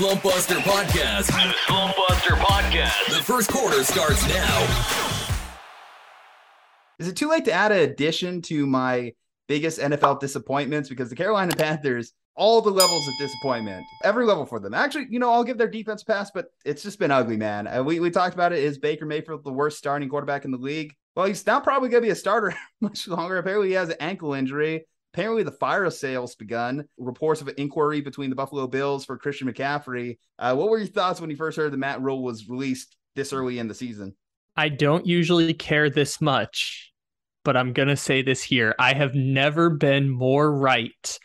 Slump 0.00 0.22
Buster 0.22 0.54
Podcast. 0.54 1.26
The 1.26 1.54
Slump 1.66 1.94
Buster 1.94 2.30
Podcast. 2.30 3.14
The 3.14 3.22
first 3.22 3.52
quarter 3.52 3.84
starts 3.84 4.26
now. 4.30 5.36
Is 6.98 7.06
it 7.06 7.16
too 7.16 7.28
late 7.28 7.44
to 7.44 7.52
add 7.52 7.70
an 7.70 7.80
addition 7.80 8.40
to 8.44 8.66
my 8.66 9.12
biggest 9.46 9.78
NFL 9.78 10.18
disappointments? 10.18 10.88
Because 10.88 11.10
the 11.10 11.16
Carolina 11.16 11.54
Panthers, 11.54 12.14
all 12.34 12.62
the 12.62 12.70
levels 12.70 13.06
of 13.06 13.12
disappointment, 13.18 13.84
every 14.02 14.24
level 14.24 14.46
for 14.46 14.58
them. 14.58 14.72
Actually, 14.72 15.08
you 15.10 15.18
know, 15.18 15.30
I'll 15.30 15.44
give 15.44 15.58
their 15.58 15.68
defense 15.68 16.02
pass, 16.02 16.30
but 16.30 16.46
it's 16.64 16.82
just 16.82 16.98
been 16.98 17.10
ugly, 17.10 17.36
man. 17.36 17.66
Uh, 17.66 17.82
we, 17.82 18.00
we 18.00 18.10
talked 18.10 18.32
about 18.32 18.54
it. 18.54 18.60
Is 18.60 18.78
Baker 18.78 19.04
Mayfield 19.04 19.44
the 19.44 19.52
worst 19.52 19.76
starting 19.76 20.08
quarterback 20.08 20.46
in 20.46 20.50
the 20.50 20.56
league? 20.56 20.94
Well, 21.14 21.26
he's 21.26 21.46
not 21.46 21.62
probably 21.62 21.90
going 21.90 22.02
to 22.02 22.06
be 22.06 22.12
a 22.12 22.16
starter 22.16 22.54
much 22.80 23.06
longer. 23.06 23.36
Apparently, 23.36 23.68
he 23.68 23.74
has 23.74 23.90
an 23.90 23.96
ankle 24.00 24.32
injury. 24.32 24.86
Apparently, 25.12 25.42
the 25.42 25.50
fire 25.50 25.90
sale's 25.90 26.36
begun. 26.36 26.84
Reports 26.96 27.40
of 27.40 27.48
an 27.48 27.54
inquiry 27.56 28.00
between 28.00 28.30
the 28.30 28.36
Buffalo 28.36 28.66
Bills 28.66 29.04
for 29.04 29.18
Christian 29.18 29.52
McCaffrey. 29.52 30.18
Uh, 30.38 30.54
what 30.54 30.70
were 30.70 30.78
your 30.78 30.86
thoughts 30.86 31.20
when 31.20 31.30
you 31.30 31.36
first 31.36 31.56
heard 31.56 31.72
the 31.72 31.76
Matt 31.76 32.00
Rhule 32.00 32.22
was 32.22 32.48
released 32.48 32.96
this 33.16 33.32
early 33.32 33.58
in 33.58 33.66
the 33.66 33.74
season? 33.74 34.14
I 34.56 34.68
don't 34.68 35.06
usually 35.06 35.54
care 35.54 35.90
this 35.90 36.20
much, 36.20 36.92
but 37.44 37.56
I'm 37.56 37.72
going 37.72 37.88
to 37.88 37.96
say 37.96 38.22
this 38.22 38.42
here. 38.42 38.74
I 38.78 38.94
have 38.94 39.14
never 39.14 39.70
been 39.70 40.08
more 40.08 40.52
right 40.54 41.18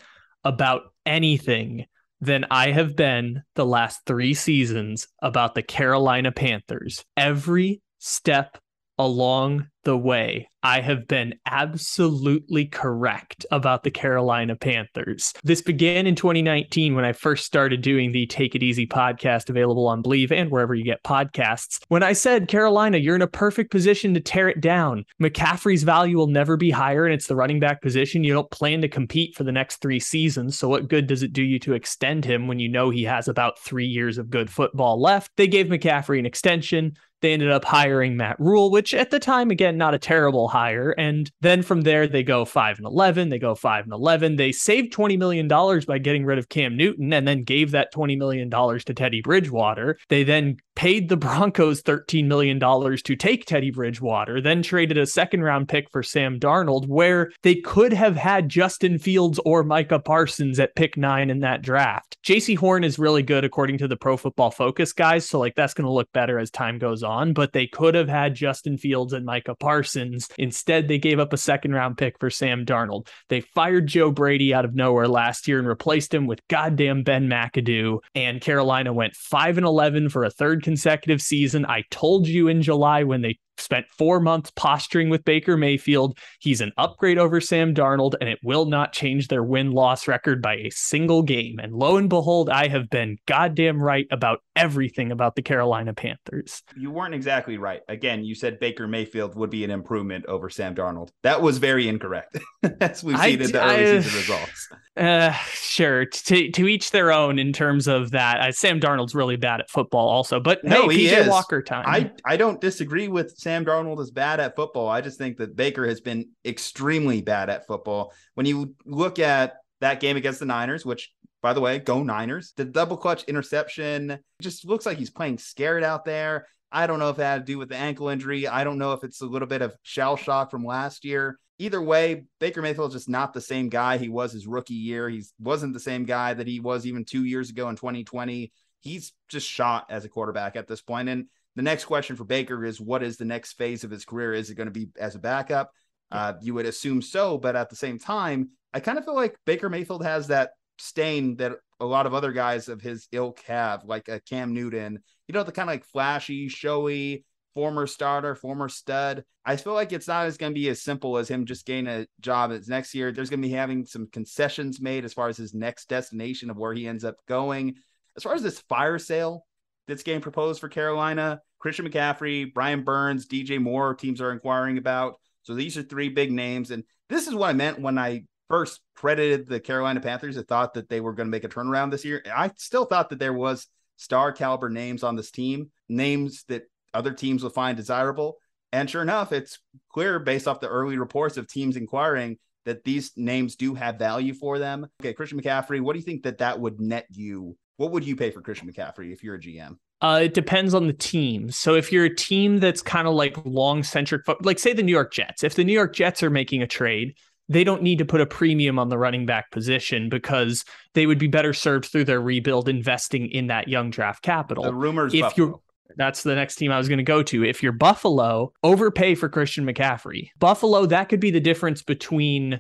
about 0.44 0.84
anything 1.06 1.86
than 2.22 2.46
I 2.50 2.72
have 2.72 2.96
been 2.96 3.44
the 3.56 3.66
last 3.66 4.02
three 4.06 4.34
seasons 4.34 5.08
about 5.22 5.54
the 5.54 5.64
Carolina 5.64 6.32
Panthers. 6.32 7.06
Every 7.16 7.82
step 8.00 8.58
along 8.98 9.68
the 9.84 9.98
way, 9.98 10.50
I 10.64 10.82
have 10.82 11.08
been 11.08 11.36
absolutely 11.46 12.66
correct 12.66 13.46
about 13.52 13.84
the 13.84 13.92
Carolina 13.92 14.56
Panthers. 14.56 15.32
This 15.44 15.62
began 15.62 16.08
in 16.08 16.16
2019 16.16 16.96
when 16.96 17.06
I 17.06 17.14
first 17.14 17.46
started 17.46 17.82
doing 17.82 18.12
the 18.12 18.26
Take 18.26 18.56
It 18.56 18.64
Easy 18.64 18.88
podcast 18.88 19.50
available 19.50 19.88
on 19.88 20.02
Believe 20.02 20.32
and 20.32 20.50
wherever 20.50 20.74
you 20.74 20.84
get 20.84 21.04
podcasts. 21.04 21.84
When 21.90 22.02
I 22.02 22.14
said, 22.14 22.48
Carolina, 22.48 22.98
you're 22.98 23.16
in 23.16 23.22
a 23.22 23.28
perfect 23.28 23.70
position 23.70 24.16
to 24.16 24.20
tear 24.20 24.50
it 24.50 24.60
down. 24.60 25.06
McCaffrey's 25.22 25.84
value 25.84 26.18
will 26.18 26.28
never 26.28 26.58
be 26.58 26.72
higher, 26.72 27.06
and 27.06 27.14
it's 27.14 27.28
the 27.28 27.36
running 27.36 27.60
back 27.60 27.84
position. 27.84 28.24
You 28.24 28.34
don't 28.34 28.50
plan 28.50 28.82
to 28.82 28.88
compete 28.88 29.36
for 29.36 29.44
the 29.44 29.52
next 29.52 29.78
three 29.78 30.00
seasons. 30.00 30.58
So, 30.58 30.68
what 30.68 30.88
good 30.88 31.06
does 31.06 31.22
it 31.22 31.32
do 31.32 31.44
you 31.44 31.60
to 31.60 31.74
extend 31.74 32.26
him 32.26 32.48
when 32.48 32.60
you 32.60 32.70
know 32.70 32.90
he 32.90 33.04
has 33.04 33.28
about 33.28 33.60
three 33.60 33.86
years 33.86 34.18
of 34.18 34.32
good 34.32 34.50
football 34.50 35.00
left? 35.00 35.32
They 35.38 35.48
gave 35.48 35.68
McCaffrey 35.68 36.18
an 36.18 36.26
extension. 36.26 36.98
They 37.26 37.34
ended 37.34 37.50
up 37.50 37.66
hiring 37.66 38.18
Matt 38.18 38.40
Rhule, 38.40 38.70
which 38.70 38.94
at 38.94 39.10
the 39.10 39.18
time, 39.18 39.50
again, 39.50 39.80
not 39.80 39.96
a 39.96 39.98
terrible 39.98 40.48
hire. 40.48 40.92
And 40.92 41.32
then 41.42 41.64
from 41.64 41.82
there, 41.82 42.06
they 42.06 42.22
go 42.22 42.46
5 42.46 42.78
and 42.78 42.86
11. 42.86 43.30
They 43.30 43.40
go 43.40 43.56
5 43.56 43.86
and 43.86 43.94
11. 43.94 44.36
They 44.36 44.52
saved 44.52 44.94
$20 44.94 45.18
million 45.18 45.48
by 45.48 45.98
getting 45.98 46.24
rid 46.24 46.38
of 46.38 46.50
Cam 46.50 46.78
Newton 46.78 47.12
and 47.12 47.28
then 47.28 47.44
gave 47.44 47.72
that 47.72 47.92
$20 47.92 48.16
million 48.16 48.52
to 48.52 48.94
Teddy 48.94 49.22
Bridgewater. 49.24 49.98
They 50.08 50.24
then 50.24 50.58
paid 50.76 51.10
the 51.10 51.18
Broncos 51.18 51.82
$13 51.82 52.26
million 52.26 52.60
to 52.60 53.16
take 53.16 53.46
Teddy 53.46 53.72
Bridgewater, 53.72 54.42
then 54.42 54.62
traded 54.62 54.98
a 54.98 55.06
second 55.06 55.42
round 55.44 55.68
pick 55.68 55.90
for 55.90 56.04
Sam 56.04 56.40
Darnold, 56.40 56.88
where 56.88 57.32
they 57.44 57.56
could 57.56 57.94
have 57.94 58.16
had 58.16 58.50
Justin 58.50 59.00
Fields 59.00 59.40
or 59.46 59.64
Micah 59.64 60.00
Parsons 60.00 60.60
at 60.60 60.76
pick 60.76 60.98
nine 60.98 61.30
in 61.30 61.40
that 61.40 61.62
draft. 61.62 62.18
Jaycee 62.26 62.58
Horn 62.58 62.84
is 62.84 63.00
really 63.00 63.24
good 63.24 63.46
according 63.46 63.78
to 63.80 63.88
the 63.88 63.96
Pro 63.96 64.18
Football 64.18 64.52
Focus 64.52 64.94
guys. 64.94 65.28
So, 65.28 65.40
like, 65.40 65.56
that's 65.56 65.74
going 65.74 65.86
to 65.86 65.92
look 65.92 66.12
better 66.12 66.40
as 66.40 66.52
time 66.52 66.78
goes 66.78 67.04
on, 67.04 67.34
but 67.34 67.54
they 67.54 67.68
could 67.68 67.96
have 67.96 68.10
had 68.10 68.36
Justin 68.36 68.78
Fields 68.78 69.14
and 69.14 69.26
Micah 69.26 69.56
Parsons. 69.56 70.30
Instead, 70.38 70.88
they 70.88 70.98
gave 70.98 71.20
up 71.20 71.34
a 71.34 71.38
second 71.38 71.74
round 71.74 71.98
pick 71.98 72.20
for 72.20 72.30
Sam 72.30 72.66
Darnold. 72.66 73.08
They 73.30 73.42
fired 73.42 73.88
Joe 73.88 74.12
Brady 74.12 74.54
out 74.54 74.66
of 74.66 74.76
nowhere 74.76 75.08
last 75.08 75.48
year 75.48 75.60
and 75.60 75.68
replaced 75.68 76.14
him 76.14 76.28
with 76.28 76.46
goddamn 76.50 77.04
Ben 77.04 77.30
McAdoo. 77.30 78.00
And 78.14 78.42
Carolina 78.42 78.92
went 78.92 79.16
5 79.16 79.58
and 79.58 79.66
11 79.66 80.10
for 80.10 80.24
a 80.24 80.30
third 80.30 80.65
consecutive 80.66 81.22
season. 81.22 81.64
I 81.68 81.84
told 81.92 82.28
you 82.28 82.48
in 82.48 82.64
July 82.64 83.04
when 83.04 83.22
they 83.22 83.38
spent 83.58 83.86
four 83.90 84.20
months 84.20 84.52
posturing 84.56 85.10
with 85.10 85.26
Baker 85.26 85.58
Mayfield. 85.58 86.18
He's 86.40 86.62
an 86.62 86.72
upgrade 86.78 87.18
over 87.18 87.42
Sam 87.42 87.74
Darnold, 87.74 88.16
and 88.20 88.30
it 88.30 88.40
will 88.44 88.66
not 88.66 88.94
change 88.94 89.28
their 89.28 89.44
win 89.44 89.72
loss 89.72 90.08
record 90.08 90.42
by 90.42 90.56
a 90.56 90.70
single 90.70 91.24
game. 91.24 91.60
And 91.60 91.74
lo 91.74 91.98
and 91.98 92.10
behold, 92.10 92.50
I 92.50 92.68
have 92.68 92.90
been 92.90 93.18
goddamn 93.26 93.82
right 93.82 94.08
about 94.12 94.40
everything 94.56 95.12
about 95.12 95.36
the 95.36 95.42
Carolina 95.42 95.94
Panthers. 95.94 96.64
You 96.76 96.92
weren't 96.92 97.16
exactly 97.16 97.58
right. 97.58 97.82
Again, 97.88 98.24
you 98.24 98.36
said 98.36 98.60
Baker 98.60 98.88
Mayfield 98.88 99.36
would 99.36 99.50
be 99.50 99.64
an 99.64 99.72
improvement 99.72 100.26
over 100.28 100.50
Sam 100.50 100.76
Darnold. 100.76 101.10
That 101.24 101.42
was 101.42 101.58
very 101.58 101.88
incorrect, 101.88 102.38
as 102.82 103.04
we've 103.04 103.18
seen 103.18 103.42
I, 103.42 103.44
in 103.44 103.52
the 103.52 103.64
early 103.64 103.76
I, 103.76 104.02
season 104.02 104.20
results. 104.20 104.70
Uh, 104.98 105.32
sure. 105.32 106.06
To, 106.06 106.52
to 106.52 106.68
each 106.68 106.92
their 106.92 107.12
own 107.12 107.38
in 107.38 107.52
terms 107.52 107.88
of 107.88 108.12
that. 108.12 108.40
Uh, 108.40 108.52
Sam 108.52 108.80
Darnold's 108.80 109.14
really 109.14 109.36
bad 109.36 109.60
at 109.60 109.70
football, 109.70 110.08
also. 110.08 110.40
But 110.40 110.64
no, 110.64 110.88
hey, 110.88 110.96
he 110.96 111.08
PJ 111.08 111.22
is. 111.22 111.28
Walker 111.28 111.62
time. 111.62 111.86
I, 111.88 112.12
I 112.24 112.38
don't 112.38 112.62
disagree 112.62 113.08
with 113.08 113.38
Sam 113.46 113.64
Darnold 113.64 114.00
is 114.00 114.10
bad 114.10 114.40
at 114.40 114.56
football. 114.56 114.90
I 114.90 115.02
just 115.02 115.20
think 115.20 115.38
that 115.38 115.56
Baker 115.56 115.86
has 115.86 116.02
been 116.02 116.32
extremely 116.44 117.22
bad 117.22 117.48
at 117.52 117.68
football. 117.68 118.12
When 118.34 118.48
you 118.48 118.74
look 118.88 119.20
at 119.20 119.58
that 119.82 120.00
game 120.00 120.18
against 120.18 120.40
the 120.40 120.48
Niners, 120.48 120.84
which 120.84 121.12
by 121.44 121.54
the 121.54 121.62
way, 121.62 121.78
go 121.78 122.02
Niners. 122.02 122.54
The 122.58 122.66
double 122.66 122.98
clutch 122.98 123.24
interception 123.26 124.18
just 124.42 124.66
looks 124.66 124.84
like 124.88 124.98
he's 124.98 125.12
playing 125.12 125.38
scared 125.38 125.84
out 125.84 126.06
there. 126.06 126.48
I 126.72 126.88
don't 126.88 126.98
know 126.98 127.10
if 127.10 127.18
that 127.18 127.34
had 127.34 127.46
to 127.46 127.54
do 127.54 127.60
with 127.60 127.70
the 127.70 127.76
ankle 127.76 128.10
injury. 128.10 128.48
I 128.48 128.64
don't 128.64 128.80
know 128.80 128.94
if 128.94 129.04
it's 129.04 129.22
a 129.22 129.28
little 129.28 129.48
bit 129.48 129.62
of 129.62 129.76
shell 129.84 130.18
shock 130.18 130.50
from 130.50 130.66
last 130.66 131.06
year. 131.06 131.38
Either 131.60 131.84
way, 131.84 132.26
Baker 132.40 132.64
Mayfield 132.64 132.90
is 132.90 132.96
just 132.96 133.10
not 133.10 133.32
the 133.32 133.42
same 133.42 133.70
guy 133.70 134.00
he 134.00 134.10
was 134.10 134.34
his 134.34 134.48
rookie 134.48 134.74
year. 134.74 135.08
He 135.08 135.24
wasn't 135.40 135.74
the 135.74 135.80
same 135.80 136.06
guy 136.06 136.34
that 136.34 136.48
he 136.48 136.60
was 136.60 136.88
even 136.88 137.06
two 137.06 137.26
years 137.26 137.52
ago 137.52 137.70
in 137.70 137.76
2020. 137.76 138.52
He's 138.80 139.14
just 139.30 139.48
shot 139.48 139.86
as 139.92 140.04
a 140.04 140.10
quarterback 140.10 140.56
at 140.56 140.68
this 140.68 140.82
point. 140.82 141.10
And 141.10 141.28
the 141.56 141.62
next 141.62 141.86
question 141.86 142.16
for 142.16 142.26
Baker 142.26 142.66
is 142.66 142.82
what 142.82 143.04
is 143.04 143.18
the 143.18 143.26
next 143.26 143.54
phase 143.54 143.84
of 143.84 143.92
his 143.92 144.06
career? 144.06 144.34
Is 144.34 144.50
it 144.50 144.56
going 144.56 144.68
to 144.68 144.72
be 144.72 144.90
as 145.00 145.16
a 145.16 145.20
backup? 145.20 145.72
Uh, 146.12 146.34
you 146.42 146.54
would 146.54 146.66
assume 146.66 147.02
so, 147.02 147.38
but 147.38 147.56
at 147.56 147.70
the 147.70 147.76
same 147.76 147.98
time, 147.98 148.50
I 148.74 148.80
kind 148.80 148.98
of 148.98 149.06
feel 149.06 149.16
like 149.16 149.38
Baker 149.46 149.70
Mayfield 149.70 150.04
has 150.04 150.28
that 150.28 150.52
stain 150.78 151.38
that 151.38 151.54
a 151.80 151.86
lot 151.86 152.06
of 152.06 152.14
other 152.14 152.32
guys 152.32 152.68
of 152.68 152.82
his 152.82 153.08
ilk 153.12 153.42
have, 153.48 153.84
like 153.86 154.08
a 154.08 154.20
Cam 154.20 154.54
Newton. 154.54 155.00
You 155.28 155.34
know, 155.34 155.44
the 155.44 155.52
kind 155.52 155.70
of 155.70 155.74
like 155.74 155.86
flashy, 155.86 156.48
showy, 156.48 157.26
former 157.54 157.88
starter, 157.88 158.36
former 158.36 158.70
stud. 158.70 159.24
I 159.46 159.56
feel 159.56 159.74
like 159.74 159.94
it's 159.94 160.08
not 160.08 160.26
as 160.26 160.38
going 160.38 160.54
to 160.54 160.60
be 160.60 160.70
as 160.70 160.84
simple 160.84 161.18
as 161.18 161.30
him 161.30 161.46
just 161.46 161.66
getting 161.66 161.88
a 161.88 162.06
job 162.20 162.52
as 162.52 162.68
next 162.68 162.94
year. 162.94 163.12
There's 163.12 163.30
going 163.30 163.42
to 163.42 163.48
be 163.48 163.54
having 163.54 163.86
some 163.86 164.08
concessions 164.12 164.82
made 164.82 165.06
as 165.06 165.14
far 165.14 165.30
as 165.30 165.38
his 165.38 165.54
next 165.54 165.88
destination 165.88 166.50
of 166.50 166.58
where 166.58 166.74
he 166.74 166.88
ends 166.88 167.06
up 167.06 167.16
going. 167.28 167.76
As 168.18 168.24
far 168.24 168.34
as 168.34 168.44
this 168.44 168.60
fire 168.60 169.00
sale, 169.00 169.46
that's 169.88 170.04
getting 170.04 170.22
proposed 170.22 170.60
for 170.60 170.70
Carolina. 170.70 171.42
Christian 171.60 171.90
McCaffrey, 171.90 172.54
Brian 172.54 172.84
Burns, 172.84 173.28
DJ 173.28 173.60
Moore 173.62 173.96
teams 173.96 174.22
are 174.22 174.32
inquiring 174.32 174.78
about. 174.78 175.16
So 175.44 175.54
these 175.54 175.78
are 175.78 175.84
three 175.84 176.10
big 176.10 176.32
names. 176.32 176.72
And 176.72 176.84
this 177.10 177.28
is 177.28 177.36
what 177.36 177.50
I 177.50 177.54
meant 177.54 177.80
when 177.80 177.98
I 177.98 178.26
first 178.50 178.82
credited 178.96 179.48
the 179.48 179.60
Carolina 179.60 180.00
Panthers. 180.00 180.38
I 180.38 180.44
thought 180.44 180.74
that 180.76 180.90
they 180.90 181.02
were 181.02 181.14
going 181.14 181.28
to 181.28 181.32
make 181.32 181.44
a 181.44 181.50
turnaround 181.50 181.92
this 181.92 182.06
year. 182.06 182.24
I 182.34 182.52
still 182.56 182.86
thought 182.86 183.10
that 183.10 183.20
there 183.20 183.34
was 183.34 183.68
star 183.98 184.32
caliber 184.32 184.70
names 184.70 185.04
on 185.04 185.16
this 185.16 185.32
team, 185.32 185.72
names 185.90 186.44
that 186.48 186.64
other 186.94 187.14
teams 187.14 187.44
will 187.44 187.50
find 187.50 187.78
desirable. 187.78 188.38
And 188.72 188.90
sure 188.90 189.02
enough, 189.02 189.32
it's 189.32 189.60
clear 189.92 190.20
based 190.20 190.48
off 190.48 190.60
the 190.60 190.68
early 190.68 190.98
reports 190.98 191.38
of 191.38 191.48
teams 191.48 191.78
inquiring 191.78 192.38
that 192.66 192.84
these 192.84 193.12
names 193.16 193.56
do 193.56 193.76
have 193.76 194.00
value 194.00 194.34
for 194.34 194.60
them. 194.60 194.88
Okay, 195.02 195.14
Christian 195.14 195.40
McCaffrey, 195.40 195.80
what 195.80 195.94
do 195.94 196.00
you 196.00 196.06
think 196.06 196.24
that 196.24 196.40
that 196.40 196.60
would 196.60 196.82
net 196.82 197.06
you 197.12 197.56
what 197.78 197.92
would 197.92 198.06
you 198.06 198.16
pay 198.16 198.32
for 198.32 198.42
Christian 198.42 198.72
McCaffrey 198.72 199.12
if 199.12 199.24
you're 199.24 199.36
a 199.36 199.40
GM? 199.40 199.78
Uh, 200.02 200.22
it 200.24 200.34
depends 200.34 200.74
on 200.74 200.88
the 200.88 200.94
team. 200.94 201.50
So 201.52 201.76
if 201.76 201.92
you're 201.92 202.06
a 202.06 202.16
team 202.16 202.60
that's 202.60 202.82
kind 202.82 203.08
of 203.08 203.14
like 203.14 203.38
long 203.46 203.84
centric, 203.84 204.24
like 204.42 204.60
say 204.60 204.74
the 204.74 204.84
New 204.84 204.92
York 204.92 205.14
Jets, 205.14 205.44
if 205.44 205.56
the 205.56 205.64
New 205.64 205.74
York 205.74 205.94
Jets 205.94 206.22
are 206.22 206.30
making 206.30 206.62
a 206.62 206.68
trade, 206.68 207.16
they 207.48 207.64
don't 207.64 207.82
need 207.82 208.00
to 208.00 208.06
put 208.06 208.22
a 208.22 208.26
premium 208.26 208.80
on 208.80 208.90
the 208.90 208.98
running 208.98 209.26
back 209.26 209.52
position 209.52 210.10
because 210.10 210.66
they 210.94 211.06
would 211.06 211.20
be 211.20 211.28
better 211.28 211.54
served 211.54 211.86
through 211.86 212.06
their 212.06 212.22
rebuild 212.22 212.68
investing 212.68 213.30
in 213.30 213.48
that 213.48 213.68
young 213.68 213.90
draft 213.90 214.22
capital. 214.24 214.64
The 214.64 214.74
rumors, 214.74 215.14
if 215.14 215.22
Buffalo. 215.22 215.48
you're 215.48 215.60
that's 215.98 216.24
the 216.24 216.36
next 216.36 216.56
team 216.56 216.72
I 216.72 216.78
was 216.78 216.88
going 216.88 216.98
to 216.98 217.04
go 217.04 217.24
to. 217.24 217.46
If 217.46 217.64
you're 217.64 217.72
Buffalo, 217.72 218.52
overpay 218.64 219.16
for 219.16 219.30
Christian 219.30 219.66
McCaffrey. 219.66 220.30
Buffalo, 220.40 220.86
that 220.88 221.10
could 221.10 221.20
be 221.20 221.32
the 221.32 221.40
difference 221.40 221.84
between 221.84 222.60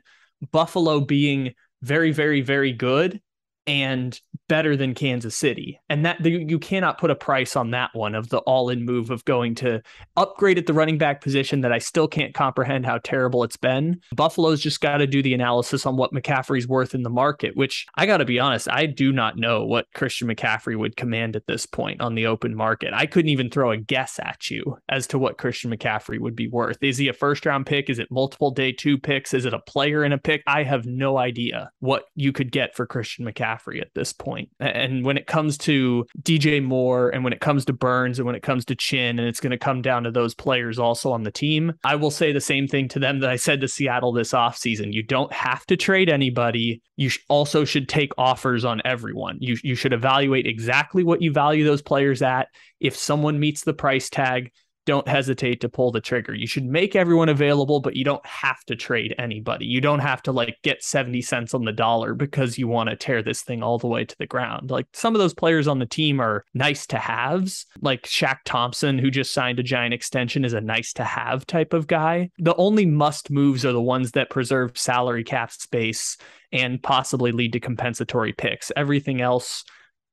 Buffalo 0.51 1.01
being 1.01 1.53
very, 1.81 2.11
very, 2.11 2.41
very 2.41 2.71
good 2.71 3.19
and 3.67 4.19
better 4.47 4.77
than 4.77 4.93
Kansas 4.93 5.35
City. 5.35 5.79
And 5.89 6.05
that 6.05 6.23
you 6.23 6.59
cannot 6.59 6.99
put 6.99 7.09
a 7.09 7.15
price 7.15 7.55
on 7.55 7.71
that 7.71 7.89
one 7.93 8.13
of 8.13 8.29
the 8.29 8.39
all-in 8.39 8.85
move 8.85 9.09
of 9.09 9.25
going 9.25 9.55
to 9.55 9.81
upgrade 10.15 10.59
at 10.59 10.67
the 10.67 10.73
running 10.73 10.99
back 10.99 11.21
position 11.21 11.61
that 11.61 11.71
I 11.71 11.79
still 11.79 12.07
can't 12.07 12.33
comprehend 12.33 12.85
how 12.85 12.99
terrible 12.99 13.43
it's 13.43 13.57
been. 13.57 14.01
Buffalo's 14.15 14.61
just 14.61 14.81
got 14.81 14.97
to 14.97 15.07
do 15.07 15.23
the 15.23 15.33
analysis 15.33 15.85
on 15.85 15.97
what 15.97 16.13
McCaffrey's 16.13 16.67
worth 16.67 16.93
in 16.93 17.01
the 17.01 17.09
market, 17.09 17.55
which 17.55 17.87
I 17.95 18.05
got 18.05 18.17
to 18.17 18.25
be 18.25 18.39
honest, 18.39 18.67
I 18.69 18.85
do 18.85 19.11
not 19.11 19.37
know 19.37 19.65
what 19.65 19.87
Christian 19.95 20.27
McCaffrey 20.27 20.77
would 20.77 20.95
command 20.95 21.35
at 21.35 21.47
this 21.47 21.65
point 21.65 22.01
on 22.01 22.13
the 22.13 22.27
open 22.27 22.53
market. 22.53 22.93
I 22.93 23.07
couldn't 23.07 23.29
even 23.29 23.49
throw 23.49 23.71
a 23.71 23.77
guess 23.77 24.19
at 24.19 24.51
you 24.51 24.77
as 24.89 25.07
to 25.07 25.17
what 25.17 25.39
Christian 25.39 25.71
McCaffrey 25.71 26.19
would 26.19 26.35
be 26.35 26.47
worth. 26.47 26.77
Is 26.81 26.99
he 26.99 27.07
a 27.07 27.13
first 27.13 27.47
round 27.47 27.65
pick? 27.65 27.89
Is 27.89 27.97
it 27.97 28.11
multiple 28.11 28.51
day 28.51 28.71
2 28.71 28.99
picks? 28.99 29.33
Is 29.33 29.45
it 29.45 29.53
a 29.55 29.59
player 29.59 30.03
in 30.03 30.13
a 30.13 30.19
pick? 30.19 30.43
I 30.45 30.61
have 30.63 30.85
no 30.85 31.17
idea 31.17 31.71
what 31.79 32.05
you 32.15 32.31
could 32.31 32.51
get 32.51 32.75
for 32.75 32.85
Christian 32.85 33.25
McCaffrey 33.25 33.54
McCaffrey 33.55 33.81
at 33.81 33.93
this 33.93 34.13
point. 34.13 34.49
And 34.59 35.05
when 35.05 35.17
it 35.17 35.27
comes 35.27 35.57
to 35.59 36.05
DJ 36.21 36.63
Moore 36.63 37.09
and 37.09 37.23
when 37.23 37.33
it 37.33 37.39
comes 37.39 37.65
to 37.65 37.73
Burns 37.73 38.19
and 38.19 38.25
when 38.25 38.35
it 38.35 38.43
comes 38.43 38.65
to 38.65 38.75
Chinn, 38.75 39.19
and 39.19 39.27
it's 39.27 39.39
going 39.39 39.51
to 39.51 39.57
come 39.57 39.81
down 39.81 40.03
to 40.03 40.11
those 40.11 40.33
players 40.33 40.79
also 40.79 41.11
on 41.11 41.23
the 41.23 41.31
team, 41.31 41.73
I 41.83 41.95
will 41.95 42.11
say 42.11 42.31
the 42.31 42.41
same 42.41 42.67
thing 42.67 42.87
to 42.89 42.99
them 42.99 43.19
that 43.19 43.29
I 43.29 43.35
said 43.35 43.61
to 43.61 43.67
Seattle 43.67 44.11
this 44.11 44.33
offseason. 44.33 44.93
You 44.93 45.03
don't 45.03 45.31
have 45.33 45.65
to 45.67 45.77
trade 45.77 46.09
anybody. 46.09 46.81
You 46.95 47.09
also 47.29 47.65
should 47.65 47.89
take 47.89 48.11
offers 48.17 48.65
on 48.65 48.81
everyone. 48.85 49.37
You, 49.39 49.57
you 49.63 49.75
should 49.75 49.93
evaluate 49.93 50.47
exactly 50.47 51.03
what 51.03 51.21
you 51.21 51.31
value 51.31 51.65
those 51.65 51.81
players 51.81 52.21
at. 52.21 52.49
If 52.79 52.95
someone 52.95 53.39
meets 53.39 53.63
the 53.63 53.73
price 53.73 54.09
tag, 54.09 54.51
don't 54.85 55.07
hesitate 55.07 55.61
to 55.61 55.69
pull 55.69 55.91
the 55.91 56.01
trigger. 56.01 56.33
You 56.33 56.47
should 56.47 56.65
make 56.65 56.95
everyone 56.95 57.29
available, 57.29 57.79
but 57.79 57.95
you 57.95 58.03
don't 58.03 58.25
have 58.25 58.63
to 58.65 58.75
trade 58.75 59.15
anybody. 59.17 59.65
You 59.65 59.81
don't 59.81 59.99
have 59.99 60.21
to 60.23 60.31
like 60.31 60.57
get 60.63 60.83
70 60.83 61.21
cents 61.21 61.53
on 61.53 61.65
the 61.65 61.71
dollar 61.71 62.13
because 62.13 62.57
you 62.57 62.67
want 62.67 62.89
to 62.89 62.95
tear 62.95 63.21
this 63.21 63.41
thing 63.41 63.63
all 63.63 63.77
the 63.77 63.87
way 63.87 64.05
to 64.05 64.17
the 64.17 64.27
ground. 64.27 64.71
Like 64.71 64.87
some 64.93 65.15
of 65.15 65.19
those 65.19 65.33
players 65.33 65.67
on 65.67 65.79
the 65.79 65.85
team 65.85 66.19
are 66.19 66.45
nice 66.53 66.85
to 66.87 66.97
haves, 66.97 67.65
like 67.81 68.03
Shaq 68.03 68.37
Thompson, 68.45 68.97
who 68.97 69.11
just 69.11 69.33
signed 69.33 69.59
a 69.59 69.63
giant 69.63 69.93
extension, 69.93 70.45
is 70.45 70.53
a 70.53 70.61
nice 70.61 70.93
to 70.93 71.03
have 71.03 71.45
type 71.47 71.73
of 71.73 71.87
guy. 71.87 72.29
The 72.37 72.55
only 72.55 72.85
must 72.85 73.31
moves 73.31 73.65
are 73.65 73.73
the 73.73 73.81
ones 73.81 74.11
that 74.11 74.29
preserve 74.29 74.77
salary 74.77 75.23
cap 75.23 75.51
space 75.51 76.17
and 76.51 76.81
possibly 76.81 77.31
lead 77.31 77.53
to 77.53 77.59
compensatory 77.59 78.33
picks. 78.33 78.71
Everything 78.75 79.21
else, 79.21 79.63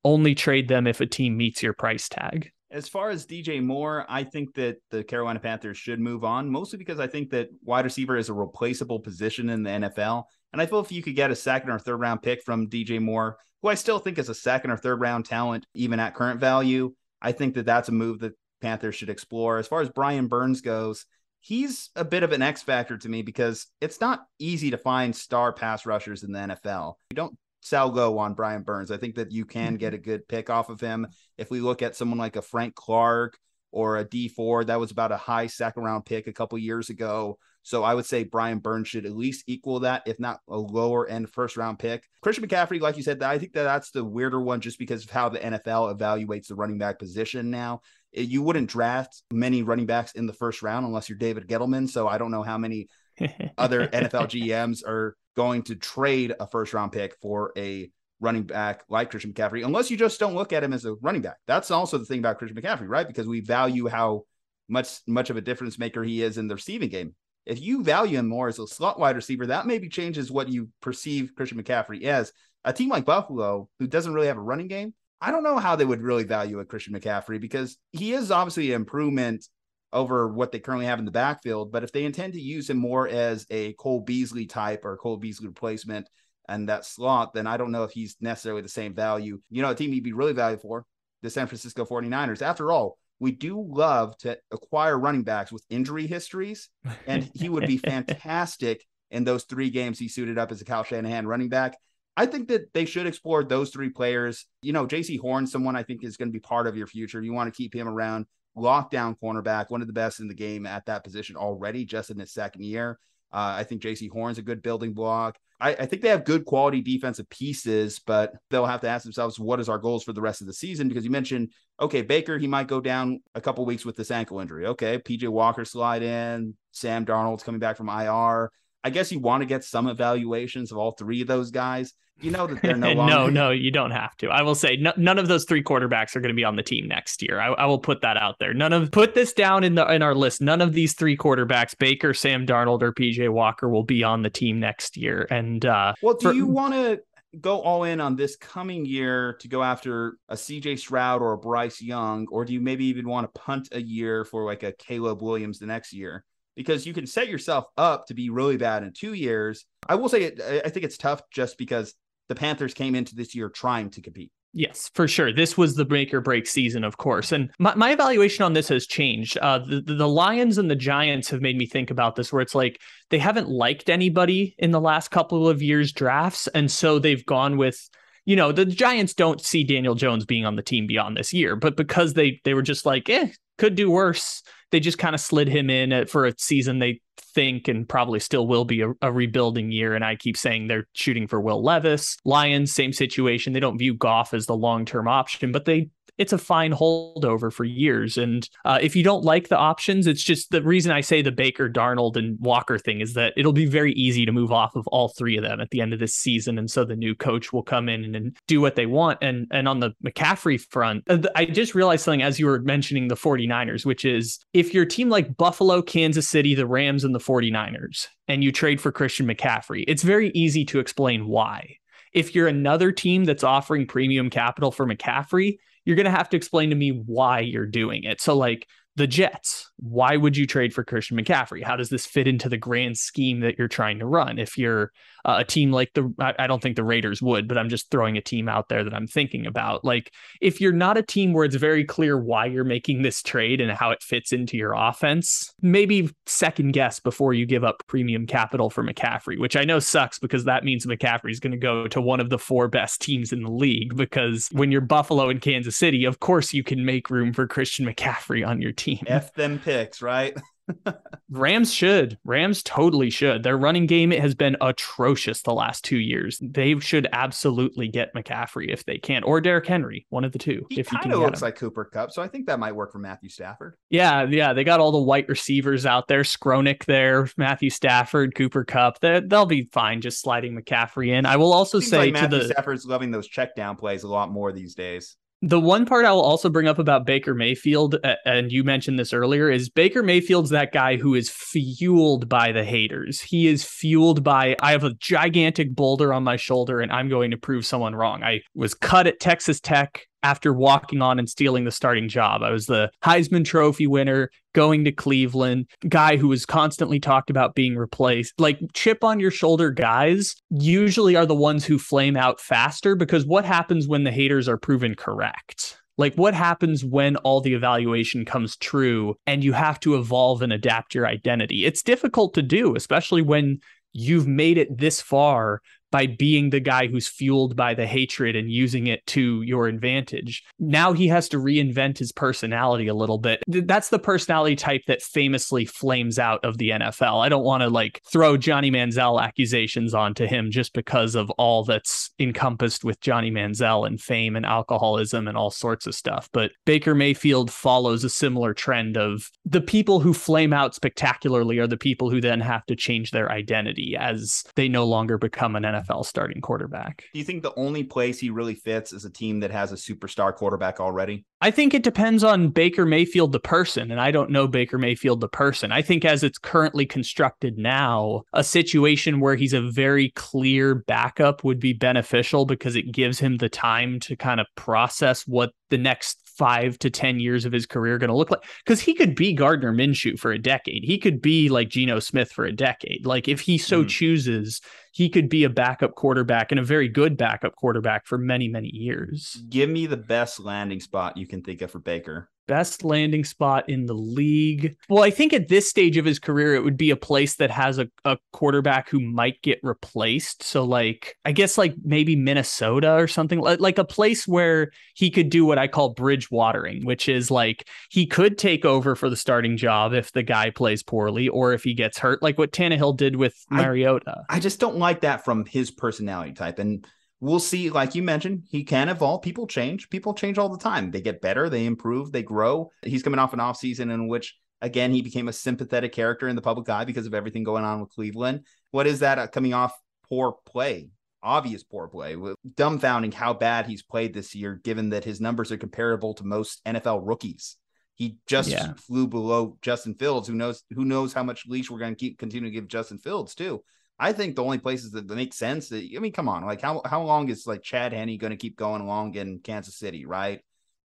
only 0.04 0.34
trade 0.34 0.68
them 0.68 0.86
if 0.86 1.00
a 1.00 1.06
team 1.06 1.36
meets 1.36 1.62
your 1.62 1.72
price 1.72 2.08
tag. 2.08 2.50
As 2.72 2.88
far 2.88 3.10
as 3.10 3.26
DJ 3.26 3.62
Moore, 3.62 4.06
I 4.08 4.24
think 4.24 4.54
that 4.54 4.78
the 4.90 5.04
Carolina 5.04 5.38
Panthers 5.38 5.76
should 5.76 6.00
move 6.00 6.24
on, 6.24 6.48
mostly 6.48 6.78
because 6.78 6.98
I 6.98 7.06
think 7.06 7.28
that 7.30 7.50
wide 7.62 7.84
receiver 7.84 8.16
is 8.16 8.30
a 8.30 8.34
replaceable 8.34 8.98
position 8.98 9.50
in 9.50 9.62
the 9.62 9.70
NFL. 9.70 10.24
And 10.54 10.62
I 10.62 10.64
feel 10.64 10.80
if 10.80 10.90
you 10.90 11.02
could 11.02 11.14
get 11.14 11.30
a 11.30 11.36
second 11.36 11.70
or 11.70 11.78
third 11.78 11.98
round 11.98 12.22
pick 12.22 12.42
from 12.42 12.68
DJ 12.68 12.98
Moore, 12.98 13.36
who 13.60 13.68
I 13.68 13.74
still 13.74 13.98
think 13.98 14.18
is 14.18 14.30
a 14.30 14.34
second 14.34 14.70
or 14.70 14.78
third 14.78 15.00
round 15.00 15.26
talent, 15.26 15.66
even 15.74 16.00
at 16.00 16.14
current 16.14 16.40
value, 16.40 16.94
I 17.20 17.32
think 17.32 17.54
that 17.54 17.66
that's 17.66 17.90
a 17.90 17.92
move 17.92 18.20
that 18.20 18.32
Panthers 18.62 18.94
should 18.94 19.10
explore. 19.10 19.58
As 19.58 19.68
far 19.68 19.82
as 19.82 19.90
Brian 19.90 20.26
Burns 20.26 20.62
goes, 20.62 21.04
he's 21.40 21.90
a 21.94 22.04
bit 22.04 22.22
of 22.22 22.32
an 22.32 22.40
X 22.40 22.62
factor 22.62 22.96
to 22.96 23.08
me 23.08 23.20
because 23.20 23.66
it's 23.82 24.00
not 24.00 24.24
easy 24.38 24.70
to 24.70 24.78
find 24.78 25.14
star 25.14 25.52
pass 25.52 25.84
rushers 25.84 26.22
in 26.22 26.32
the 26.32 26.38
NFL. 26.38 26.94
You 27.10 27.16
don't 27.16 27.36
sell 27.62 27.88
low 27.88 28.18
on 28.18 28.34
Brian 28.34 28.62
Burns. 28.62 28.90
I 28.90 28.98
think 28.98 29.14
that 29.14 29.32
you 29.32 29.46
can 29.46 29.76
get 29.76 29.94
mm-hmm. 29.94 29.94
a 29.94 30.04
good 30.04 30.28
pick 30.28 30.50
off 30.50 30.68
of 30.68 30.80
him. 30.80 31.06
If 31.38 31.50
we 31.50 31.60
look 31.60 31.80
at 31.80 31.96
someone 31.96 32.18
like 32.18 32.36
a 32.36 32.42
Frank 32.42 32.74
Clark 32.74 33.38
or 33.70 33.96
a 33.96 34.04
Dee 34.04 34.28
Ford, 34.28 34.66
that 34.66 34.80
was 34.80 34.90
about 34.90 35.12
a 35.12 35.16
high 35.16 35.46
second 35.46 35.84
round 35.84 36.04
pick 36.04 36.26
a 36.26 36.32
couple 36.32 36.58
years 36.58 36.90
ago. 36.90 37.38
So 37.62 37.84
I 37.84 37.94
would 37.94 38.06
say 38.06 38.24
Brian 38.24 38.58
Burns 38.58 38.88
should 38.88 39.06
at 39.06 39.16
least 39.16 39.44
equal 39.46 39.80
that, 39.80 40.02
if 40.06 40.18
not 40.18 40.40
a 40.48 40.58
lower 40.58 41.06
end 41.06 41.30
first 41.30 41.56
round 41.56 41.78
pick. 41.78 42.08
Christian 42.20 42.46
McCaffrey, 42.46 42.80
like 42.80 42.96
you 42.96 43.04
said, 43.04 43.22
I 43.22 43.38
think 43.38 43.52
that 43.52 43.62
that's 43.62 43.92
the 43.92 44.04
weirder 44.04 44.40
one 44.40 44.60
just 44.60 44.80
because 44.80 45.04
of 45.04 45.10
how 45.10 45.28
the 45.28 45.38
NFL 45.38 45.96
evaluates 45.96 46.48
the 46.48 46.56
running 46.56 46.78
back 46.78 46.98
position 46.98 47.50
now. 47.50 47.82
You 48.12 48.42
wouldn't 48.42 48.68
draft 48.68 49.22
many 49.32 49.62
running 49.62 49.86
backs 49.86 50.12
in 50.12 50.26
the 50.26 50.32
first 50.32 50.62
round 50.62 50.84
unless 50.84 51.08
you're 51.08 51.16
David 51.16 51.46
Gettleman. 51.46 51.88
So 51.88 52.08
I 52.08 52.18
don't 52.18 52.32
know 52.32 52.42
how 52.42 52.58
many 52.58 52.88
other 53.56 53.86
NFL 53.86 54.26
GMs 54.26 54.84
are 54.84 55.16
going 55.36 55.62
to 55.64 55.74
trade 55.74 56.34
a 56.38 56.46
first 56.46 56.74
round 56.74 56.92
pick 56.92 57.16
for 57.20 57.52
a 57.56 57.90
running 58.20 58.44
back 58.44 58.84
like 58.88 59.10
Christian 59.10 59.32
McCaffrey, 59.32 59.64
unless 59.64 59.90
you 59.90 59.96
just 59.96 60.20
don't 60.20 60.34
look 60.34 60.52
at 60.52 60.62
him 60.62 60.72
as 60.72 60.84
a 60.84 60.94
running 60.94 61.22
back. 61.22 61.38
That's 61.46 61.70
also 61.70 61.98
the 61.98 62.04
thing 62.04 62.20
about 62.20 62.38
Christian 62.38 62.60
McCaffrey, 62.60 62.88
right? 62.88 63.06
Because 63.06 63.26
we 63.26 63.40
value 63.40 63.88
how 63.88 64.22
much 64.68 65.00
much 65.06 65.30
of 65.30 65.36
a 65.36 65.40
difference 65.40 65.78
maker 65.78 66.02
he 66.04 66.22
is 66.22 66.38
in 66.38 66.48
the 66.48 66.54
receiving 66.54 66.88
game. 66.88 67.14
If 67.44 67.60
you 67.60 67.82
value 67.82 68.18
him 68.18 68.28
more 68.28 68.48
as 68.48 68.58
a 68.58 68.66
slot 68.66 69.00
wide 69.00 69.16
receiver, 69.16 69.46
that 69.46 69.66
maybe 69.66 69.88
changes 69.88 70.30
what 70.30 70.48
you 70.48 70.68
perceive 70.80 71.34
Christian 71.34 71.62
McCaffrey 71.62 72.04
as. 72.04 72.32
A 72.64 72.72
team 72.72 72.90
like 72.90 73.04
Buffalo, 73.04 73.68
who 73.80 73.88
doesn't 73.88 74.14
really 74.14 74.28
have 74.28 74.36
a 74.36 74.42
running 74.42 74.68
game, 74.68 74.94
I 75.20 75.30
don't 75.32 75.42
know 75.42 75.58
how 75.58 75.76
they 75.76 75.84
would 75.84 76.02
really 76.02 76.24
value 76.24 76.60
a 76.60 76.64
Christian 76.64 76.94
McCaffrey 76.94 77.40
because 77.40 77.76
he 77.90 78.12
is 78.12 78.30
obviously 78.30 78.70
an 78.70 78.82
improvement 78.82 79.46
over 79.92 80.28
what 80.28 80.52
they 80.52 80.58
currently 80.58 80.86
have 80.86 80.98
in 80.98 81.04
the 81.04 81.10
backfield. 81.10 81.72
But 81.72 81.84
if 81.84 81.92
they 81.92 82.04
intend 82.04 82.32
to 82.34 82.40
use 82.40 82.70
him 82.70 82.78
more 82.78 83.08
as 83.08 83.46
a 83.50 83.74
Cole 83.74 84.00
Beasley 84.00 84.46
type 84.46 84.84
or 84.84 84.96
Cole 84.96 85.16
Beasley 85.16 85.48
replacement 85.48 86.08
and 86.48 86.68
that 86.68 86.84
slot, 86.84 87.34
then 87.34 87.46
I 87.46 87.56
don't 87.56 87.72
know 87.72 87.84
if 87.84 87.92
he's 87.92 88.16
necessarily 88.20 88.62
the 88.62 88.68
same 88.68 88.94
value. 88.94 89.40
You 89.50 89.62
know, 89.62 89.70
a 89.70 89.74
team 89.74 89.92
he'd 89.92 90.04
be 90.04 90.12
really 90.12 90.32
valuable 90.32 90.62
for 90.62 90.86
the 91.22 91.30
San 91.30 91.46
Francisco 91.46 91.84
49ers. 91.84 92.42
After 92.42 92.72
all, 92.72 92.98
we 93.20 93.30
do 93.30 93.64
love 93.68 94.16
to 94.18 94.36
acquire 94.50 94.98
running 94.98 95.22
backs 95.22 95.52
with 95.52 95.64
injury 95.70 96.06
histories, 96.06 96.68
and 97.06 97.30
he 97.34 97.48
would 97.48 97.66
be 97.66 97.76
fantastic 97.78 98.84
in 99.12 99.24
those 99.24 99.44
three 99.44 99.70
games 99.70 99.98
he 99.98 100.08
suited 100.08 100.38
up 100.38 100.50
as 100.50 100.60
a 100.60 100.64
Kyle 100.64 100.82
Shanahan 100.82 101.26
running 101.26 101.48
back. 101.48 101.76
I 102.16 102.26
think 102.26 102.48
that 102.48 102.74
they 102.74 102.84
should 102.84 103.06
explore 103.06 103.44
those 103.44 103.70
three 103.70 103.90
players. 103.90 104.46
You 104.60 104.72
know, 104.72 104.86
Jaycee 104.86 105.20
Horn, 105.20 105.46
someone 105.46 105.76
I 105.76 105.82
think 105.82 106.02
is 106.02 106.16
going 106.16 106.28
to 106.28 106.32
be 106.32 106.40
part 106.40 106.66
of 106.66 106.76
your 106.76 106.86
future. 106.86 107.22
You 107.22 107.32
want 107.32 107.52
to 107.52 107.56
keep 107.56 107.74
him 107.74 107.88
around 107.88 108.26
lockdown 108.56 109.16
cornerback, 109.22 109.66
one 109.68 109.80
of 109.80 109.86
the 109.86 109.92
best 109.92 110.20
in 110.20 110.28
the 110.28 110.34
game 110.34 110.66
at 110.66 110.86
that 110.86 111.04
position 111.04 111.36
already, 111.36 111.84
just 111.84 112.10
in 112.10 112.18
his 112.18 112.32
second 112.32 112.64
year. 112.64 112.98
Uh, 113.32 113.54
I 113.58 113.64
think 113.64 113.82
Jaycee 113.82 114.10
Horn's 114.10 114.38
a 114.38 114.42
good 114.42 114.62
building 114.62 114.92
block. 114.92 115.38
I, 115.58 115.70
I, 115.70 115.86
think 115.86 116.02
they 116.02 116.08
have 116.08 116.24
good 116.24 116.44
quality 116.44 116.82
defensive 116.82 117.30
pieces, 117.30 118.00
but 118.00 118.34
they'll 118.50 118.66
have 118.66 118.80
to 118.82 118.88
ask 118.88 119.04
themselves, 119.04 119.38
what 119.38 119.60
is 119.60 119.68
our 119.68 119.78
goals 119.78 120.04
for 120.04 120.12
the 120.12 120.20
rest 120.20 120.40
of 120.40 120.48
the 120.48 120.52
season? 120.52 120.88
Because 120.88 121.04
you 121.04 121.10
mentioned, 121.10 121.52
okay, 121.80 122.02
Baker, 122.02 122.36
he 122.36 122.46
might 122.46 122.66
go 122.66 122.80
down 122.80 123.20
a 123.34 123.40
couple 123.40 123.64
weeks 123.64 123.86
with 123.86 123.96
this 123.96 124.10
ankle 124.10 124.40
injury. 124.40 124.66
Okay, 124.66 124.98
PJ 124.98 125.28
Walker 125.28 125.64
slide 125.64 126.02
in, 126.02 126.54
Sam 126.72 127.06
Darnold's 127.06 127.44
coming 127.44 127.60
back 127.60 127.76
from 127.76 127.88
IR. 127.88 128.50
I 128.84 128.90
guess 128.90 129.12
you 129.12 129.20
want 129.20 129.42
to 129.42 129.46
get 129.46 129.64
some 129.64 129.86
evaluations 129.86 130.72
of 130.72 130.78
all 130.78 130.92
three 130.92 131.22
of 131.22 131.28
those 131.28 131.50
guys. 131.50 131.94
You 132.20 132.30
know 132.30 132.46
that 132.46 132.62
they're 132.62 132.76
no 132.76 132.92
longer. 132.92 133.12
no, 133.12 133.28
no, 133.28 133.50
you 133.50 133.70
don't 133.70 133.90
have 133.90 134.16
to. 134.18 134.28
I 134.28 134.42
will 134.42 134.54
say 134.54 134.76
no, 134.76 134.92
none 134.96 135.18
of 135.18 135.28
those 135.28 135.44
three 135.44 135.62
quarterbacks 135.62 136.14
are 136.14 136.20
going 136.20 136.30
to 136.30 136.36
be 136.36 136.44
on 136.44 136.56
the 136.56 136.62
team 136.62 136.86
next 136.86 137.22
year. 137.22 137.40
I, 137.40 137.48
I, 137.48 137.66
will 137.66 137.78
put 137.78 138.02
that 138.02 138.16
out 138.16 138.36
there. 138.38 138.54
None 138.54 138.72
of 138.72 138.92
put 138.92 139.14
this 139.14 139.32
down 139.32 139.64
in 139.64 139.74
the 139.74 139.90
in 139.92 140.02
our 140.02 140.14
list. 140.14 140.40
None 140.40 140.60
of 140.60 140.72
these 140.72 140.94
three 140.94 141.16
quarterbacks, 141.16 141.76
Baker, 141.76 142.14
Sam 142.14 142.46
Darnold, 142.46 142.82
or 142.82 142.92
PJ 142.92 143.28
Walker, 143.30 143.68
will 143.68 143.82
be 143.82 144.04
on 144.04 144.22
the 144.22 144.30
team 144.30 144.60
next 144.60 144.96
year. 144.96 145.26
And 145.30 145.64
uh, 145.64 145.94
well, 146.02 146.14
do 146.14 146.28
for, 146.28 146.32
you 146.32 146.46
want 146.46 146.74
to 146.74 147.00
go 147.40 147.60
all 147.60 147.84
in 147.84 148.00
on 148.00 148.14
this 148.14 148.36
coming 148.36 148.84
year 148.84 149.34
to 149.40 149.48
go 149.48 149.62
after 149.62 150.18
a 150.28 150.34
CJ 150.34 150.78
Stroud 150.78 151.22
or 151.22 151.32
a 151.32 151.38
Bryce 151.38 151.80
Young, 151.80 152.26
or 152.30 152.44
do 152.44 152.52
you 152.52 152.60
maybe 152.60 152.84
even 152.86 153.08
want 153.08 153.32
to 153.32 153.40
punt 153.40 153.68
a 153.72 153.80
year 153.80 154.24
for 154.24 154.44
like 154.44 154.62
a 154.62 154.72
Caleb 154.72 155.22
Williams 155.22 155.58
the 155.58 155.66
next 155.66 155.92
year? 155.92 156.24
Because 156.56 156.86
you 156.86 156.92
can 156.92 157.06
set 157.06 157.28
yourself 157.28 157.66
up 157.76 158.06
to 158.06 158.14
be 158.14 158.30
really 158.30 158.56
bad 158.56 158.82
in 158.82 158.92
two 158.92 159.14
years. 159.14 159.64
I 159.88 159.94
will 159.94 160.08
say, 160.08 160.24
it, 160.24 160.40
I 160.64 160.68
think 160.68 160.84
it's 160.84 160.98
tough 160.98 161.22
just 161.30 161.58
because 161.58 161.94
the 162.28 162.34
Panthers 162.34 162.74
came 162.74 162.94
into 162.94 163.14
this 163.14 163.34
year 163.34 163.48
trying 163.48 163.90
to 163.90 164.02
compete. 164.02 164.30
Yes, 164.54 164.90
for 164.94 165.08
sure. 165.08 165.32
This 165.32 165.56
was 165.56 165.76
the 165.76 165.86
make 165.86 166.12
or 166.12 166.20
break 166.20 166.46
season, 166.46 166.84
of 166.84 166.98
course. 166.98 167.32
And 167.32 167.50
my, 167.58 167.74
my 167.74 167.92
evaluation 167.92 168.44
on 168.44 168.52
this 168.52 168.68
has 168.68 168.86
changed. 168.86 169.38
Uh, 169.38 169.60
the, 169.60 169.80
the 169.80 170.08
Lions 170.08 170.58
and 170.58 170.70
the 170.70 170.76
Giants 170.76 171.30
have 171.30 171.40
made 171.40 171.56
me 171.56 171.64
think 171.64 171.90
about 171.90 172.16
this, 172.16 172.30
where 172.30 172.42
it's 172.42 172.54
like 172.54 172.78
they 173.08 173.18
haven't 173.18 173.48
liked 173.48 173.88
anybody 173.88 174.54
in 174.58 174.70
the 174.70 174.80
last 174.80 175.10
couple 175.10 175.48
of 175.48 175.62
years' 175.62 175.90
drafts. 175.90 176.48
And 176.48 176.70
so 176.70 176.98
they've 176.98 177.24
gone 177.24 177.56
with, 177.56 177.88
you 178.26 178.36
know, 178.36 178.52
the 178.52 178.66
Giants 178.66 179.14
don't 179.14 179.40
see 179.40 179.64
Daniel 179.64 179.94
Jones 179.94 180.26
being 180.26 180.44
on 180.44 180.56
the 180.56 180.62
team 180.62 180.86
beyond 180.86 181.16
this 181.16 181.32
year, 181.32 181.56
but 181.56 181.74
because 181.74 182.12
they 182.12 182.40
they 182.44 182.52
were 182.52 182.62
just 182.62 182.84
like, 182.84 183.08
eh, 183.08 183.28
could 183.58 183.74
do 183.74 183.90
worse 183.90 184.42
they 184.72 184.80
just 184.80 184.98
kind 184.98 185.14
of 185.14 185.20
slid 185.20 185.48
him 185.48 185.70
in 185.70 186.06
for 186.06 186.26
a 186.26 186.34
season 186.38 186.78
they 186.78 187.00
think 187.34 187.68
and 187.68 187.88
probably 187.88 188.18
still 188.18 188.48
will 188.48 188.64
be 188.64 188.80
a, 188.80 188.90
a, 189.02 189.12
rebuilding 189.12 189.70
year. 189.70 189.94
And 189.94 190.04
I 190.04 190.16
keep 190.16 190.36
saying 190.36 190.66
they're 190.66 190.88
shooting 190.94 191.28
for 191.28 191.40
Will 191.40 191.62
Levis. 191.62 192.16
Lions, 192.24 192.74
same 192.74 192.92
situation. 192.92 193.52
They 193.52 193.60
don't 193.60 193.78
view 193.78 193.94
Goff 193.94 194.34
as 194.34 194.46
the 194.46 194.56
long 194.56 194.84
term 194.84 195.06
option, 195.06 195.52
but 195.52 195.66
they 195.66 195.90
it's 196.22 196.32
a 196.32 196.38
fine 196.38 196.72
holdover 196.72 197.52
for 197.52 197.64
years. 197.64 198.16
And 198.16 198.48
uh, 198.64 198.78
if 198.80 198.94
you 198.94 199.02
don't 199.02 199.24
like 199.24 199.48
the 199.48 199.58
options, 199.58 200.06
it's 200.06 200.22
just 200.22 200.52
the 200.52 200.62
reason 200.62 200.92
I 200.92 201.00
say 201.00 201.20
the 201.20 201.32
Baker, 201.32 201.68
Darnold, 201.68 202.16
and 202.16 202.38
Walker 202.38 202.78
thing 202.78 203.00
is 203.00 203.14
that 203.14 203.32
it'll 203.36 203.52
be 203.52 203.66
very 203.66 203.92
easy 203.94 204.24
to 204.24 204.30
move 204.30 204.52
off 204.52 204.76
of 204.76 204.86
all 204.86 205.08
three 205.08 205.36
of 205.36 205.42
them 205.42 205.60
at 205.60 205.70
the 205.70 205.80
end 205.80 205.92
of 205.92 205.98
this 205.98 206.14
season. 206.14 206.58
And 206.58 206.70
so 206.70 206.84
the 206.84 206.94
new 206.94 207.16
coach 207.16 207.52
will 207.52 207.64
come 207.64 207.88
in 207.88 208.04
and, 208.04 208.14
and 208.14 208.36
do 208.46 208.60
what 208.60 208.76
they 208.76 208.86
want. 208.86 209.18
And 209.20 209.48
and 209.50 209.66
on 209.66 209.80
the 209.80 209.90
McCaffrey 210.06 210.60
front, 210.60 211.02
uh, 211.10 211.18
I 211.34 211.44
just 211.44 211.74
realized 211.74 212.04
something 212.04 212.22
as 212.22 212.38
you 212.38 212.46
were 212.46 212.60
mentioning 212.60 213.08
the 213.08 213.16
49ers, 213.16 213.84
which 213.84 214.04
is 214.04 214.38
if 214.52 214.72
your 214.72 214.84
team 214.84 215.08
like 215.08 215.36
Buffalo, 215.36 215.82
Kansas 215.82 216.28
City, 216.28 216.54
the 216.54 216.68
Rams, 216.68 217.02
and 217.02 217.16
the 217.16 217.18
49ers, 217.18 218.06
and 218.28 218.44
you 218.44 218.52
trade 218.52 218.80
for 218.80 218.92
Christian 218.92 219.26
McCaffrey, 219.26 219.82
it's 219.88 220.04
very 220.04 220.30
easy 220.36 220.64
to 220.66 220.78
explain 220.78 221.26
why. 221.26 221.78
If 222.14 222.32
you're 222.34 222.46
another 222.46 222.92
team 222.92 223.24
that's 223.24 223.42
offering 223.42 223.88
premium 223.88 224.30
capital 224.30 224.70
for 224.70 224.86
McCaffrey, 224.86 225.56
you're 225.84 225.96
going 225.96 226.04
to 226.04 226.10
have 226.10 226.28
to 226.30 226.36
explain 226.36 226.70
to 226.70 226.76
me 226.76 226.90
why 226.90 227.40
you're 227.40 227.66
doing 227.66 228.04
it. 228.04 228.20
So, 228.20 228.36
like 228.36 228.66
the 228.96 229.06
Jets. 229.06 229.70
Why 229.78 230.16
would 230.16 230.36
you 230.36 230.46
trade 230.46 230.74
for 230.74 230.84
Christian 230.84 231.16
McCaffrey? 231.16 231.62
How 231.62 231.76
does 231.76 231.88
this 231.88 232.06
fit 232.06 232.28
into 232.28 232.48
the 232.48 232.58
grand 232.58 232.98
scheme 232.98 233.40
that 233.40 233.58
you're 233.58 233.68
trying 233.68 233.98
to 234.00 234.06
run? 234.06 234.38
If 234.38 234.58
you're 234.58 234.92
uh, 235.24 235.36
a 235.38 235.44
team 235.44 235.72
like 235.72 235.92
the, 235.94 236.12
I, 236.18 236.34
I 236.40 236.46
don't 236.46 236.62
think 236.62 236.76
the 236.76 236.84
Raiders 236.84 237.22
would, 237.22 237.48
but 237.48 237.56
I'm 237.56 237.68
just 237.68 237.90
throwing 237.90 238.16
a 238.16 238.20
team 238.20 238.48
out 238.48 238.68
there 238.68 238.84
that 238.84 238.94
I'm 238.94 239.06
thinking 239.06 239.46
about. 239.46 239.84
Like, 239.84 240.12
if 240.40 240.60
you're 240.60 240.72
not 240.72 240.98
a 240.98 241.02
team 241.02 241.32
where 241.32 241.44
it's 241.44 241.56
very 241.56 241.84
clear 241.84 242.18
why 242.18 242.46
you're 242.46 242.64
making 242.64 243.02
this 243.02 243.22
trade 243.22 243.60
and 243.60 243.70
how 243.70 243.90
it 243.90 244.02
fits 244.02 244.32
into 244.32 244.56
your 244.56 244.74
offense, 244.74 245.54
maybe 245.62 246.10
second 246.26 246.72
guess 246.72 247.00
before 247.00 247.32
you 247.32 247.46
give 247.46 247.64
up 247.64 247.82
premium 247.86 248.26
capital 248.26 248.68
for 248.68 248.84
McCaffrey, 248.84 249.38
which 249.38 249.56
I 249.56 249.64
know 249.64 249.78
sucks 249.78 250.18
because 250.18 250.44
that 250.44 250.64
means 250.64 250.86
McCaffrey 250.86 251.30
is 251.30 251.40
going 251.40 251.52
to 251.52 251.56
go 251.56 251.86
to 251.88 252.00
one 252.00 252.20
of 252.20 252.30
the 252.30 252.38
four 252.38 252.68
best 252.68 253.00
teams 253.00 253.32
in 253.32 253.42
the 253.42 253.50
league. 253.50 253.96
Because 253.96 254.48
when 254.52 254.70
you're 254.70 254.80
Buffalo 254.80 255.30
and 255.30 255.40
Kansas 255.40 255.76
City, 255.76 256.04
of 256.04 256.20
course 256.20 256.52
you 256.52 256.62
can 256.62 256.84
make 256.84 257.10
room 257.10 257.32
for 257.32 257.46
Christian 257.46 257.86
McCaffrey 257.86 258.46
on 258.46 258.60
your 258.60 258.72
team. 258.72 258.81
F 259.06 259.32
them 259.34 259.58
picks, 259.58 260.02
right? 260.02 260.36
Rams 261.30 261.72
should. 261.72 262.18
Rams 262.24 262.62
totally 262.62 263.10
should. 263.10 263.42
Their 263.42 263.56
running 263.56 263.86
game 263.86 264.10
has 264.10 264.34
been 264.34 264.56
atrocious 264.60 265.42
the 265.42 265.52
last 265.52 265.84
two 265.84 265.98
years. 265.98 266.38
They 266.42 266.78
should 266.78 267.08
absolutely 267.12 267.88
get 267.88 268.14
McCaffrey 268.14 268.68
if 268.68 268.84
they 268.84 268.98
can, 268.98 269.22
or 269.22 269.40
Derrick 269.40 269.66
Henry, 269.66 270.06
one 270.10 270.24
of 270.24 270.32
the 270.32 270.38
two. 270.38 270.66
He 270.70 270.80
if 270.80 270.88
kind 270.88 271.12
of 271.12 271.20
looks 271.20 271.42
like 271.42 271.56
Cooper 271.56 271.84
Kupp, 271.84 272.12
so 272.12 272.22
I 272.22 272.28
think 272.28 272.46
that 272.46 272.58
might 272.58 272.74
work 272.74 272.92
for 272.92 272.98
Matthew 272.98 273.28
Stafford. 273.28 273.76
Yeah, 273.90 274.24
yeah. 274.24 274.52
They 274.52 274.64
got 274.64 274.80
all 274.80 274.92
the 274.92 275.02
white 275.02 275.28
receivers 275.28 275.86
out 275.86 276.08
there. 276.08 276.22
Skowronek 276.22 276.84
there, 276.84 277.28
Matthew 277.36 277.70
Stafford, 277.70 278.34
Cooper 278.34 278.64
Kupp. 278.64 279.00
They, 279.00 279.20
they'll 279.20 279.46
be 279.46 279.68
fine 279.72 280.00
just 280.00 280.20
sliding 280.20 280.54
McCaffrey 280.56 281.08
in. 281.08 281.26
I 281.26 281.36
will 281.36 281.52
also 281.52 281.80
Seems 281.80 281.90
say 281.90 281.98
like 281.98 282.14
to 282.14 282.22
Matthew 282.22 282.38
the 282.38 282.44
Stafford's 282.46 282.86
loving 282.86 283.10
those 283.10 283.26
check 283.26 283.56
down 283.56 283.76
plays 283.76 284.02
a 284.02 284.08
lot 284.08 284.30
more 284.30 284.52
these 284.52 284.74
days. 284.74 285.16
The 285.44 285.58
one 285.58 285.86
part 285.86 286.04
I 286.04 286.12
will 286.12 286.22
also 286.22 286.48
bring 286.48 286.68
up 286.68 286.78
about 286.78 287.04
Baker 287.04 287.34
Mayfield, 287.34 287.96
and 288.24 288.52
you 288.52 288.62
mentioned 288.62 288.96
this 288.96 289.12
earlier, 289.12 289.50
is 289.50 289.68
Baker 289.68 290.00
Mayfield's 290.00 290.50
that 290.50 290.72
guy 290.72 290.96
who 290.96 291.16
is 291.16 291.30
fueled 291.30 292.28
by 292.28 292.52
the 292.52 292.62
haters. 292.62 293.20
He 293.20 293.48
is 293.48 293.64
fueled 293.64 294.22
by, 294.22 294.54
I 294.62 294.70
have 294.70 294.84
a 294.84 294.94
gigantic 294.94 295.74
boulder 295.74 296.12
on 296.12 296.22
my 296.22 296.36
shoulder 296.36 296.80
and 296.80 296.92
I'm 296.92 297.08
going 297.08 297.32
to 297.32 297.36
prove 297.36 297.66
someone 297.66 297.96
wrong. 297.96 298.22
I 298.22 298.42
was 298.54 298.72
cut 298.72 299.08
at 299.08 299.18
Texas 299.18 299.58
Tech 299.58 300.06
after 300.22 300.52
walking 300.52 301.02
on 301.02 301.18
and 301.18 301.28
stealing 301.28 301.64
the 301.64 301.70
starting 301.70 302.08
job. 302.08 302.42
I 302.42 302.50
was 302.50 302.66
the 302.66 302.90
Heisman 303.04 303.44
Trophy 303.44 303.86
winner, 303.86 304.30
going 304.54 304.84
to 304.84 304.92
Cleveland, 304.92 305.66
guy 305.88 306.16
who 306.16 306.28
was 306.28 306.46
constantly 306.46 307.00
talked 307.00 307.30
about 307.30 307.54
being 307.54 307.76
replaced. 307.76 308.38
Like 308.38 308.60
chip 308.72 309.02
on 309.02 309.20
your 309.20 309.30
shoulder 309.30 309.70
guys 309.70 310.36
usually 310.50 311.16
are 311.16 311.26
the 311.26 311.34
ones 311.34 311.64
who 311.64 311.78
flame 311.78 312.16
out 312.16 312.40
faster 312.40 312.94
because 312.94 313.26
what 313.26 313.44
happens 313.44 313.88
when 313.88 314.04
the 314.04 314.12
haters 314.12 314.48
are 314.48 314.58
proven 314.58 314.94
correct? 314.94 315.78
Like, 315.98 316.14
what 316.14 316.34
happens 316.34 316.84
when 316.84 317.16
all 317.16 317.40
the 317.40 317.54
evaluation 317.54 318.24
comes 318.24 318.56
true 318.56 319.14
and 319.26 319.44
you 319.44 319.52
have 319.52 319.78
to 319.80 319.94
evolve 319.96 320.40
and 320.40 320.52
adapt 320.52 320.94
your 320.94 321.06
identity? 321.06 321.66
It's 321.66 321.82
difficult 321.82 322.34
to 322.34 322.42
do, 322.42 322.74
especially 322.74 323.20
when 323.20 323.58
you've 323.92 324.26
made 324.26 324.56
it 324.56 324.78
this 324.78 325.02
far 325.02 325.60
by 325.92 326.06
being 326.06 326.50
the 326.50 326.58
guy 326.58 326.88
who's 326.88 327.06
fueled 327.06 327.54
by 327.54 327.74
the 327.74 327.86
hatred 327.86 328.34
and 328.34 328.50
using 328.50 328.88
it 328.88 329.06
to 329.06 329.42
your 329.42 329.68
advantage. 329.68 330.42
Now 330.58 330.92
he 330.92 331.06
has 331.08 331.28
to 331.28 331.36
reinvent 331.36 331.98
his 331.98 332.10
personality 332.10 332.88
a 332.88 332.94
little 332.94 333.18
bit. 333.18 333.42
That's 333.46 333.90
the 333.90 333.98
personality 333.98 334.56
type 334.56 334.82
that 334.88 335.02
famously 335.02 335.66
flames 335.66 336.18
out 336.18 336.44
of 336.44 336.58
the 336.58 336.70
NFL. 336.70 337.24
I 337.24 337.28
don't 337.28 337.44
want 337.44 337.62
to 337.62 337.68
like 337.68 338.00
throw 338.10 338.36
Johnny 338.36 338.70
Manziel 338.70 339.22
accusations 339.22 339.94
onto 339.94 340.26
him 340.26 340.50
just 340.50 340.72
because 340.72 341.14
of 341.14 341.30
all 341.32 341.62
that's 341.62 342.10
encompassed 342.18 342.84
with 342.84 343.00
Johnny 343.00 343.30
Manziel 343.30 343.86
and 343.86 344.00
fame 344.00 344.34
and 344.34 344.46
alcoholism 344.46 345.28
and 345.28 345.36
all 345.36 345.50
sorts 345.50 345.86
of 345.86 345.94
stuff. 345.94 346.28
But 346.32 346.52
Baker 346.64 346.94
Mayfield 346.94 347.50
follows 347.50 348.02
a 348.02 348.10
similar 348.10 348.54
trend 348.54 348.96
of 348.96 349.30
the 349.44 349.60
people 349.60 350.00
who 350.00 350.14
flame 350.14 350.54
out 350.54 350.74
spectacularly 350.74 351.58
are 351.58 351.66
the 351.66 351.76
people 351.76 352.08
who 352.08 352.22
then 352.22 352.40
have 352.40 352.64
to 352.66 352.74
change 352.74 353.10
their 353.10 353.30
identity 353.30 353.94
as 353.98 354.42
they 354.56 354.68
no 354.68 354.86
longer 354.86 355.18
become 355.18 355.54
an 355.54 355.64
NFL 355.64 355.81
NFL 355.82 356.06
starting 356.06 356.40
quarterback. 356.40 357.04
Do 357.12 357.18
you 357.18 357.24
think 357.24 357.42
the 357.42 357.54
only 357.56 357.84
place 357.84 358.18
he 358.18 358.30
really 358.30 358.54
fits 358.54 358.92
is 358.92 359.04
a 359.04 359.10
team 359.10 359.40
that 359.40 359.50
has 359.50 359.72
a 359.72 359.76
superstar 359.76 360.34
quarterback 360.34 360.80
already? 360.80 361.24
I 361.40 361.50
think 361.50 361.74
it 361.74 361.82
depends 361.82 362.22
on 362.22 362.50
Baker 362.50 362.86
Mayfield, 362.86 363.32
the 363.32 363.40
person, 363.40 363.90
and 363.90 364.00
I 364.00 364.12
don't 364.12 364.30
know 364.30 364.46
Baker 364.46 364.78
Mayfield, 364.78 365.20
the 365.20 365.28
person. 365.28 365.72
I 365.72 365.82
think 365.82 366.04
as 366.04 366.22
it's 366.22 366.38
currently 366.38 366.86
constructed 366.86 367.58
now, 367.58 368.22
a 368.32 368.44
situation 368.44 369.18
where 369.18 369.34
he's 369.34 369.52
a 369.52 369.60
very 369.60 370.10
clear 370.10 370.76
backup 370.76 371.42
would 371.42 371.58
be 371.58 371.72
beneficial 371.72 372.46
because 372.46 372.76
it 372.76 372.92
gives 372.92 373.18
him 373.18 373.38
the 373.38 373.48
time 373.48 373.98
to 374.00 374.14
kind 374.14 374.40
of 374.40 374.46
process 374.54 375.26
what 375.26 375.52
the 375.70 375.78
next 375.78 376.22
five 376.36 376.78
to 376.78 376.90
10 376.90 377.18
years 377.20 377.44
of 377.44 377.52
his 377.52 377.66
career 377.66 377.98
going 377.98 378.08
to 378.08 378.16
look 378.16 378.30
like. 378.30 378.44
Because 378.64 378.80
he 378.80 378.94
could 378.94 379.14
be 379.14 379.32
Gardner 379.32 379.72
Minshew 379.72 380.18
for 380.18 380.32
a 380.32 380.38
decade. 380.38 380.84
He 380.84 380.98
could 380.98 381.20
be 381.20 381.48
like 381.48 381.68
Geno 381.68 381.98
Smith 381.98 382.30
for 382.30 382.44
a 382.44 382.52
decade. 382.52 383.04
Like 383.04 383.28
if 383.28 383.40
he 383.40 383.58
so 383.58 383.84
mm. 383.84 383.88
chooses, 383.88 384.60
he 384.92 385.08
could 385.08 385.28
be 385.28 385.42
a 385.42 385.50
backup 385.50 385.94
quarterback 385.94 386.52
and 386.52 386.60
a 386.60 386.64
very 386.64 386.88
good 386.88 387.16
backup 387.16 387.56
quarterback 387.56 388.06
for 388.06 388.18
many, 388.18 388.46
many 388.46 388.68
years. 388.68 389.42
Give 389.48 389.68
me 389.68 389.86
the 389.86 389.96
best 389.96 390.38
landing 390.38 390.80
spot 390.80 391.16
you 391.16 391.26
can 391.26 391.42
think 391.42 391.62
of 391.62 391.70
for 391.70 391.78
Baker. 391.78 392.28
Best 392.48 392.84
landing 392.84 393.24
spot 393.24 393.68
in 393.68 393.86
the 393.86 393.94
league. 393.94 394.76
Well, 394.88 395.02
I 395.02 395.10
think 395.10 395.32
at 395.32 395.48
this 395.48 395.68
stage 395.68 395.96
of 395.96 396.04
his 396.04 396.18
career, 396.18 396.54
it 396.54 396.64
would 396.64 396.76
be 396.76 396.90
a 396.90 396.96
place 396.96 397.36
that 397.36 397.50
has 397.50 397.78
a, 397.78 397.88
a 398.04 398.18
quarterback 398.32 398.88
who 398.88 399.00
might 399.00 399.40
get 399.42 399.60
replaced. 399.62 400.42
So, 400.42 400.64
like, 400.64 401.16
I 401.24 401.32
guess, 401.32 401.56
like 401.56 401.74
maybe 401.82 402.16
Minnesota 402.16 402.94
or 402.94 403.06
something, 403.06 403.40
like, 403.40 403.60
like 403.60 403.78
a 403.78 403.84
place 403.84 404.26
where 404.26 404.70
he 404.94 405.10
could 405.10 405.30
do 405.30 405.44
what 405.44 405.58
I 405.58 405.68
call 405.68 405.94
bridge 405.94 406.30
watering, 406.30 406.84
which 406.84 407.08
is 407.08 407.30
like 407.30 407.68
he 407.90 408.06
could 408.06 408.38
take 408.38 408.64
over 408.64 408.96
for 408.96 409.08
the 409.08 409.16
starting 409.16 409.56
job 409.56 409.92
if 409.92 410.12
the 410.12 410.22
guy 410.22 410.50
plays 410.50 410.82
poorly 410.82 411.28
or 411.28 411.52
if 411.52 411.62
he 411.62 411.74
gets 411.74 411.98
hurt, 411.98 412.22
like 412.22 412.38
what 412.38 412.52
Tannehill 412.52 412.96
did 412.96 413.16
with 413.16 413.34
Mariota. 413.50 414.24
I, 414.28 414.36
I 414.36 414.40
just 414.40 414.60
don't 414.60 414.76
like 414.76 415.02
that 415.02 415.24
from 415.24 415.46
his 415.46 415.70
personality 415.70 416.32
type. 416.32 416.58
And 416.58 416.86
we'll 417.22 417.38
see, 417.38 417.70
like 417.70 417.94
you 417.94 418.02
mentioned, 418.02 418.42
he 418.50 418.64
can 418.64 418.88
evolve. 418.88 419.22
People 419.22 419.46
change. 419.46 419.88
People 419.88 420.12
change 420.12 420.38
all 420.38 420.48
the 420.48 420.58
time. 420.58 420.90
They 420.90 421.00
get 421.00 421.22
better, 421.22 421.48
they 421.48 421.64
improve, 421.64 422.10
they 422.10 422.22
grow. 422.22 422.70
He's 422.84 423.04
coming 423.04 423.20
off 423.20 423.32
an 423.32 423.38
offseason 423.38 423.92
in 423.92 424.08
which, 424.08 424.36
again, 424.60 424.92
he 424.92 425.02
became 425.02 425.28
a 425.28 425.32
sympathetic 425.32 425.92
character 425.92 426.28
in 426.28 426.34
the 426.36 426.42
public 426.42 426.68
eye 426.68 426.84
because 426.84 427.06
of 427.06 427.14
everything 427.14 427.44
going 427.44 427.64
on 427.64 427.80
with 427.80 427.90
Cleveland. 427.90 428.44
What 428.72 428.88
is 428.88 428.98
that 428.98 429.18
uh, 429.18 429.28
coming 429.28 429.54
off 429.54 429.72
poor 430.08 430.36
play? 430.44 430.90
Obvious 431.22 431.62
poor 431.62 431.86
play, 431.86 432.16
dumbfounding 432.16 433.14
how 433.14 433.32
bad 433.32 433.66
he's 433.66 433.84
played 433.84 434.12
this 434.12 434.34
year, 434.34 434.60
given 434.64 434.90
that 434.90 435.04
his 435.04 435.20
numbers 435.20 435.52
are 435.52 435.56
comparable 435.56 436.14
to 436.14 436.24
most 436.24 436.60
NFL 436.64 437.02
rookies. 437.04 437.56
He 437.94 438.16
just 438.26 438.50
yeah. 438.50 438.72
flew 438.76 439.06
below 439.06 439.56
Justin 439.62 439.94
Fields. 439.94 440.26
Who 440.26 440.34
knows? 440.34 440.64
Who 440.74 440.84
knows 440.84 441.12
how 441.12 441.22
much 441.22 441.46
leash 441.46 441.70
we're 441.70 441.78
going 441.78 441.94
to 441.94 441.98
keep 442.00 442.18
continue 442.18 442.48
to 442.48 442.52
give 442.52 442.66
Justin 442.66 442.98
Fields 442.98 443.36
too? 443.36 443.62
I 444.02 444.12
think 444.12 444.34
the 444.34 444.42
only 444.42 444.58
places 444.58 444.90
that 444.90 445.08
make 445.08 445.32
sense. 445.32 445.68
That, 445.68 445.88
I 445.96 446.00
mean, 446.00 446.12
come 446.12 446.28
on, 446.28 446.44
like 446.44 446.60
how 446.60 446.82
how 446.84 447.02
long 447.02 447.28
is 447.28 447.46
like 447.46 447.62
Chad 447.62 447.92
Henne 447.92 448.18
going 448.18 448.32
to 448.32 448.36
keep 448.36 448.56
going 448.56 448.82
along 448.82 449.14
in 449.14 449.38
Kansas 449.38 449.76
City, 449.76 450.06
right? 450.06 450.40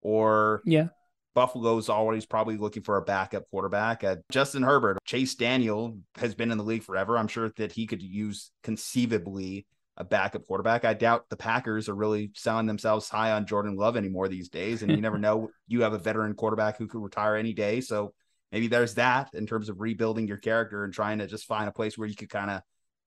Or 0.02 0.64
yeah, 0.66 0.88
Buffalo's 1.36 1.90
always 1.90 2.26
probably 2.26 2.58
looking 2.58 2.82
for 2.82 2.98
a 2.98 3.04
backup 3.04 3.48
quarterback. 3.52 4.04
Uh, 4.04 4.16
Justin 4.32 4.64
Herbert, 4.64 4.98
Chase 5.06 5.36
Daniel 5.36 6.00
has 6.16 6.34
been 6.34 6.52
in 6.52 6.58
the 6.58 6.64
league 6.64 6.82
forever. 6.82 7.16
I'm 7.16 7.28
sure 7.28 7.52
that 7.58 7.72
he 7.72 7.86
could 7.86 8.02
use 8.02 8.50
conceivably 8.64 9.68
a 9.96 10.04
backup 10.04 10.48
quarterback. 10.48 10.84
I 10.84 10.96
doubt 10.96 11.30
the 11.30 11.38
Packers 11.38 11.88
are 11.90 11.96
really 11.96 12.32
selling 12.34 12.66
themselves 12.66 13.10
high 13.10 13.32
on 13.32 13.46
Jordan 13.46 13.76
Love 13.76 13.96
anymore 13.96 14.28
these 14.28 14.50
days. 14.50 14.82
And 14.82 14.92
you 14.92 15.02
never 15.02 15.20
know, 15.20 15.50
you 15.68 15.84
have 15.84 15.94
a 15.94 16.00
veteran 16.00 16.34
quarterback 16.34 16.80
who 16.80 16.88
could 16.88 17.04
retire 17.04 17.36
any 17.36 17.54
day. 17.54 17.80
So 17.80 18.16
maybe 18.52 18.68
there's 18.68 18.96
that 18.96 19.30
in 19.34 19.46
terms 19.46 19.70
of 19.70 19.82
rebuilding 19.82 20.28
your 20.28 20.38
character 20.38 20.84
and 20.84 20.92
trying 20.92 21.20
to 21.20 21.28
just 21.28 21.46
find 21.46 21.70
a 21.70 21.72
place 21.72 21.96
where 21.96 22.08
you 22.08 22.16
could 22.16 22.32
kind 22.32 22.50
of 22.50 22.62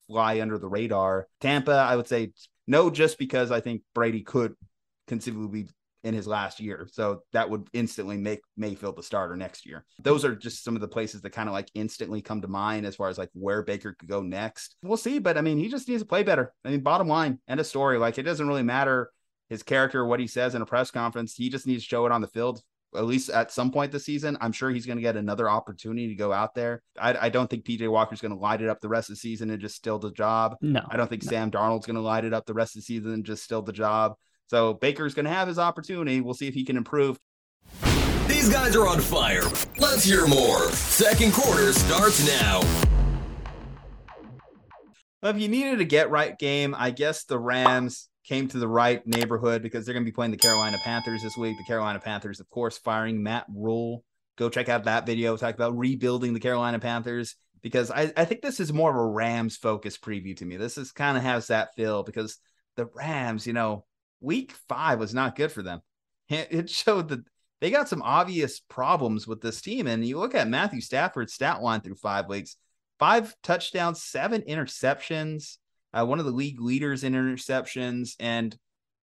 fly 0.08 0.40
under 0.40 0.58
the 0.58 0.68
radar. 0.68 1.26
Tampa, 1.40 1.72
I 1.72 1.96
would 1.96 2.08
say 2.08 2.32
no, 2.66 2.90
just 2.90 3.18
because 3.18 3.50
I 3.50 3.60
think 3.60 3.82
Brady 3.94 4.22
could 4.22 4.54
conceivably 5.06 5.62
be 5.62 5.70
in 6.04 6.14
his 6.14 6.26
last 6.26 6.60
year. 6.60 6.88
So 6.92 7.22
that 7.32 7.50
would 7.50 7.68
instantly 7.72 8.16
make 8.16 8.40
Mayfield 8.56 8.96
the 8.96 9.02
starter 9.02 9.36
next 9.36 9.66
year. 9.66 9.84
Those 10.00 10.25
are 10.25 10.36
just 10.36 10.62
some 10.62 10.76
of 10.76 10.80
the 10.80 10.88
places 10.88 11.20
that 11.22 11.30
kind 11.30 11.48
of 11.48 11.52
like 11.52 11.68
instantly 11.75 12.22
come 12.22 12.40
to 12.42 12.48
mind 12.48 12.86
as 12.86 12.94
far 12.94 13.08
as 13.08 13.18
like 13.18 13.30
where 13.32 13.62
Baker 13.62 13.96
could 13.98 14.08
go 14.08 14.22
next. 14.22 14.76
We'll 14.82 14.96
see, 14.96 15.18
but 15.18 15.36
I 15.36 15.40
mean, 15.40 15.58
he 15.58 15.68
just 15.68 15.88
needs 15.88 16.02
to 16.02 16.08
play 16.08 16.22
better. 16.22 16.52
I 16.64 16.70
mean, 16.70 16.80
bottom 16.80 17.08
line, 17.08 17.40
end 17.48 17.58
of 17.58 17.66
story. 17.66 17.98
Like 17.98 18.18
it 18.18 18.22
doesn't 18.22 18.46
really 18.46 18.62
matter 18.62 19.10
his 19.48 19.64
character, 19.64 20.04
what 20.04 20.20
he 20.20 20.28
says 20.28 20.54
in 20.54 20.62
a 20.62 20.66
press 20.66 20.92
conference. 20.92 21.34
He 21.34 21.48
just 21.48 21.66
needs 21.66 21.82
to 21.82 21.88
show 21.88 22.06
it 22.06 22.12
on 22.12 22.20
the 22.20 22.28
field 22.28 22.62
at 22.96 23.04
least 23.04 23.30
at 23.30 23.52
some 23.52 23.70
point 23.70 23.92
this 23.92 24.04
season. 24.04 24.36
I'm 24.40 24.52
sure 24.52 24.70
he's 24.70 24.86
going 24.86 24.98
to 24.98 25.02
get 25.02 25.16
another 25.16 25.48
opportunity 25.48 26.08
to 26.08 26.14
go 26.14 26.32
out 26.32 26.54
there. 26.54 26.82
I, 26.98 27.26
I 27.26 27.28
don't 27.28 27.48
think 27.48 27.64
PJ 27.64 27.88
Walker's 27.90 28.20
going 28.20 28.34
to 28.34 28.40
light 28.40 28.62
it 28.62 28.68
up 28.68 28.80
the 28.80 28.88
rest 28.88 29.10
of 29.10 29.14
the 29.14 29.20
season 29.20 29.50
and 29.50 29.60
just 29.60 29.76
still 29.76 29.98
the 29.98 30.10
job. 30.10 30.56
No, 30.60 30.82
I 30.88 30.96
don't 30.96 31.08
think 31.08 31.24
no. 31.24 31.30
Sam 31.30 31.50
Darnold's 31.50 31.86
going 31.86 31.96
to 31.96 32.02
light 32.02 32.24
it 32.24 32.32
up 32.34 32.46
the 32.46 32.54
rest 32.54 32.76
of 32.76 32.82
the 32.82 32.86
season 32.86 33.12
and 33.12 33.24
just 33.24 33.44
still 33.44 33.62
the 33.62 33.72
job. 33.72 34.14
So 34.48 34.74
Baker's 34.74 35.14
going 35.14 35.26
to 35.26 35.32
have 35.32 35.48
his 35.48 35.58
opportunity. 35.58 36.20
We'll 36.20 36.34
see 36.34 36.46
if 36.46 36.54
he 36.54 36.64
can 36.64 36.76
improve. 36.76 37.18
These 38.28 38.48
guys 38.48 38.76
are 38.76 38.86
on 38.86 39.00
fire. 39.00 39.42
Let's 39.78 40.04
hear 40.04 40.26
more. 40.26 40.70
Second 40.72 41.32
quarter 41.32 41.72
starts 41.72 42.26
now. 42.40 42.60
If 45.22 45.40
you 45.40 45.48
needed 45.48 45.80
a 45.80 45.84
get 45.84 46.10
right 46.10 46.38
game, 46.38 46.74
I 46.76 46.90
guess 46.90 47.24
the 47.24 47.38
Rams 47.38 48.08
came 48.26 48.49
to 48.49 48.59
the 48.59 48.68
right 48.68 49.06
neighborhood 49.06 49.62
because 49.62 49.85
they're 49.85 49.95
going 49.95 50.04
to 50.04 50.11
be 50.11 50.14
playing 50.14 50.33
the 50.33 50.37
Carolina 50.37 50.78
Panthers 50.85 51.23
this 51.23 51.37
week. 51.37 51.56
The 51.56 51.64
Carolina 51.64 52.00
Panthers, 52.00 52.40
of 52.40 52.50
course, 52.50 52.76
firing 52.78 53.23
Matt 53.23 53.47
Rhule 53.54 54.04
Go 54.37 54.50
check 54.50 54.68
out 54.68 54.85
that 54.85 55.06
video. 55.06 55.37
Talk 55.37 55.54
about 55.54 55.76
rebuilding 55.76 56.35
the 56.35 56.40
Carolina 56.40 56.78
Panthers 56.78 57.37
because 57.62 57.90
I, 57.90 58.12
I 58.16 58.26
think 58.26 58.42
this 58.42 58.61
is 58.61 58.73
more 58.73 58.90
of 58.90 58.97
a 58.97 59.06
Rams 59.06 59.56
focused 59.56 60.02
preview 60.02 60.37
to 60.37 60.45
me. 60.45 60.56
This 60.56 60.76
is 60.76 60.92
kind 60.92 61.16
of 61.16 61.23
has 61.23 61.47
that 61.47 61.75
feel 61.75 62.02
because 62.02 62.38
the 62.76 62.87
Rams, 62.95 63.47
you 63.47 63.54
know, 63.54 63.87
week 64.21 64.52
five 64.68 64.99
was 64.99 65.14
not 65.14 65.37
good 65.37 65.52
for 65.52 65.62
them. 65.62 65.80
It 66.28 66.68
showed 66.68 67.09
that 67.09 67.25
they 67.61 67.71
got 67.71 67.88
some 67.88 68.02
obvious 68.02 68.61
problems 68.61 69.26
with 69.26 69.40
this 69.40 69.62
team. 69.62 69.87
And 69.87 70.04
you 70.04 70.18
look 70.18 70.35
at 70.35 70.49
Matthew 70.49 70.80
Stafford's 70.80 71.33
stat 71.33 71.62
line 71.62 71.80
through 71.80 71.95
five 71.95 72.28
weeks 72.28 72.56
five 72.99 73.35
touchdowns, 73.42 74.02
seven 74.02 74.42
interceptions, 74.42 75.59
uh, 75.98 76.04
one 76.04 76.18
of 76.18 76.24
the 76.24 76.32
league 76.32 76.60
leaders 76.60 77.04
in 77.04 77.14
interceptions. 77.14 78.16
And 78.20 78.56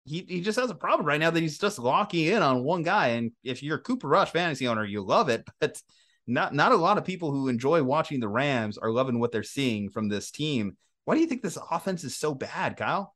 he, 0.06 0.26
he 0.28 0.42
just 0.42 0.60
has 0.60 0.70
a 0.70 0.76
problem 0.76 1.06
right 1.08 1.20
now 1.20 1.30
that 1.30 1.40
he's 1.40 1.58
just 1.58 1.80
locking 1.80 2.26
in 2.26 2.42
on 2.42 2.64
one 2.64 2.84
guy. 2.84 3.10
And 3.10 3.32
if 3.44 3.64
you're 3.64 3.78
a 3.78 3.82
Cooper 3.82 4.08
Rush 4.08 4.32
fantasy 4.32 4.68
owner, 4.68 4.86
you 4.86 5.02
love 5.02 5.30
it. 5.30 5.48
But 5.60 5.82
not 6.30 6.54
not 6.54 6.74
a 6.74 6.78
lot 6.78 6.98
of 6.98 7.06
people 7.06 7.32
who 7.32 7.48
enjoy 7.48 7.82
watching 7.84 8.20
the 8.20 8.28
Rams 8.28 8.78
are 8.78 8.92
loving 8.92 9.20
what 9.20 9.32
they're 9.32 9.44
seeing 9.44 9.90
from 9.90 10.10
this 10.10 10.30
team. 10.30 10.76
Why 11.06 11.16
do 11.16 11.22
you 11.22 11.28
think 11.28 11.42
this 11.42 11.58
offense 11.72 12.04
is 12.04 12.18
so 12.18 12.36
bad, 12.36 12.76
Kyle? 12.76 13.16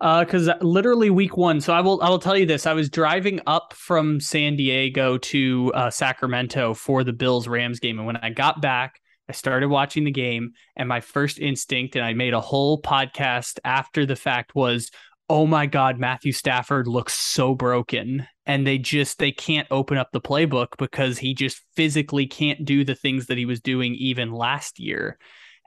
Uh, 0.00 0.24
because 0.24 0.50
literally 0.60 1.08
week 1.08 1.36
one. 1.36 1.60
So 1.62 1.72
I 1.72 1.80
will 1.80 2.02
I 2.02 2.10
will 2.10 2.18
tell 2.18 2.36
you 2.36 2.44
this. 2.44 2.66
I 2.66 2.74
was 2.74 2.90
driving 2.90 3.40
up 3.46 3.72
from 3.72 4.20
San 4.20 4.56
Diego 4.56 5.16
to 5.16 5.72
uh, 5.74 5.90
Sacramento 5.90 6.74
for 6.74 7.04
the 7.04 7.12
Bills 7.14 7.48
Rams 7.48 7.80
game, 7.80 7.98
and 7.98 8.06
when 8.06 8.16
I 8.18 8.30
got 8.30 8.60
back, 8.60 9.00
I 9.28 9.32
started 9.32 9.68
watching 9.68 10.04
the 10.04 10.10
game, 10.10 10.52
and 10.76 10.88
my 10.88 11.00
first 11.00 11.38
instinct, 11.38 11.96
and 11.96 12.04
I 12.04 12.14
made 12.14 12.34
a 12.34 12.40
whole 12.40 12.80
podcast 12.80 13.58
after 13.64 14.06
the 14.06 14.16
fact 14.16 14.54
was, 14.54 14.90
oh 15.28 15.46
my 15.46 15.66
god, 15.66 15.98
Matthew 15.98 16.32
Stafford 16.32 16.86
looks 16.86 17.14
so 17.14 17.54
broken, 17.54 18.26
and 18.44 18.66
they 18.66 18.78
just 18.78 19.18
they 19.18 19.32
can't 19.32 19.66
open 19.70 19.98
up 19.98 20.12
the 20.12 20.20
playbook 20.20 20.68
because 20.78 21.18
he 21.18 21.34
just 21.34 21.60
physically 21.74 22.26
can't 22.26 22.64
do 22.64 22.84
the 22.84 22.94
things 22.94 23.26
that 23.26 23.38
he 23.38 23.46
was 23.46 23.60
doing 23.60 23.94
even 23.96 24.32
last 24.32 24.78
year. 24.78 25.18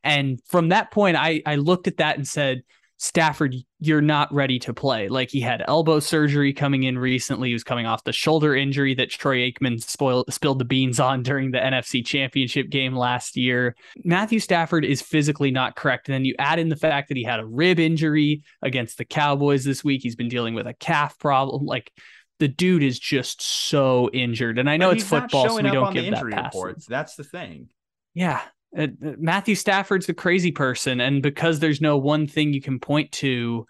And 0.03 0.39
from 0.47 0.69
that 0.69 0.91
point, 0.91 1.17
I 1.17 1.41
I 1.45 1.55
looked 1.55 1.87
at 1.87 1.97
that 1.97 2.15
and 2.15 2.27
said 2.27 2.63
Stafford, 3.01 3.56
you're 3.79 4.01
not 4.01 4.32
ready 4.34 4.60
to 4.60 4.74
play. 4.74 5.08
Like 5.08 5.29
he 5.29 5.39
had 5.39 5.63
elbow 5.70 6.01
surgery 6.01 6.51
coming 6.51 6.84
in 6.84 7.00
recently. 7.00 7.48
He 7.48 7.53
was 7.53 7.63
coming 7.63 7.86
off 7.86 8.03
the 8.03 8.12
shoulder 8.12 8.53
injury 8.53 8.94
that 8.96 9.10
Troy 9.10 9.50
Aikman 9.50 9.82
spoiled, 9.82 10.32
spilled 10.34 10.60
the 10.60 10.65
beans 10.65 11.00
on 11.00 11.24
during 11.24 11.51
the 11.51 11.60
NFC 11.60 12.06
championship 12.06 12.70
game 12.70 12.94
last 12.94 13.38
year. 13.38 13.75
Matthew 14.03 14.39
Stafford 14.39 14.84
is 14.84 15.01
physically 15.01 15.50
not 15.50 15.77
correct. 15.77 16.10
And 16.10 16.13
then 16.13 16.25
you 16.25 16.36
add 16.39 16.60
in 16.60 16.68
the 16.68 16.75
fact 16.75 17.08
that 17.08 17.15
he 17.15 17.24
had 17.24 17.39
a 17.39 17.46
rib 17.46 17.79
injury 17.79 18.44
against 18.62 18.98
the 18.98 19.06
Cowboys 19.06 19.63
this 19.63 19.82
week. 19.82 20.01
He's 20.03 20.18
been 20.18 20.29
dealing 20.29 20.53
with 20.53 20.68
a 20.68 20.74
calf 20.74 21.18
problem. 21.18 21.65
Like 21.65 21.94
the 22.39 22.50
dude 22.50 22.84
is 22.84 23.00
just 23.00 23.41
so 23.41 24.10
injured. 24.12 24.60
And 24.60 24.70
I 24.70 24.75
know 24.75 24.89
it's 24.89 25.06
football, 25.06 25.48
so 25.48 25.56
we 25.56 25.62
don't 25.62 25.94
give 25.94 26.12
that 26.13 26.25
reports. 26.25 26.86
That's 26.86 27.15
the 27.15 27.24
thing. 27.24 27.70
Yeah, 28.13 28.41
uh, 28.77 28.88
Matthew 29.01 29.55
Stafford's 29.55 30.09
a 30.09 30.13
crazy 30.13 30.51
person, 30.51 31.01
and 31.01 31.21
because 31.21 31.59
there's 31.59 31.81
no 31.81 31.97
one 31.97 32.27
thing 32.27 32.53
you 32.53 32.61
can 32.61 32.79
point 32.79 33.11
to, 33.13 33.65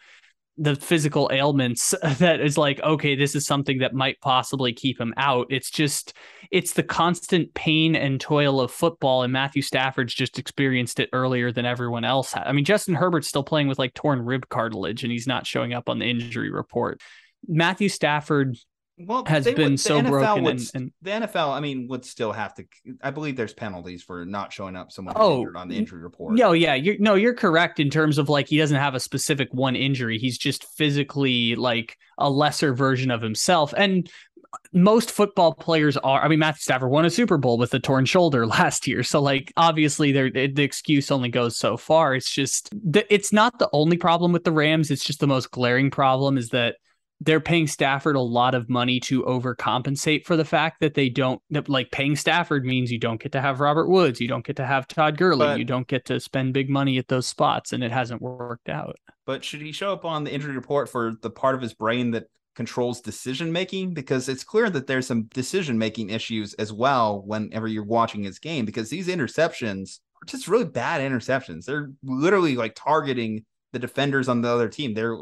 the 0.62 0.76
physical 0.76 1.30
ailments 1.32 1.96
that 2.18 2.42
is 2.42 2.58
like, 2.58 2.82
okay, 2.82 3.16
this 3.16 3.34
is 3.34 3.46
something 3.46 3.80
that 3.80 3.94
might 3.94 4.20
possibly 4.20 4.74
keep 4.74 5.00
him 5.00 5.14
out. 5.16 5.48
It's 5.50 5.72
just, 5.72 6.14
it's 6.52 6.74
the 6.74 6.84
constant 6.84 7.54
pain 7.54 7.96
and 7.96 8.20
toil 8.20 8.60
of 8.60 8.72
football, 8.72 9.24
and 9.24 9.32
Matthew 9.32 9.62
Stafford's 9.62 10.14
just 10.14 10.38
experienced 10.38 11.00
it 11.00 11.10
earlier 11.14 11.52
than 11.52 11.66
everyone 11.66 12.04
else 12.04 12.34
had. 12.34 12.44
I 12.46 12.52
mean, 12.52 12.66
Justin 12.66 12.96
Herbert's 12.96 13.30
still 13.30 13.44
playing 13.44 13.68
with 13.68 13.80
like 13.80 13.94
torn 13.94 14.22
rib 14.22 14.50
cartilage, 14.50 15.04
and 15.04 15.12
he's 15.12 15.28
not 15.28 15.48
showing 15.48 15.74
up 15.74 15.88
on 15.88 16.00
the 16.00 16.06
injury 16.06 16.52
report. 16.52 17.02
Matthew 17.48 17.88
Stafford 17.88 18.58
well, 19.00 19.24
has 19.26 19.46
been 19.46 19.72
would, 19.72 19.80
so 19.80 20.02
NFL 20.02 20.10
broken. 20.10 20.44
Would, 20.44 20.62
and, 20.76 20.92
the 21.02 21.12
NFL, 21.12 21.54
I 21.54 21.62
mean, 21.62 21.88
would 21.88 22.04
still 22.04 22.34
have 22.34 22.54
to. 22.56 22.66
I 23.02 23.12
believe 23.12 23.38
there's 23.38 23.54
penalties 23.54 24.04
for 24.04 24.26
not 24.26 24.52
showing 24.52 24.76
up 24.76 24.92
someone 24.92 25.16
oh, 25.18 25.48
on 25.56 25.70
the 25.70 25.78
injury 25.78 26.02
report. 26.02 26.36
No, 26.36 26.52
yeah, 26.52 26.76
you're 26.76 26.98
no, 27.00 27.16
you're 27.16 27.34
correct 27.34 27.80
in 27.80 27.90
terms 27.90 28.18
of 28.18 28.28
like 28.28 28.50
he 28.50 28.58
doesn't 28.58 28.78
have 28.78 28.96
a 28.96 29.00
specific 29.00 29.48
one 29.52 29.78
injury. 29.78 30.18
He's 30.18 30.38
just 30.38 30.66
physically 30.76 31.56
like 31.56 31.96
a 32.18 32.30
lesser 32.30 32.74
version 32.74 33.10
of 33.10 33.22
himself, 33.22 33.74
and 33.78 34.10
uh, 34.54 34.58
most 34.74 35.12
football 35.12 35.54
players 35.54 35.96
are. 35.96 36.22
I 36.22 36.28
mean, 36.28 36.40
Matthew 36.40 36.62
Stafford 36.62 36.92
won 36.92 37.06
a 37.06 37.10
Super 37.10 37.38
Bowl 37.38 37.58
with 37.58 37.74
a 37.74 37.80
torn 37.80 38.04
shoulder 38.04 38.46
last 38.48 38.86
year, 38.86 39.04
so 39.04 39.22
like 39.22 39.54
obviously, 39.56 40.12
there 40.12 40.30
the 40.30 40.64
excuse 40.64 41.10
only 41.10 41.30
goes 41.30 41.58
so 41.58 41.78
far. 41.78 42.16
It's 42.16 42.32
just 42.32 42.70
it's 42.94 43.32
not 43.32 43.60
the 43.60 43.70
only 43.72 43.96
problem 43.96 44.34
with 44.34 44.44
the 44.44 44.52
Rams. 44.52 44.92
It's 44.92 45.06
just 45.06 45.22
the 45.22 45.28
most 45.28 45.52
glaring 45.52 45.90
problem 45.90 46.38
is 46.38 46.50
that 46.50 46.76
they're 47.22 47.42
paying 47.42 47.68
Stafford 47.68 48.16
a 48.16 48.22
lot 48.22 48.56
of 48.56 48.70
money 48.70 49.00
to 49.02 49.24
overcompensate 49.24 50.26
for 50.26 50.38
the 50.38 50.46
fact 50.46 50.80
that 50.80 50.94
they 50.94 51.10
don't 51.10 51.42
that 51.50 51.68
like 51.68 51.92
paying 51.92 52.16
Stafford 52.16 52.64
means 52.64 52.92
you 52.92 53.00
don't 53.00 53.22
get 53.22 53.34
to 53.34 53.42
have 53.42 53.60
Robert 53.60 53.90
Woods, 53.90 54.22
you 54.22 54.28
don't 54.28 54.46
get 54.46 54.56
to 54.56 54.66
have 54.66 54.88
Todd 54.88 55.18
Gurley, 55.18 55.46
but, 55.46 55.60
you 55.60 55.66
don't 55.66 55.88
get 55.88 56.06
to 56.06 56.20
spend 56.20 56.54
big 56.54 56.70
money 56.70 56.98
at 56.98 57.10
those 57.10 57.28
spots, 57.28 57.74
and 57.74 57.84
it 57.84 57.92
hasn't 57.92 58.22
worked 58.22 58.70
out. 58.70 58.96
But 59.26 59.44
should 59.44 59.62
he 59.62 59.72
show 59.72 59.92
up 59.92 60.06
on 60.06 60.24
the 60.24 60.34
injury 60.34 60.56
report 60.56 60.90
for 60.90 61.14
the 61.22 61.30
part 61.30 61.56
of 61.56 61.62
his 61.62 61.74
brain 61.74 62.12
that 62.12 62.28
controls 62.56 63.02
decision 63.02 63.52
making? 63.52 63.94
Because 63.94 64.30
it's 64.30 64.44
clear 64.44 64.70
that 64.70 64.88
there's 64.88 65.08
some 65.08 65.24
decision 65.34 65.78
making 65.78 66.10
issues 66.10 66.54
as 66.56 66.72
well 66.72 67.22
whenever 67.26 67.68
you're 67.68 67.84
watching 67.84 68.24
his 68.24 68.40
game, 68.40 68.66
because 68.66 68.90
these 68.90 69.08
interceptions 69.08 70.00
are 70.22 70.26
just 70.26 70.48
really 70.48 70.66
bad 70.66 71.02
interceptions. 71.02 71.66
They're 71.66 71.92
literally 72.02 72.56
like 72.56 72.76
targeting 72.76 73.46
the 73.72 73.80
defenders 73.80 74.30
on 74.30 74.42
the 74.42 74.50
other 74.50 74.70
team. 74.70 74.94
They're 74.94 75.18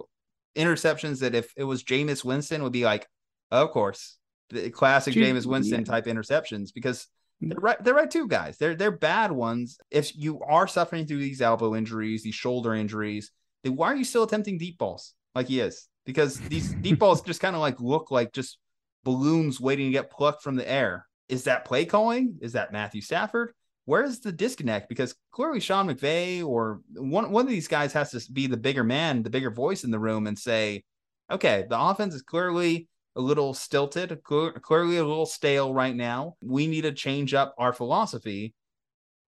interceptions 0.58 1.20
that 1.20 1.36
if 1.36 1.54
it 1.56 1.64
was 1.64 1.84
Jameis 1.84 2.24
Winston 2.24 2.64
would 2.64 2.74
be 2.74 2.86
like, 2.86 3.08
of 3.52 3.72
course, 3.72 4.18
the 4.50 4.70
classic 4.70 5.14
Dude, 5.14 5.24
Jameis 5.24 5.46
Winston 5.46 5.82
yeah. 5.82 5.86
type 5.86 6.06
interceptions 6.06 6.74
because 6.74 7.08
mm. 7.44 7.50
they're 7.50 7.60
right. 7.60 7.84
They're 7.84 7.94
right 7.94 8.10
too, 8.10 8.28
guys. 8.28 8.58
They're 8.58 8.76
they're 8.76 8.92
bad 8.92 9.32
ones. 9.32 9.78
If 9.92 10.16
you 10.16 10.42
are 10.42 10.68
suffering 10.68 11.06
through 11.06 11.20
these 11.20 11.42
elbow 11.42 11.76
injuries, 11.76 12.24
these 12.24 12.36
shoulder 12.36 12.74
injuries, 12.74 13.32
then 13.64 13.76
why 13.76 13.88
are 13.88 13.96
you 13.96 14.06
still 14.06 14.24
attempting 14.24 14.58
deep 14.58 14.78
balls 14.78 15.14
like 15.36 15.48
he 15.48 15.60
is? 15.60 15.88
Because 16.06 16.40
these 16.40 16.74
deep 16.74 17.00
balls 17.00 17.22
just 17.22 17.42
kind 17.42 17.56
of 17.56 17.62
like 17.62 17.80
look 17.80 18.12
like 18.12 18.34
just 18.34 18.58
balloons 19.04 19.60
waiting 19.60 19.88
to 19.88 19.92
get 19.92 20.12
plucked 20.12 20.44
from 20.44 20.56
the 20.56 20.70
air. 20.70 21.06
Is 21.30 21.44
that 21.44 21.66
play 21.66 21.86
calling? 21.86 22.38
Is 22.42 22.54
that 22.54 22.72
Matthew 22.72 23.02
Stafford? 23.02 23.54
Where's 23.88 24.20
the 24.20 24.34
disconnect? 24.34 24.90
Because 24.90 25.16
clearly 25.32 25.62
Sean 25.62 25.88
McVay 25.88 26.46
or 26.46 26.82
one 26.94 27.32
one 27.32 27.46
of 27.46 27.50
these 27.50 27.70
guys 27.70 27.94
has 27.94 28.12
to 28.12 28.32
be 28.32 28.46
the 28.46 28.58
bigger 28.58 28.84
man, 28.84 29.24
the 29.24 29.30
bigger 29.30 29.50
voice 29.50 29.84
in 29.84 29.92
the 29.92 30.00
room, 30.00 30.28
and 30.28 30.38
say, 30.38 30.84
okay, 31.32 31.66
the 31.70 31.80
offense 31.80 32.14
is 32.14 32.22
clearly 32.22 32.90
a 33.16 33.22
little 33.22 33.54
stilted, 33.54 34.22
clearly 34.24 34.98
a 34.98 35.06
little 35.06 35.26
stale 35.26 35.74
right 35.74 35.96
now. 35.96 36.36
We 36.44 36.68
need 36.68 36.82
to 36.82 36.92
change 36.92 37.34
up 37.34 37.56
our 37.58 37.74
philosophy. 37.74 38.54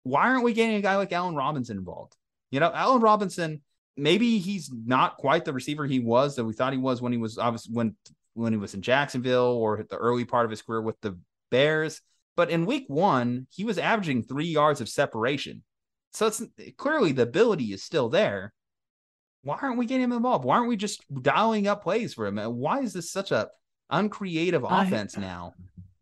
Why 0.04 0.28
aren't 0.30 0.44
we 0.44 0.54
getting 0.54 0.76
a 0.76 0.82
guy 0.82 0.98
like 0.98 1.14
Allen 1.14 1.36
Robinson 1.36 1.78
involved? 1.78 2.16
You 2.52 2.60
know, 2.60 2.72
Allen 2.74 3.02
Robinson, 3.02 3.62
maybe 3.96 4.40
he's 4.40 4.70
not 4.72 5.18
quite 5.18 5.46
the 5.46 5.54
receiver 5.54 5.86
he 5.86 6.00
was 6.00 6.36
that 6.36 6.46
we 6.46 6.54
thought 6.54 6.74
he 6.74 6.80
was 6.80 7.02
when 7.02 7.14
he 7.14 7.18
was 7.18 7.38
obviously 7.38 7.74
when 7.74 7.96
when 8.34 8.52
he 8.52 8.60
was 8.60 8.74
in 8.74 8.82
Jacksonville 8.82 9.54
or 9.54 9.86
the 9.90 9.96
early 9.96 10.26
part 10.26 10.44
of 10.44 10.52
his 10.52 10.62
career 10.62 10.82
with 10.82 11.00
the 11.00 11.18
Bears. 11.50 12.02
But 12.40 12.52
in 12.52 12.66
week 12.66 12.86
one, 12.88 13.48
he 13.50 13.66
was 13.66 13.78
averaging 13.78 14.24
three 14.24 14.46
yards 14.46 14.80
of 14.80 14.88
separation. 14.88 15.62
So 16.14 16.28
it's 16.28 16.42
clearly 16.78 17.12
the 17.12 17.24
ability 17.24 17.74
is 17.74 17.84
still 17.84 18.08
there. 18.08 18.54
Why 19.44 19.58
aren't 19.62 19.78
we 19.78 19.86
getting 19.86 20.06
him 20.06 20.14
involved? 20.14 20.46
Why 20.46 20.56
aren't 20.56 20.70
we 20.70 20.78
just 20.78 21.04
dialing 21.22 21.68
up 21.68 21.84
plays 21.84 22.14
for 22.14 22.26
him? 22.26 22.38
Why 22.38 22.80
is 22.80 22.94
this 22.94 23.12
such 23.12 23.34
a 23.34 23.50
uncreative 23.90 24.64
offense 24.64 25.18
I, 25.18 25.20
now? 25.20 25.54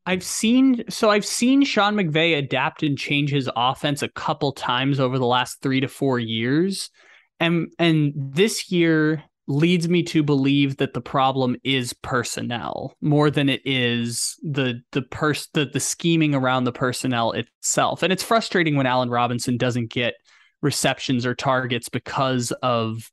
I've 0.06 0.21
seen 0.21 0.84
so 0.89 1.10
I've 1.10 1.26
seen 1.26 1.63
Sean 1.63 1.95
McVay 1.95 2.38
adapt 2.38 2.84
and 2.84 3.00
change 3.00 3.32
his 3.32 3.50
offense 3.56 4.04
a 4.04 4.10
couple 4.10 4.52
times 4.52 5.00
over 5.00 5.17
the 5.17 5.26
last 5.26 5.63
three 5.63 5.80
to 5.80 5.88
four 5.88 6.19
years. 6.19 6.91
And 7.39 7.73
and 7.80 8.13
this 8.15 8.71
year 8.71 9.23
leads 9.48 9.88
me 9.88 10.04
to 10.04 10.24
believe 10.24 10.78
that 10.78 10.94
the 10.94 11.02
problem 11.02 11.56
is 11.64 11.94
personnel 11.94 12.96
more 13.02 13.32
than 13.32 13.48
it 13.48 13.62
is 13.64 14.36
the 14.44 14.82
the 14.92 15.02
pers 15.02 15.48
the, 15.54 15.66
the 15.66 15.80
scheming 15.80 16.36
around 16.36 16.66
the 16.66 16.72
personnel 16.72 17.32
itself. 17.32 18.04
And 18.04 18.12
it's 18.12 18.24
frustrating 18.24 18.76
when 18.76 18.86
Allen 18.86 19.10
Robinson 19.10 19.58
doesn't 19.58 19.90
get 19.90 20.16
receptions 20.62 21.26
or 21.26 21.34
targets 21.34 21.88
because 21.88 22.52
of 22.62 23.10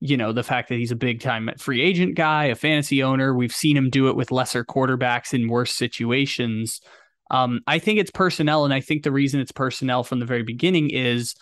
you 0.00 0.16
know 0.16 0.32
the 0.32 0.42
fact 0.42 0.68
that 0.68 0.78
he's 0.78 0.92
a 0.92 0.96
big 0.96 1.20
time 1.20 1.50
free 1.58 1.80
agent 1.80 2.14
guy, 2.16 2.44
a 2.46 2.54
fantasy 2.54 3.02
owner. 3.02 3.34
We've 3.34 3.54
seen 3.54 3.76
him 3.76 3.90
do 3.90 4.08
it 4.08 4.16
with 4.16 4.30
lesser 4.30 4.64
quarterbacks 4.64 5.32
in 5.32 5.48
worse 5.48 5.74
situations. 5.74 6.80
Um, 7.30 7.60
I 7.66 7.78
think 7.78 7.98
it's 7.98 8.10
personnel, 8.10 8.64
and 8.64 8.72
I 8.72 8.80
think 8.80 9.02
the 9.02 9.12
reason 9.12 9.40
it's 9.40 9.52
personnel 9.52 10.04
from 10.04 10.20
the 10.20 10.26
very 10.26 10.42
beginning 10.42 10.90
is 10.90 11.34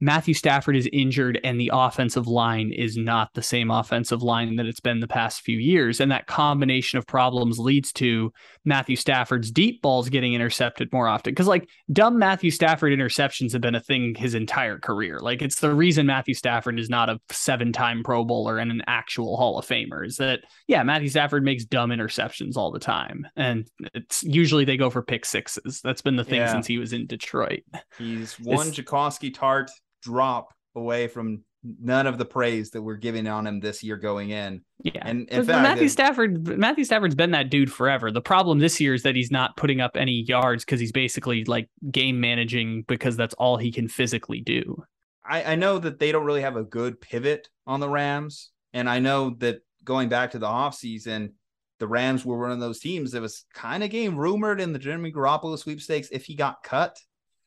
Matthew 0.00 0.32
Stafford 0.34 0.76
is 0.76 0.88
injured 0.92 1.38
and 1.44 1.60
the 1.60 1.70
offensive 1.72 2.26
line 2.26 2.72
is 2.72 2.96
not 2.96 3.28
the 3.34 3.42
same 3.42 3.70
offensive 3.70 4.22
line 4.22 4.56
that 4.56 4.66
it's 4.66 4.80
been 4.80 5.00
the 5.00 5.06
past 5.06 5.42
few 5.42 5.58
years. 5.58 6.00
And 6.00 6.10
that 6.10 6.26
combination 6.26 6.98
of 6.98 7.06
problems 7.06 7.58
leads 7.58 7.92
to 7.94 8.32
Matthew 8.64 8.96
Stafford's 8.96 9.50
deep 9.50 9.82
balls 9.82 10.08
getting 10.08 10.32
intercepted 10.32 10.90
more 10.92 11.06
often. 11.06 11.32
Because, 11.32 11.46
like, 11.46 11.68
dumb 11.92 12.18
Matthew 12.18 12.50
Stafford 12.50 12.92
interceptions 12.92 13.52
have 13.52 13.60
been 13.60 13.74
a 13.74 13.80
thing 13.80 14.14
his 14.14 14.34
entire 14.34 14.78
career. 14.78 15.18
Like, 15.20 15.42
it's 15.42 15.60
the 15.60 15.74
reason 15.74 16.06
Matthew 16.06 16.34
Stafford 16.34 16.78
is 16.80 16.88
not 16.88 17.10
a 17.10 17.20
seven 17.30 17.72
time 17.72 18.02
Pro 18.02 18.24
Bowler 18.24 18.58
and 18.58 18.70
an 18.70 18.82
actual 18.86 19.36
Hall 19.36 19.58
of 19.58 19.66
Famer 19.66 20.06
is 20.06 20.16
that, 20.16 20.40
yeah, 20.66 20.82
Matthew 20.82 21.08
Stafford 21.08 21.44
makes 21.44 21.64
dumb 21.64 21.90
interceptions 21.90 22.56
all 22.56 22.70
the 22.70 22.78
time. 22.78 23.26
And 23.36 23.68
it's 23.94 24.22
usually 24.22 24.64
they 24.64 24.78
go 24.78 24.88
for 24.88 25.02
pick 25.02 25.26
sixes. 25.26 25.80
That's 25.82 26.02
been 26.02 26.16
the 26.16 26.24
thing 26.24 26.40
Yeah. 26.40 26.52
since 26.52 26.66
he 26.66 26.78
was 26.78 26.94
in 26.94 27.06
Detroit. 27.06 27.60
He's 27.98 28.40
one 28.40 28.68
Jaquiski 28.68 29.34
Tartt 29.34 29.68
drop 30.02 30.52
away 30.74 31.08
from 31.08 31.42
none 31.62 32.06
of 32.06 32.18
the 32.18 32.24
praise 32.24 32.70
that 32.70 32.80
we're 32.80 32.96
giving 32.96 33.26
on 33.26 33.46
him 33.46 33.60
this 33.60 33.82
year 33.82 33.96
going 33.96 34.30
in. 34.30 34.62
Yeah. 34.82 35.02
And 35.02 35.28
in 35.28 35.44
fact, 35.44 35.62
Matthew 35.62 35.88
Stafford, 35.88 36.58
Matthew 36.58 36.84
Stafford's 36.84 37.14
been 37.14 37.32
that 37.32 37.50
dude 37.50 37.72
forever. 37.72 38.10
The 38.10 38.22
problem 38.22 38.58
this 38.58 38.80
year 38.80 38.94
is 38.94 39.02
that 39.02 39.14
he's 39.14 39.30
not 39.30 39.56
putting 39.56 39.80
up 39.80 39.96
any 39.96 40.24
yards 40.26 40.64
because 40.64 40.80
he's 40.80 40.92
basically 40.92 41.44
like 41.44 41.68
game 41.90 42.20
managing 42.20 42.84
because 42.88 43.16
that's 43.16 43.34
all 43.34 43.56
he 43.56 43.70
can 43.70 43.88
physically 43.88 44.40
do. 44.40 44.82
I, 45.24 45.52
I 45.52 45.54
know 45.54 45.78
that 45.78 45.98
they 45.98 46.12
don't 46.12 46.24
really 46.24 46.42
have 46.42 46.56
a 46.56 46.64
good 46.64 47.00
pivot 47.00 47.48
on 47.66 47.80
the 47.80 47.88
Rams. 47.88 48.50
And 48.72 48.88
I 48.88 48.98
know 48.98 49.30
that 49.38 49.60
going 49.84 50.08
back 50.08 50.30
to 50.30 50.38
the 50.38 50.46
offseason, 50.46 51.32
the 51.78 51.86
Rams 51.86 52.24
were 52.24 52.38
one 52.38 52.52
of 52.52 52.60
those 52.60 52.80
teams 52.80 53.12
that 53.12 53.22
was 53.22 53.44
kind 53.54 53.82
of 53.82 53.90
getting 53.90 54.16
rumored 54.16 54.60
in 54.60 54.72
the 54.72 54.78
Jimmy 54.78 55.12
Garoppolo 55.12 55.58
sweepstakes 55.58 56.08
if 56.10 56.24
he 56.24 56.34
got 56.34 56.62
cut. 56.62 56.98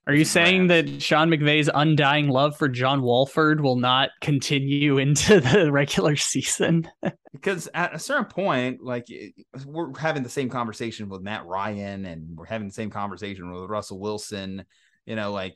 Are 0.06 0.14
you 0.14 0.26
saying 0.26 0.68
that 0.68 1.02
Sean 1.02 1.30
McVay's 1.30 1.70
undying 1.74 2.28
love 2.28 2.58
for 2.58 2.68
John 2.68 3.02
Wolford 3.02 3.62
will 3.62 3.78
not 3.78 4.10
continue 4.20 4.98
into 5.00 5.40
the 5.40 5.72
regular 5.72 6.18
season? 6.18 6.90
Because 7.32 7.70
at 7.74 7.96
a 7.96 8.00
certain 8.00 8.26
point, 8.26 8.84
like 8.84 9.06
eh, 9.10 9.30
we're 9.66 9.98
having 9.98 10.24
the 10.24 10.30
same 10.30 10.50
conversation 10.50 11.08
with 11.08 11.22
Matt 11.22 11.46
Ryan 11.46 12.06
and 12.06 12.36
we're 12.36 12.46
having 12.46 12.68
the 12.68 12.74
same 12.74 12.90
conversation 12.90 13.50
with 13.50 13.70
Russell 13.70 14.00
Wilson. 14.00 14.66
You 15.06 15.16
know, 15.16 15.32
like 15.32 15.56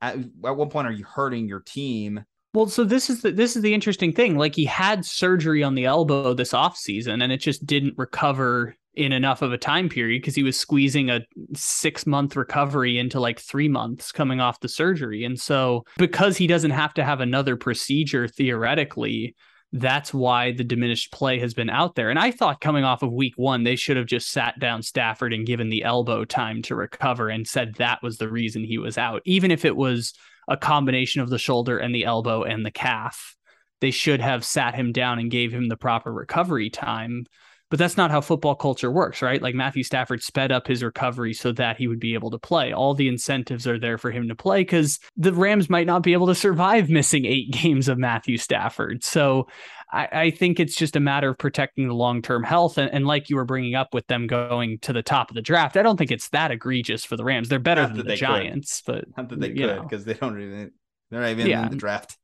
at, 0.00 0.16
at 0.16 0.56
what 0.56 0.70
point 0.70 0.86
are 0.86 0.92
you 0.92 1.04
hurting 1.04 1.48
your 1.48 1.60
team? 1.60 2.24
Well, 2.52 2.66
so 2.66 2.84
this 2.84 3.08
is 3.10 3.22
the 3.22 3.32
this 3.32 3.56
is 3.56 3.62
the 3.62 3.74
interesting 3.74 4.12
thing. 4.12 4.36
Like 4.36 4.54
he 4.54 4.66
had 4.66 5.06
surgery 5.06 5.62
on 5.62 5.74
the 5.74 5.86
elbow 5.86 6.34
this 6.34 6.52
offseason 6.52 7.22
and 7.22 7.32
it 7.32 7.38
just 7.38 7.64
didn't 7.66 7.94
recover 7.96 8.76
in 8.96 9.12
enough 9.12 9.42
of 9.42 9.52
a 9.52 9.58
time 9.58 9.88
period 9.88 10.22
because 10.22 10.34
he 10.34 10.42
was 10.42 10.58
squeezing 10.58 11.10
a 11.10 11.20
6 11.54 12.06
month 12.06 12.36
recovery 12.36 12.98
into 12.98 13.20
like 13.20 13.38
3 13.38 13.68
months 13.68 14.12
coming 14.12 14.40
off 14.40 14.60
the 14.60 14.68
surgery. 14.68 15.24
And 15.24 15.38
so 15.38 15.84
because 15.98 16.36
he 16.36 16.46
doesn't 16.46 16.70
have 16.70 16.94
to 16.94 17.04
have 17.04 17.20
another 17.20 17.56
procedure 17.56 18.28
theoretically, 18.28 19.34
that's 19.72 20.14
why 20.14 20.52
the 20.52 20.62
diminished 20.62 21.12
play 21.12 21.40
has 21.40 21.52
been 21.52 21.70
out 21.70 21.96
there. 21.96 22.08
And 22.08 22.18
I 22.18 22.30
thought 22.30 22.60
coming 22.60 22.84
off 22.84 23.02
of 23.02 23.12
week 23.12 23.34
1 23.36 23.64
they 23.64 23.76
should 23.76 23.96
have 23.96 24.06
just 24.06 24.30
sat 24.30 24.58
down 24.60 24.82
Stafford 24.82 25.32
and 25.32 25.46
given 25.46 25.68
the 25.68 25.82
elbow 25.82 26.24
time 26.24 26.62
to 26.62 26.76
recover 26.76 27.28
and 27.28 27.46
said 27.46 27.74
that 27.74 28.02
was 28.02 28.18
the 28.18 28.30
reason 28.30 28.64
he 28.64 28.78
was 28.78 28.96
out. 28.96 29.22
Even 29.24 29.50
if 29.50 29.64
it 29.64 29.76
was 29.76 30.14
a 30.48 30.56
combination 30.56 31.22
of 31.22 31.30
the 31.30 31.38
shoulder 31.38 31.78
and 31.78 31.94
the 31.94 32.04
elbow 32.04 32.42
and 32.42 32.64
the 32.64 32.70
calf. 32.70 33.36
They 33.80 33.90
should 33.90 34.20
have 34.20 34.44
sat 34.44 34.74
him 34.74 34.92
down 34.92 35.18
and 35.18 35.30
gave 35.30 35.52
him 35.52 35.68
the 35.68 35.76
proper 35.76 36.12
recovery 36.12 36.70
time. 36.70 37.26
But 37.74 37.80
that's 37.80 37.96
not 37.96 38.12
how 38.12 38.20
football 38.20 38.54
culture 38.54 38.88
works, 38.88 39.20
right? 39.20 39.42
Like 39.42 39.56
Matthew 39.56 39.82
Stafford 39.82 40.22
sped 40.22 40.52
up 40.52 40.68
his 40.68 40.84
recovery 40.84 41.34
so 41.34 41.50
that 41.50 41.76
he 41.76 41.88
would 41.88 41.98
be 41.98 42.14
able 42.14 42.30
to 42.30 42.38
play. 42.38 42.72
All 42.72 42.94
the 42.94 43.08
incentives 43.08 43.66
are 43.66 43.80
there 43.80 43.98
for 43.98 44.12
him 44.12 44.28
to 44.28 44.36
play 44.36 44.60
because 44.60 45.00
the 45.16 45.32
Rams 45.32 45.68
might 45.68 45.88
not 45.88 46.04
be 46.04 46.12
able 46.12 46.28
to 46.28 46.36
survive 46.36 46.88
missing 46.88 47.24
eight 47.24 47.50
games 47.62 47.88
of 47.88 47.98
Matthew 47.98 48.38
Stafford. 48.38 49.02
So 49.02 49.48
I, 49.92 50.08
I 50.12 50.30
think 50.30 50.60
it's 50.60 50.76
just 50.76 50.94
a 50.94 51.00
matter 51.00 51.30
of 51.30 51.38
protecting 51.38 51.88
the 51.88 51.94
long 51.94 52.22
term 52.22 52.44
health. 52.44 52.78
And, 52.78 52.92
and 52.92 53.08
like 53.08 53.28
you 53.28 53.34
were 53.34 53.44
bringing 53.44 53.74
up 53.74 53.92
with 53.92 54.06
them 54.06 54.28
going 54.28 54.78
to 54.82 54.92
the 54.92 55.02
top 55.02 55.30
of 55.30 55.34
the 55.34 55.42
draft, 55.42 55.76
I 55.76 55.82
don't 55.82 55.96
think 55.96 56.12
it's 56.12 56.28
that 56.28 56.52
egregious 56.52 57.04
for 57.04 57.16
the 57.16 57.24
Rams. 57.24 57.48
They're 57.48 57.58
better 57.58 57.82
Not 57.82 57.88
than 57.88 57.96
the 57.96 58.02
they 58.04 58.14
could. 58.14 58.20
Giants, 58.20 58.84
but 58.86 59.04
Not 59.16 59.30
that 59.30 59.40
they 59.40 59.52
could 59.52 59.82
because 59.82 60.04
they 60.04 60.14
don't 60.14 60.40
even 60.40 60.70
they're 61.10 61.22
not 61.22 61.30
even 61.30 61.48
Yeah. 61.48 61.64
in 61.64 61.70
the 61.70 61.76
draft. 61.76 62.18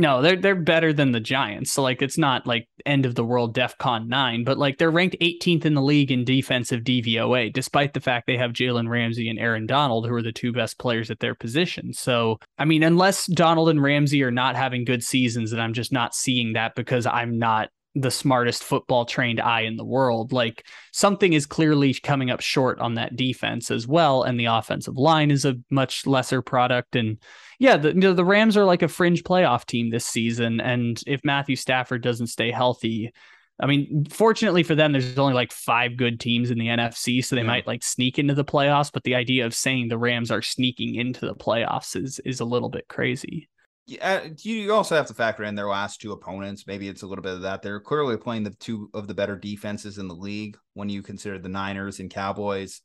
No, 0.00 0.22
they're 0.22 0.36
they're 0.36 0.54
better 0.54 0.94
than 0.94 1.12
the 1.12 1.20
Giants. 1.20 1.72
So 1.72 1.82
like 1.82 2.00
it's 2.00 2.16
not 2.16 2.46
like 2.46 2.66
end 2.86 3.04
of 3.04 3.16
the 3.16 3.24
world 3.24 3.54
DEFCON 3.54 4.08
nine, 4.08 4.44
but 4.44 4.56
like 4.56 4.78
they're 4.78 4.90
ranked 4.90 5.16
18th 5.20 5.66
in 5.66 5.74
the 5.74 5.82
league 5.82 6.10
in 6.10 6.24
defensive 6.24 6.80
DVOA, 6.80 7.52
despite 7.52 7.92
the 7.92 8.00
fact 8.00 8.26
they 8.26 8.38
have 8.38 8.52
Jalen 8.52 8.88
Ramsey 8.88 9.28
and 9.28 9.38
Aaron 9.38 9.66
Donald, 9.66 10.06
who 10.06 10.14
are 10.14 10.22
the 10.22 10.32
two 10.32 10.54
best 10.54 10.78
players 10.78 11.10
at 11.10 11.20
their 11.20 11.34
position. 11.34 11.92
So 11.92 12.38
I 12.56 12.64
mean, 12.64 12.82
unless 12.82 13.26
Donald 13.26 13.68
and 13.68 13.82
Ramsey 13.82 14.22
are 14.22 14.30
not 14.30 14.56
having 14.56 14.86
good 14.86 15.04
seasons, 15.04 15.52
and 15.52 15.60
I'm 15.60 15.74
just 15.74 15.92
not 15.92 16.14
seeing 16.14 16.54
that 16.54 16.74
because 16.74 17.04
I'm 17.04 17.38
not 17.38 17.68
the 17.94 18.10
smartest 18.10 18.62
football 18.64 19.04
trained 19.04 19.40
eye 19.40 19.62
in 19.62 19.76
the 19.76 19.84
world. 19.84 20.32
Like 20.32 20.64
something 20.92 21.34
is 21.34 21.44
clearly 21.44 21.92
coming 21.92 22.30
up 22.30 22.40
short 22.40 22.78
on 22.78 22.94
that 22.94 23.16
defense 23.16 23.70
as 23.70 23.86
well, 23.86 24.22
and 24.22 24.40
the 24.40 24.46
offensive 24.46 24.96
line 24.96 25.30
is 25.30 25.44
a 25.44 25.56
much 25.70 26.06
lesser 26.06 26.40
product 26.40 26.96
and 26.96 27.18
yeah, 27.60 27.76
the, 27.76 27.90
you 27.90 27.94
know, 28.00 28.14
the 28.14 28.24
Rams 28.24 28.56
are 28.56 28.64
like 28.64 28.82
a 28.82 28.88
fringe 28.88 29.22
playoff 29.22 29.66
team 29.66 29.90
this 29.90 30.06
season. 30.06 30.60
And 30.60 31.00
if 31.06 31.20
Matthew 31.24 31.54
Stafford 31.56 32.02
doesn't 32.02 32.28
stay 32.28 32.50
healthy, 32.50 33.12
I 33.60 33.66
mean, 33.66 34.06
fortunately 34.06 34.62
for 34.62 34.74
them, 34.74 34.92
there's 34.92 35.18
only 35.18 35.34
like 35.34 35.52
five 35.52 35.98
good 35.98 36.18
teams 36.18 36.50
in 36.50 36.58
the 36.58 36.68
NFC, 36.68 37.22
so 37.22 37.36
they 37.36 37.42
Yeah. 37.42 37.46
might 37.48 37.66
like 37.66 37.84
sneak 37.84 38.18
into 38.18 38.34
the 38.34 38.44
playoffs. 38.44 38.90
But 38.90 39.04
the 39.04 39.14
idea 39.14 39.44
of 39.44 39.54
saying 39.54 39.88
the 39.88 39.98
Rams 39.98 40.30
are 40.30 40.40
sneaking 40.42 40.94
into 40.94 41.26
the 41.26 41.34
playoffs 41.34 41.94
is 41.94 42.18
is 42.20 42.40
a 42.40 42.46
little 42.46 42.70
bit 42.70 42.88
crazy. 42.88 43.48
Yeah, 43.86 44.22
uh, 44.24 44.28
you 44.38 44.54
you 44.54 44.72
also 44.72 44.94
have 44.94 45.06
to 45.06 45.14
factor 45.14 45.42
in 45.44 45.54
their 45.54 45.68
last 45.68 46.00
two 46.00 46.12
opponents. 46.12 46.66
Maybe 46.66 46.88
it's 46.88 47.02
a 47.02 47.06
little 47.06 47.22
bit 47.22 47.34
of 47.34 47.42
that. 47.42 47.60
They're 47.60 47.80
clearly 47.80 48.16
playing 48.16 48.44
the 48.44 48.50
two 48.50 48.88
of 48.94 49.06
the 49.08 49.14
better 49.14 49.36
defenses 49.36 49.98
in 49.98 50.08
the 50.08 50.14
league 50.14 50.56
when 50.74 50.88
you 50.88 51.02
consider 51.02 51.38
the 51.38 51.48
Niners 51.48 51.98
and 52.00 52.08
Cowboys. 52.10 52.82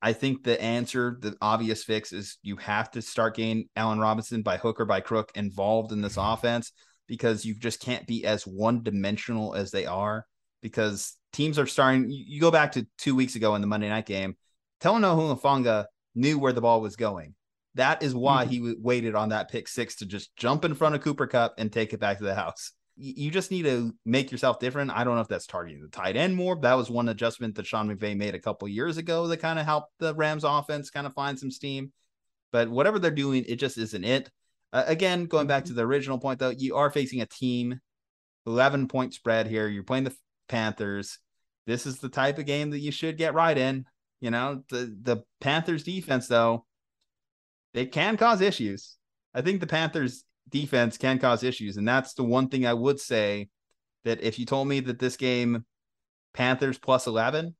I 0.00 0.12
think 0.12 0.44
the 0.44 0.60
answer, 0.62 1.18
the 1.20 1.36
obvious 1.40 1.82
fix 1.82 2.12
is 2.12 2.38
you 2.42 2.56
have 2.56 2.90
to 2.92 3.02
start 3.02 3.36
getting 3.36 3.68
Allen 3.74 3.98
Robinson 3.98 4.42
by 4.42 4.56
hook 4.56 4.80
or 4.80 4.84
by 4.84 5.00
crook 5.00 5.32
involved 5.34 5.90
in 5.92 6.02
this 6.02 6.16
offense 6.16 6.72
because 7.08 7.44
you 7.44 7.54
just 7.54 7.80
can't 7.80 8.06
be 8.06 8.24
as 8.24 8.46
one 8.46 8.82
dimensional 8.82 9.54
as 9.54 9.70
they 9.70 9.86
are 9.86 10.24
because 10.62 11.16
teams 11.32 11.58
are 11.58 11.66
starting. 11.66 12.06
You, 12.10 12.40
go 12.40 12.50
back 12.50 12.72
to 12.72 12.86
two 12.98 13.16
weeks 13.16 13.34
ago 13.34 13.54
in 13.56 13.60
the 13.60 13.66
Monday 13.66 13.88
night 13.88 14.06
game, 14.06 14.36
Talanoa 14.80 15.36
Hufanga 15.36 15.86
knew 16.14 16.38
where 16.38 16.52
the 16.52 16.60
ball 16.60 16.80
was 16.80 16.94
going. 16.94 17.34
That 17.74 18.02
is 18.02 18.14
why 18.14 18.46
Mhm. 18.46 18.48
he 18.48 18.74
waited 18.78 19.14
on 19.14 19.30
that 19.30 19.50
pick 19.50 19.68
six 19.68 19.96
to 19.96 20.06
just 20.06 20.34
jump 20.36 20.64
in 20.64 20.74
front 20.74 20.94
of 20.94 21.00
Cooper 21.02 21.26
Kupp 21.26 21.54
and 21.58 21.72
take 21.72 21.92
it 21.92 22.00
back 22.00 22.18
to 22.18 22.24
the 22.24 22.34
house. 22.34 22.72
You 23.00 23.30
just 23.30 23.52
need 23.52 23.62
to 23.62 23.94
make 24.04 24.32
yourself 24.32 24.58
different. 24.58 24.90
I 24.90 25.04
don't 25.04 25.14
know 25.14 25.20
if 25.20 25.28
that's 25.28 25.46
targeting 25.46 25.80
the 25.80 25.88
tight 25.88 26.16
end 26.16 26.34
more. 26.34 26.58
That 26.60 26.74
was 26.74 26.90
one 26.90 27.08
adjustment 27.08 27.54
that 27.54 27.66
Sean 27.66 27.88
McVay 27.88 28.16
made 28.16 28.34
a 28.34 28.40
couple 28.40 28.66
years 28.66 28.96
ago 28.96 29.28
that 29.28 29.36
kind 29.36 29.58
of 29.58 29.64
helped 29.64 29.92
the 30.00 30.14
Rams 30.14 30.42
offense 30.42 30.90
kind 30.90 31.06
of 31.06 31.14
find 31.14 31.38
some 31.38 31.52
steam. 31.52 31.92
But 32.50 32.68
whatever 32.68 32.98
they're 32.98 33.12
doing, 33.12 33.44
it 33.46 33.56
just 33.56 33.78
isn't 33.78 34.04
it. 34.04 34.30
Uh, 34.72 34.84
again, 34.86 35.26
going 35.26 35.46
back 35.46 35.66
to 35.66 35.72
the 35.72 35.86
original 35.86 36.18
point 36.18 36.40
though, 36.40 36.50
you 36.50 36.74
are 36.76 36.90
facing 36.90 37.20
a 37.20 37.26
team, 37.26 37.80
eleven 38.46 38.88
point 38.88 39.14
spread 39.14 39.46
here. 39.46 39.68
You're 39.68 39.84
playing 39.84 40.04
the 40.04 40.16
Panthers. 40.48 41.18
This 41.66 41.86
is 41.86 41.98
the 41.98 42.08
type 42.08 42.38
of 42.38 42.46
game 42.46 42.70
that 42.70 42.80
you 42.80 42.90
should 42.90 43.16
get 43.16 43.34
right 43.34 43.56
in. 43.56 43.84
You 44.20 44.30
know, 44.30 44.64
the 44.70 44.96
the 45.02 45.22
Panthers 45.40 45.84
defense 45.84 46.26
though, 46.26 46.64
they 47.74 47.86
can 47.86 48.16
cause 48.16 48.40
issues. 48.40 48.96
I 49.34 49.42
think 49.42 49.60
the 49.60 49.66
Panthers 49.66 50.24
defense 50.50 50.98
can 50.98 51.18
cause 51.18 51.42
issues, 51.42 51.76
and 51.76 51.86
that's 51.86 52.14
the 52.14 52.24
one 52.24 52.48
thing 52.48 52.66
I 52.66 52.74
would 52.74 53.00
say 53.00 53.48
that 54.04 54.22
if 54.22 54.38
you 54.38 54.46
told 54.46 54.68
me 54.68 54.80
that 54.80 54.98
this 54.98 55.16
game 55.16 55.64
Panthers 56.34 56.78
plus 56.78 57.06
eleven, 57.06 57.54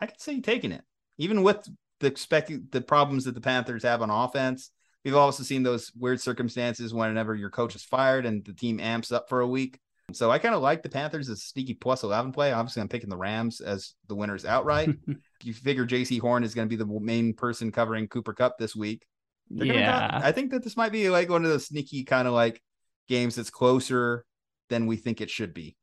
I 0.00 0.06
could 0.06 0.20
see 0.20 0.40
taking 0.40 0.72
it, 0.72 0.82
even 1.18 1.42
with 1.42 1.68
the 2.00 2.06
expected 2.06 2.70
the 2.72 2.80
problems 2.80 3.24
that 3.24 3.34
the 3.34 3.40
Panthers 3.40 3.82
have 3.82 4.02
on 4.02 4.10
offense. 4.10 4.70
We've 5.04 5.14
also 5.14 5.42
seen 5.42 5.62
those 5.62 5.92
weird 5.94 6.20
circumstances 6.20 6.94
whenever 6.94 7.34
your 7.34 7.50
coach 7.50 7.74
is 7.74 7.84
fired 7.84 8.24
and 8.24 8.44
the 8.44 8.54
team 8.54 8.80
amps 8.80 9.12
up 9.12 9.28
for 9.28 9.40
a 9.40 9.46
week. 9.46 9.78
So 10.12 10.30
I 10.30 10.38
kind 10.38 10.54
of 10.54 10.62
like 10.62 10.82
the 10.82 10.88
Panthers 10.88 11.28
as 11.28 11.38
a 11.38 11.40
sneaky 11.40 11.74
plus 11.74 12.02
11 12.02 12.32
play. 12.32 12.52
Obviously, 12.52 12.82
I'm 12.82 12.88
picking 12.88 13.10
the 13.10 13.16
Rams 13.16 13.60
as 13.60 13.94
the 14.08 14.14
winners 14.14 14.44
outright. 14.44 14.90
you 15.42 15.52
figure 15.52 15.86
Jaycee 15.86 16.20
Horn 16.20 16.44
is 16.44 16.54
going 16.54 16.68
to 16.68 16.76
be 16.76 16.82
the 16.82 17.00
main 17.00 17.34
person 17.34 17.72
covering 17.72 18.08
Cooper 18.08 18.34
Kupp 18.34 18.58
this 18.58 18.76
week. 18.76 19.06
They're 19.50 19.66
yeah. 19.66 20.20
I 20.22 20.32
think 20.32 20.50
that 20.50 20.64
this 20.64 20.76
might 20.76 20.92
be 20.92 21.10
like 21.10 21.28
one 21.28 21.44
of 21.44 21.50
those 21.50 21.66
sneaky 21.66 22.04
kind 22.04 22.26
of 22.26 22.34
like 22.34 22.62
games 23.08 23.34
that's 23.34 23.50
closer 23.50 24.24
than 24.68 24.86
we 24.86 24.96
think 24.96 25.20
it 25.20 25.30
should 25.30 25.54
be. 25.54 25.76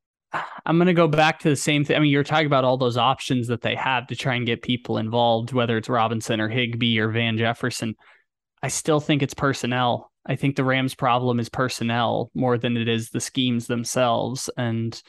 I'm 0.66 0.78
going 0.78 0.88
to 0.88 0.94
go 0.94 1.08
back 1.08 1.40
to 1.40 1.50
the 1.50 1.56
same 1.56 1.84
thing. 1.84 1.98
I 1.98 2.00
mean, 2.00 2.12
you're 2.12 2.24
talking 2.24 2.46
about 2.46 2.64
all 2.64 2.78
those 2.78 2.98
options 2.98 3.48
that 3.48 3.62
they 3.62 3.76
have 3.76 4.08
to 4.08 4.16
try 4.16 4.36
and 4.36 4.46
get 4.46 4.62
people 4.62 4.98
involved, 4.98 5.52
whether 5.52 5.78
it's 5.78 5.90
Robinson 5.90 6.40
or 6.40 6.48
Higbee 6.48 7.00
or 7.00 7.10
Van 7.10 7.38
Jefferson. 7.38 7.96
I 8.64 8.70
still 8.70 9.00
think 9.00 9.22
it's 9.22 9.34
personnel. 9.34 10.12
I 10.26 10.36
think 10.36 10.56
the 10.56 10.64
Rams' 10.64 10.96
problem 10.96 11.40
is 11.40 11.50
personnel 11.50 12.32
more 12.34 12.58
than 12.58 12.78
it 12.78 12.88
is 12.88 13.10
the 13.10 13.20
schemes 13.20 13.68
themselves. 13.68 14.50
And 14.56 15.02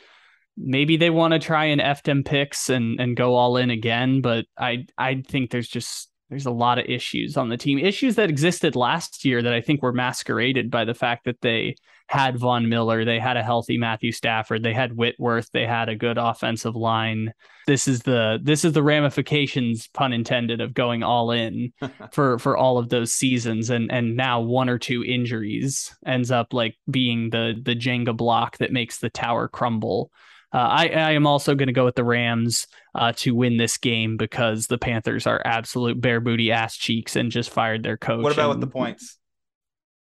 maybe 0.56 0.96
they 0.96 1.10
want 1.10 1.32
to 1.34 1.38
try 1.38 1.66
and 1.66 1.80
F 1.80 2.02
them 2.02 2.24
picks 2.24 2.68
and, 2.68 2.98
and 3.00 3.16
go 3.16 3.34
all 3.34 3.56
in 3.56 3.70
again, 3.70 4.22
but 4.22 4.46
I 4.58 4.86
I 4.98 5.22
think 5.26 5.50
there's 5.50 5.68
just 5.68 6.10
there's 6.32 6.46
a 6.46 6.50
lot 6.50 6.78
of 6.78 6.86
issues 6.86 7.36
on 7.36 7.50
the 7.50 7.58
team, 7.58 7.78
issues 7.78 8.14
that 8.14 8.30
existed 8.30 8.74
last 8.74 9.22
year 9.22 9.42
that 9.42 9.52
I 9.52 9.60
think 9.60 9.82
were 9.82 9.92
masqueraded 9.92 10.70
by 10.70 10.86
the 10.86 10.94
fact 10.94 11.26
that 11.26 11.42
they 11.42 11.76
had 12.06 12.38
Von 12.38 12.70
Miller, 12.70 13.04
they 13.04 13.18
had 13.18 13.36
a 13.36 13.42
healthy 13.42 13.76
Matthew 13.76 14.12
Stafford, 14.12 14.62
they 14.62 14.72
had 14.72 14.96
Whitworth, 14.96 15.50
they 15.52 15.66
had 15.66 15.90
a 15.90 15.94
good 15.94 16.16
offensive 16.16 16.74
line. 16.74 17.34
This 17.66 17.86
is 17.86 18.00
the 18.00 18.38
this 18.42 18.64
is 18.64 18.72
the 18.72 18.82
ramifications, 18.82 19.88
pun 19.88 20.14
intended, 20.14 20.62
of 20.62 20.72
going 20.72 21.02
all 21.02 21.32
in 21.32 21.74
for 22.12 22.38
for 22.38 22.56
all 22.56 22.78
of 22.78 22.88
those 22.88 23.12
seasons, 23.12 23.68
and 23.68 23.92
and 23.92 24.16
now 24.16 24.40
one 24.40 24.70
or 24.70 24.78
two 24.78 25.04
injuries 25.04 25.94
ends 26.06 26.30
up 26.30 26.54
like 26.54 26.78
being 26.90 27.28
the 27.28 27.60
the 27.62 27.76
Jenga 27.76 28.16
block 28.16 28.56
that 28.56 28.72
makes 28.72 29.00
the 29.00 29.10
tower 29.10 29.48
crumble. 29.48 30.10
Uh, 30.52 30.58
I, 30.58 30.88
I 30.88 31.10
am 31.12 31.26
also 31.26 31.54
going 31.54 31.68
to 31.68 31.72
go 31.72 31.84
with 31.84 31.94
the 31.94 32.04
Rams 32.04 32.66
uh, 32.94 33.12
to 33.16 33.34
win 33.34 33.56
this 33.56 33.78
game 33.78 34.16
because 34.16 34.66
the 34.66 34.78
Panthers 34.78 35.26
are 35.26 35.40
absolute 35.44 36.00
bare 36.00 36.20
booty 36.20 36.52
ass 36.52 36.76
cheeks 36.76 37.16
and 37.16 37.30
just 37.30 37.50
fired 37.50 37.82
their 37.82 37.96
coach. 37.96 38.22
What 38.22 38.32
about 38.32 38.50
and 38.50 38.60
with 38.60 38.68
the 38.68 38.72
points? 38.72 39.18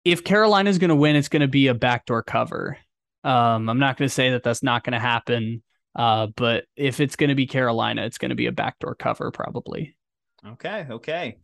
If 0.05 0.25
Carolina's 0.25 0.79
going 0.79 0.89
to 0.89 0.97
win, 0.97 1.17
it's 1.17 1.29
going 1.29 1.43
to 1.43 1.49
be 1.49 1.67
a 1.67 1.75
backdoor 1.75 2.23
cover. 2.23 2.79
Um, 3.25 3.69
I'm 3.69 3.79
not 3.79 3.99
going 3.99 4.09
to 4.09 4.15
say 4.15 4.31
that 4.31 4.43
that's 4.43 4.63
not 4.63 4.85
going 4.85 4.95
to 4.95 4.99
happen, 4.99 5.63
uh, 5.95 6.29
but 6.35 6.65
if 6.77 7.01
it's 7.01 7.17
going 7.17 7.29
to 7.29 7.35
be 7.35 7.47
Carolina, 7.47 8.07
it's 8.07 8.17
going 8.17 8.31
to 8.31 8.35
be 8.35 8.47
a 8.47 8.53
backdoor 8.53 8.95
cover 8.95 9.31
probably. 9.31 9.97
Okay, 10.47 10.87
okay. 10.89 11.39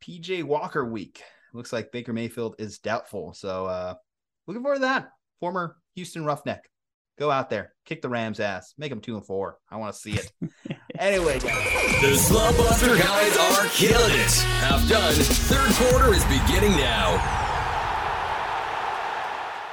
PJ 0.00 0.42
Walker 0.44 0.84
week. 0.84 1.22
Looks 1.52 1.72
like 1.72 1.92
Baker 1.92 2.12
Mayfield 2.12 2.56
is 2.58 2.78
doubtful. 2.78 3.34
So 3.34 3.66
uh 3.66 3.94
looking 4.46 4.62
forward 4.62 4.76
to 4.76 4.82
that. 4.82 5.10
Former 5.40 5.76
Houston 5.94 6.24
Roughneck. 6.24 6.69
Go 7.20 7.30
out 7.30 7.50
there, 7.50 7.74
kick 7.84 8.00
the 8.00 8.08
Rams 8.08 8.40
ass, 8.40 8.72
make 8.78 8.88
them 8.88 9.02
two 9.02 9.14
and 9.14 9.26
four. 9.26 9.58
I 9.70 9.76
want 9.76 9.92
to 9.92 10.00
see 10.00 10.12
it. 10.12 10.32
anyway, 10.98 11.38
guys. 11.38 12.00
The 12.00 12.16
Slump 12.16 12.56
Buster 12.56 12.96
guys 12.96 13.36
are 13.36 13.68
killing 13.68 14.18
it. 14.18 14.32
Half 14.32 14.88
done. 14.88 15.12
Third 15.12 15.70
quarter 15.74 16.14
is 16.14 16.24
beginning 16.24 16.70
now. 16.78 17.18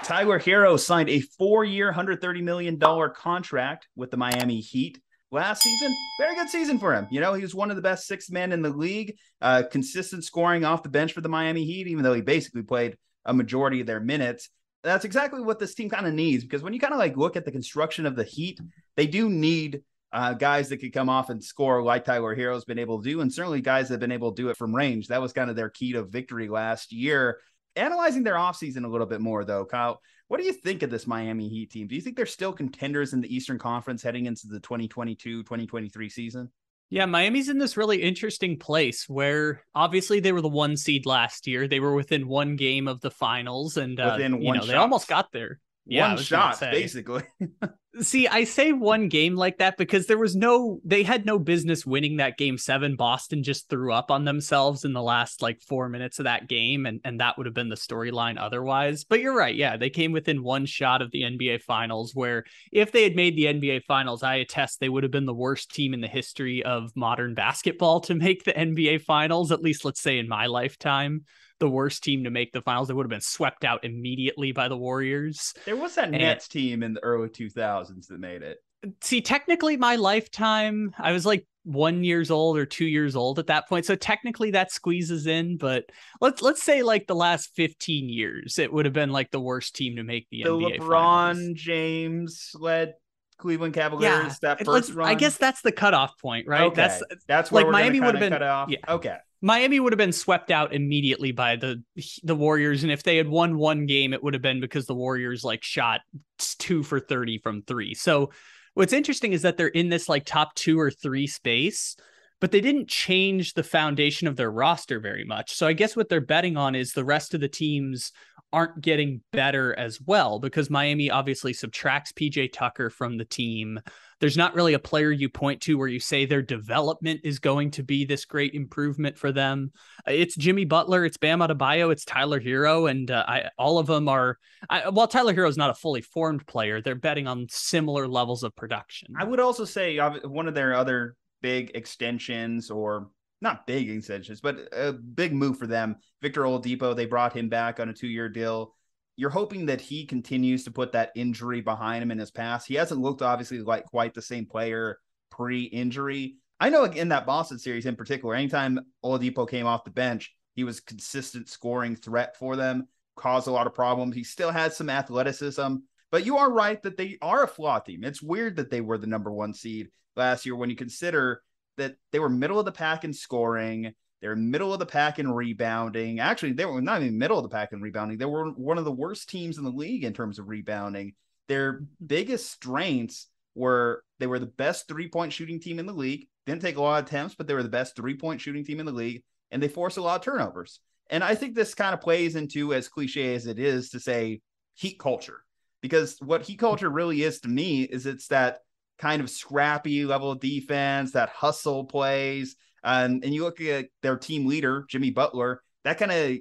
Tyler 0.04 0.42
Herro 0.42 0.78
signed 0.78 1.08
a 1.08 1.22
four-year, 1.22 1.94
$130 1.94 2.44
million 2.44 2.78
contract 3.16 3.88
with 3.96 4.12
the 4.12 4.18
Miami 4.18 4.60
Heat 4.60 5.00
last 5.32 5.64
season. 5.64 5.96
Very 6.20 6.36
good 6.36 6.50
season 6.50 6.80
for 6.80 6.94
him. 6.94 7.08
You 7.12 7.22
know, 7.22 7.34
he 7.34 7.44
was 7.44 7.56
one 7.56 7.70
of 7.70 7.78
the 7.78 7.82
best 7.82 8.08
six 8.08 8.30
men 8.30 8.52
in 8.52 8.62
the 8.62 8.72
league, 8.72 9.16
uh, 9.42 9.64
consistent 9.72 10.26
scoring 10.26 10.66
off 10.66 10.84
the 10.84 10.90
bench 10.90 11.14
for 11.14 11.22
the 11.22 11.30
Miami 11.30 11.64
Heat, 11.64 11.88
even 11.88 12.04
though 12.04 12.14
he 12.14 12.20
basically 12.22 12.64
played 12.64 12.98
a 13.24 13.34
majority 13.34 13.80
of 13.80 13.88
their 13.88 14.02
minutes. 14.02 14.50
That's 14.88 15.06
exactly 15.06 15.42
what 15.42 15.60
this 15.60 15.76
team 15.76 15.90
kind 15.90 16.08
of 16.08 16.14
needs 16.14 16.44
because 16.44 16.64
when 16.64 16.74
you 16.74 16.80
kind 16.80 16.94
of 16.94 17.00
like 17.00 17.18
look 17.18 17.36
at 17.36 17.44
the 17.44 17.52
construction 17.52 18.06
of 18.06 18.16
the 18.16 18.24
Heat, 18.24 18.60
they 18.96 19.06
do 19.06 19.30
need 19.30 19.82
uh, 20.14 20.34
guys 20.34 20.70
that 20.70 20.78
could 20.78 20.94
come 20.94 21.10
off 21.10 21.30
and 21.30 21.44
score 21.44 21.84
like 21.84 22.06
Tyler 22.06 22.34
Herro's 22.34 22.64
been 22.64 22.80
able 22.80 23.02
to 23.02 23.10
do, 23.10 23.22
and 23.22 23.32
certainly 23.32 23.60
guys 23.60 23.90
that 23.90 23.96
have 23.96 24.00
been 24.00 24.12
able 24.12 24.32
to 24.32 24.42
do 24.42 24.50
it 24.50 24.58
from 24.58 24.74
range. 24.74 25.08
That 25.08 25.22
was 25.22 25.34
kind 25.34 25.50
of 25.50 25.56
their 25.56 25.70
key 25.70 25.92
to 25.94 26.04
victory 26.04 26.48
last 26.48 26.94
year. 26.94 27.40
Analyzing 27.76 28.24
their 28.24 28.36
offseason 28.36 28.86
a 28.86 28.88
little 28.88 29.06
bit 29.06 29.22
more, 29.22 29.44
though, 29.44 29.66
Kyle, 29.66 30.02
what 30.30 30.40
do 30.40 30.46
you 30.46 30.54
think 30.54 30.82
of 30.84 30.90
this 30.90 31.06
Miami 31.06 31.50
Heat 31.50 31.70
team? 31.70 31.88
Do 31.88 31.96
you 31.96 32.02
think 32.02 32.16
they're 32.16 32.26
still 32.26 32.54
contenders 32.54 33.14
in 33.14 33.20
the 33.22 33.34
Eastern 33.34 33.60
Conference 33.60 34.02
heading 34.02 34.26
into 34.26 34.48
the 34.48 34.60
2022 34.62 35.44
2023 35.44 36.10
season? 36.10 36.50
Yeah, 36.90 37.06
Miami's 37.06 37.50
in 37.50 37.58
this 37.58 37.76
really 37.76 38.02
interesting 38.02 38.58
place 38.58 39.10
where 39.10 39.64
obviously 39.76 40.22
they 40.22 40.32
were 40.32 40.42
the 40.42 40.48
one 40.48 40.78
seed 40.78 41.06
last 41.06 41.46
year. 41.46 41.68
They 41.68 41.82
were 41.82 41.94
within 41.94 42.28
one 42.28 42.56
game 42.56 42.88
of 42.88 43.02
the 43.02 43.12
finals, 43.12 43.76
and 43.76 44.00
uh, 44.00 44.14
Within 44.14 44.42
you 44.42 44.48
one 44.48 44.58
know 44.58 44.66
they 44.66 44.76
almost 44.76 45.08
got 45.08 45.32
there. 45.34 45.60
Yeah, 45.88 46.10
One 46.10 46.18
shot, 46.24 46.60
basically. 46.60 47.24
See, 48.02 48.28
I 48.28 48.44
say 48.44 48.74
one 48.74 49.10
game 49.10 49.36
like 49.36 49.58
that 49.58 49.76
because 49.76 50.06
there 50.06 50.20
was 50.20 50.36
no, 50.36 50.80
they 50.86 51.02
had 51.02 51.26
no 51.26 51.40
business 51.40 51.84
winning 51.84 52.18
that 52.18 52.38
game 52.38 52.60
seven. 52.60 52.96
Boston 52.96 53.42
just 53.42 53.70
threw 53.70 53.92
up 53.92 54.12
on 54.12 54.24
themselves 54.24 54.86
in 54.86 54.94
the 54.94 55.02
last 55.02 55.42
like 55.42 55.62
four 55.62 55.90
minutes 55.90 56.20
of 56.20 56.26
that 56.26 56.48
game, 56.48 56.86
and, 56.86 57.02
and 57.04 57.20
that 57.20 57.38
would 57.38 57.48
have 57.48 57.56
been 57.56 57.70
the 57.70 57.76
storyline 57.76 58.38
otherwise. 58.40 59.04
But 59.04 59.22
you're 59.22 59.36
right. 59.36 59.56
Yeah, 59.56 59.78
they 59.78 59.90
came 59.90 60.12
within 60.12 60.44
one 60.44 60.68
shot 60.68 61.02
of 61.02 61.10
the 61.10 61.24
NBA 61.24 61.64
Finals, 61.64 62.14
where 62.14 62.44
if 62.72 62.92
they 62.92 63.02
had 63.02 63.16
made 63.16 63.36
the 63.36 63.46
NBA 63.46 63.86
Finals, 63.86 64.22
I 64.22 64.36
attest 64.36 64.80
they 64.80 64.90
would 64.90 65.04
have 65.04 65.12
been 65.12 65.26
the 65.26 65.34
worst 65.34 65.74
team 65.74 65.96
in 65.96 66.02
the 66.02 66.08
history 66.08 66.62
of 66.64 66.92
modern 66.96 67.34
basketball 67.34 68.02
to 68.02 68.14
make 68.14 68.44
the 68.44 68.54
NBA 68.54 69.02
Finals, 69.06 69.52
at 69.52 69.64
least 69.64 69.86
let's 69.86 70.02
say 70.02 70.20
in 70.20 70.28
my 70.28 70.46
lifetime. 70.46 71.24
The 71.60 71.70
worst 71.70 72.04
team 72.04 72.24
to 72.26 72.30
make 72.30 72.52
the 72.52 72.62
finals. 72.62 72.88
They 72.88 72.94
would 72.94 73.06
have 73.06 73.10
been 73.10 73.22
swept 73.22 73.66
out 73.66 73.84
immediately 73.84 74.52
by 74.52 74.68
the 74.68 74.78
Warriors. 74.78 75.54
there 75.66 75.76
was 75.76 75.96
that 75.96 76.06
And- 76.06 76.18
Nets 76.20 76.48
team 76.48 76.84
in 76.84 76.94
the 76.94 77.04
early 77.04 77.30
2000s 77.30 78.08
that 78.08 78.20
made 78.20 78.42
it. 78.44 78.58
see 79.02 79.22
technically 79.22 79.76
my 79.76 79.96
lifetime 79.96 80.94
i 81.00 81.12
was 81.12 81.26
like 81.26 81.48
one 81.64 82.04
years 82.04 82.30
old 82.30 82.58
or 82.60 82.66
two 82.66 82.86
years 82.86 83.16
old 83.16 83.40
at 83.40 83.48
that 83.48 83.68
point 83.68 83.86
so 83.88 83.96
technically 83.96 84.52
that 84.52 84.72
squeezes 84.72 85.26
in 85.26 85.58
but 85.58 85.84
let's 86.22 86.44
let's 86.44 86.62
say 86.62 86.84
like 86.84 87.08
the 87.08 87.16
last 87.16 87.50
15 87.56 88.08
years 88.08 88.60
it 88.60 88.72
would 88.72 88.86
have 88.86 88.94
been 88.94 89.10
like 89.12 89.32
the 89.32 89.40
worst 89.40 89.76
team 89.76 89.96
to 89.96 90.04
make 90.04 90.28
the, 90.30 90.44
The 90.44 90.50
NBA 90.50 90.78
LeBron 90.80 91.34
finals. 91.34 91.50
James 91.56 92.52
led 92.54 92.94
Cleveland 93.40 93.74
Cavaliers 93.74 94.12
yeah, 94.12 94.34
that 94.44 94.64
first 94.64 94.94
run. 94.94 95.08
i 95.10 95.16
guess 95.16 95.38
that's 95.38 95.62
the 95.64 95.72
cutoff 95.72 96.18
point 96.22 96.48
right 96.48 96.62
Okay. 96.68 96.76
that's 96.76 97.02
that's 97.28 97.52
where 97.52 97.64
like 97.64 97.66
we're 97.66 97.72
Miami 97.72 98.00
would 98.00 98.14
have 98.16 98.20
been- 98.20 98.32
cut 98.32 98.44
off. 98.44 98.70
yeah. 98.70 98.78
Okay. 98.88 99.18
Miami 99.42 99.80
would 99.80 99.94
have 99.94 99.98
been 99.98 100.12
swept 100.12 100.50
out 100.50 100.74
immediately 100.74 101.32
by 101.32 101.56
the 101.56 101.84
the 102.24 102.36
Warriors, 102.36 102.84
and 102.84 102.92
if 102.92 103.04
they 103.04 103.18
had 103.18 103.28
won 103.28 103.58
one 103.58 103.86
game, 103.86 104.14
it 104.14 104.24
would 104.24 104.34
have 104.34 104.42
been 104.42 104.60
because 104.60 104.86
the 104.86 104.96
Warriors 104.96 105.44
like 105.44 105.64
shot 105.64 106.02
two 106.40 106.84
for 106.84 107.00
thirty 107.00 107.38
from 107.38 107.62
three. 107.62 107.94
So 107.94 108.32
what's 108.74 108.94
interesting 108.94 109.34
is 109.34 109.44
that 109.44 109.58
they're 109.58 109.68
in 109.68 109.90
this 109.90 110.10
like 110.10 110.26
top 110.26 110.56
two 110.56 110.80
or 110.80 110.90
three 110.90 111.28
space, 111.28 111.96
but 112.40 112.52
they 112.52 112.62
didn't 112.62 112.90
change 112.90 113.54
the 113.54 113.64
foundation 113.64 114.28
of 114.28 114.36
their 114.36 114.52
roster 114.52 115.00
very 115.00 115.24
much. 115.24 115.54
So 115.54 115.68
I 115.68 115.74
guess 115.74 115.96
what 115.96 116.10
they're 116.10 116.22
betting 116.22 116.58
on 116.58 116.76
is 116.76 116.94
the 116.94 117.06
rest 117.06 117.34
of 117.34 117.42
the 117.42 117.48
teams 117.48 118.12
aren't 118.54 118.82
getting 118.82 119.22
better 119.34 119.78
as 119.78 120.00
well 120.02 120.40
because 120.40 120.70
Miami 120.70 121.10
obviously 121.10 121.54
subtracts 121.54 122.12
PJ 122.12 122.54
Tucker 122.54 122.90
from 122.90 123.18
the 123.18 123.26
team. 123.26 123.80
There's 124.20 124.38
not 124.38 124.56
really 124.56 124.74
a 124.74 124.80
player 124.80 125.12
you 125.12 125.30
point 125.30 125.62
to 125.62 125.78
where 125.78 125.88
you 125.88 126.00
say 126.00 126.26
their 126.26 126.42
development 126.42 127.22
is 127.24 127.40
going 127.40 127.72
to 127.72 127.84
be 127.84 128.06
this 128.06 128.26
great 128.26 128.54
improvement 128.54 129.18
for 129.18 129.32
them. 129.32 129.72
It's 130.08 130.36
Jimmy 130.36 130.66
Butler, 130.66 131.06
it's 131.06 131.18
Bam 131.18 131.40
Adebayo, 131.40 131.92
it's 131.92 132.06
Tyler 132.06 132.40
Herro, 132.40 132.90
and 132.90 133.12
uh, 133.12 133.26
I, 133.28 133.50
all 133.58 133.80
of 133.80 133.88
them 133.88 134.08
are. 134.08 134.38
I, 134.70 134.90
while 134.90 135.08
Tyler 135.08 135.34
Herro 135.34 135.50
is 135.50 135.58
not 135.58 135.70
a 135.70 135.76
fully 135.76 136.02
formed 136.02 136.48
player, 136.48 136.82
they're 136.82 136.96
betting 136.96 137.28
on 137.28 137.48
similar 137.50 138.08
levels 138.08 138.44
of 138.44 138.56
production. 138.56 139.14
I 139.18 139.24
would 139.24 139.40
also 139.40 139.66
say 139.66 139.98
one 139.98 140.48
of 140.48 140.56
their 140.56 140.74
other 140.74 141.16
big 141.42 141.72
extensions, 141.76 142.72
or 142.72 143.10
not 143.42 143.68
big 143.68 143.90
extensions, 143.90 144.42
but 144.42 144.68
a 144.72 144.94
big 144.94 145.34
move 145.34 145.58
for 145.58 145.68
them. 145.68 145.98
Victor 146.22 146.44
Oladipo, 146.44 146.96
they 146.96 147.06
brought 147.06 147.36
him 147.36 147.50
back 147.50 147.80
on 147.80 147.90
a 147.90 147.94
two-year 147.94 148.30
deal. 148.30 148.74
You're 149.16 149.30
hoping 149.30 149.66
that 149.68 149.82
he 149.82 150.06
continues 150.06 150.64
to 150.64 150.72
put 150.72 150.92
that 150.92 151.12
injury 151.16 151.62
behind 151.62 152.04
him 152.04 152.12
in 152.12 152.20
his 152.20 152.32
past. 152.32 152.68
He 152.68 152.76
hasn't 152.76 153.02
looked 153.02 153.22
obviously 153.22 153.60
like 153.60 153.86
quite 153.86 154.14
the 154.14 154.22
same 154.22 154.46
player 154.46 155.00
pre-injury. 155.32 156.38
I 156.60 156.70
know 156.70 156.86
in 156.86 157.10
that 157.10 157.26
Boston 157.26 157.60
series 157.60 157.86
in 157.86 157.96
particular, 157.96 158.34
anytime 158.34 158.80
Oladipo 159.04 159.48
came 159.48 159.68
off 159.68 159.84
the 159.84 159.92
bench, 159.92 160.34
he 160.56 160.64
was 160.64 160.80
consistent 160.80 161.50
scoring 161.50 161.96
threat 161.96 162.36
for 162.38 162.56
them, 162.56 162.88
caused 163.16 163.48
a 163.48 163.52
lot 163.52 163.68
of 163.68 163.76
problems. 163.76 164.16
He 164.16 164.24
still 164.24 164.52
has 164.52 164.76
some 164.76 164.90
athleticism, 164.90 165.76
but 166.12 166.26
you 166.26 166.38
are 166.38 166.52
right 166.52 166.82
that 166.82 166.98
they 166.98 167.18
are 167.22 167.44
a 167.44 167.48
flawed 167.48 167.86
team. 167.86 168.04
It's 168.04 168.24
weird 168.24 168.56
that 168.56 168.72
they 168.72 168.82
were 168.82 168.98
the 168.98 169.06
number 169.06 169.32
one 169.32 169.54
seed 169.54 169.90
last 170.16 170.46
year 170.46 170.56
when 170.56 170.72
you 170.72 170.76
consider 170.76 171.44
that 171.78 171.96
they 172.12 172.20
were 172.20 172.30
middle 172.30 172.60
of 172.60 172.66
the 172.66 172.72
pack 172.72 173.04
in 173.04 173.14
scoring. 173.14 173.94
They're 174.22 174.36
middle 174.36 174.74
of 174.74 174.80
the 174.80 174.86
pack 174.86 175.20
in 175.20 175.32
rebounding. 175.32 176.20
Actually, 176.20 176.54
they 176.54 176.66
were 176.66 176.82
not 176.82 177.02
even 177.02 177.18
middle 177.18 177.38
of 177.38 177.44
the 177.44 177.50
pack 177.50 177.72
in 177.72 177.82
rebounding. 177.82 178.18
They 178.18 178.26
were 178.26 178.50
one 178.52 178.78
of 178.78 178.86
the 178.86 178.92
worst 178.92 179.30
teams 179.30 179.58
in 179.58 179.64
the 179.64 179.70
league 179.70 180.04
in 180.04 180.14
terms 180.14 180.40
of 180.40 180.48
rebounding. 180.48 181.14
Their 181.48 181.74
mm-hmm. 181.74 182.06
biggest 182.06 182.52
strengths 182.52 183.28
were 183.56 184.04
they 184.20 184.28
were 184.28 184.40
the 184.40 184.46
best 184.46 184.88
three 184.88 185.08
point 185.08 185.34
shooting 185.34 185.60
team 185.60 185.80
in 185.80 185.86
the 185.86 185.94
league. 185.94 186.28
Didn't 186.46 186.62
take 186.62 186.78
a 186.78 186.82
lot 186.82 187.00
of 187.00 187.08
attempts, 187.08 187.36
but 187.36 187.48
they 187.48 187.54
were 187.54 187.64
the 187.64 187.70
best 187.70 187.96
three 187.96 188.16
point 188.16 188.42
shooting 188.42 188.66
team 188.66 188.80
in 188.80 188.86
the 188.86 188.92
league, 188.92 189.24
and 189.52 189.62
they 189.62 189.68
forced 189.68 189.98
a 189.98 190.02
lot 190.02 190.16
of 190.16 190.22
turnovers. 190.22 190.80
And 191.10 191.24
I 191.24 191.36
think 191.36 191.56
this 191.56 191.74
kind 191.74 191.94
of 191.94 192.02
plays 192.02 192.36
into 192.36 192.74
as 192.74 192.90
cliche 192.90 193.36
as 193.36 193.46
it 193.46 193.60
is 193.60 193.90
to 193.92 194.00
say 194.00 194.42
heat 194.74 195.00
culture, 195.00 195.44
because 195.82 196.18
what 196.20 196.44
heat 196.44 196.60
culture 196.60 196.90
really 196.90 197.24
is 197.24 197.40
to 197.42 197.48
me 197.48 197.84
is 197.84 198.06
it's 198.06 198.28
that 198.28 198.60
kind 198.98 199.22
of 199.22 199.30
scrappy 199.30 200.06
level 200.06 200.32
of 200.32 200.40
defense, 200.40 201.12
that 201.12 201.30
hustle 201.30 201.86
plays. 201.86 202.56
Um, 202.84 203.22
and 203.24 203.34
you 203.34 203.44
look 203.44 203.62
at 203.62 203.88
their 204.02 204.18
team 204.18 204.46
leader, 204.46 204.86
Jimmy 204.90 205.12
Butler, 205.12 205.62
that 205.84 205.98
kind 205.98 206.12
of 206.12 206.38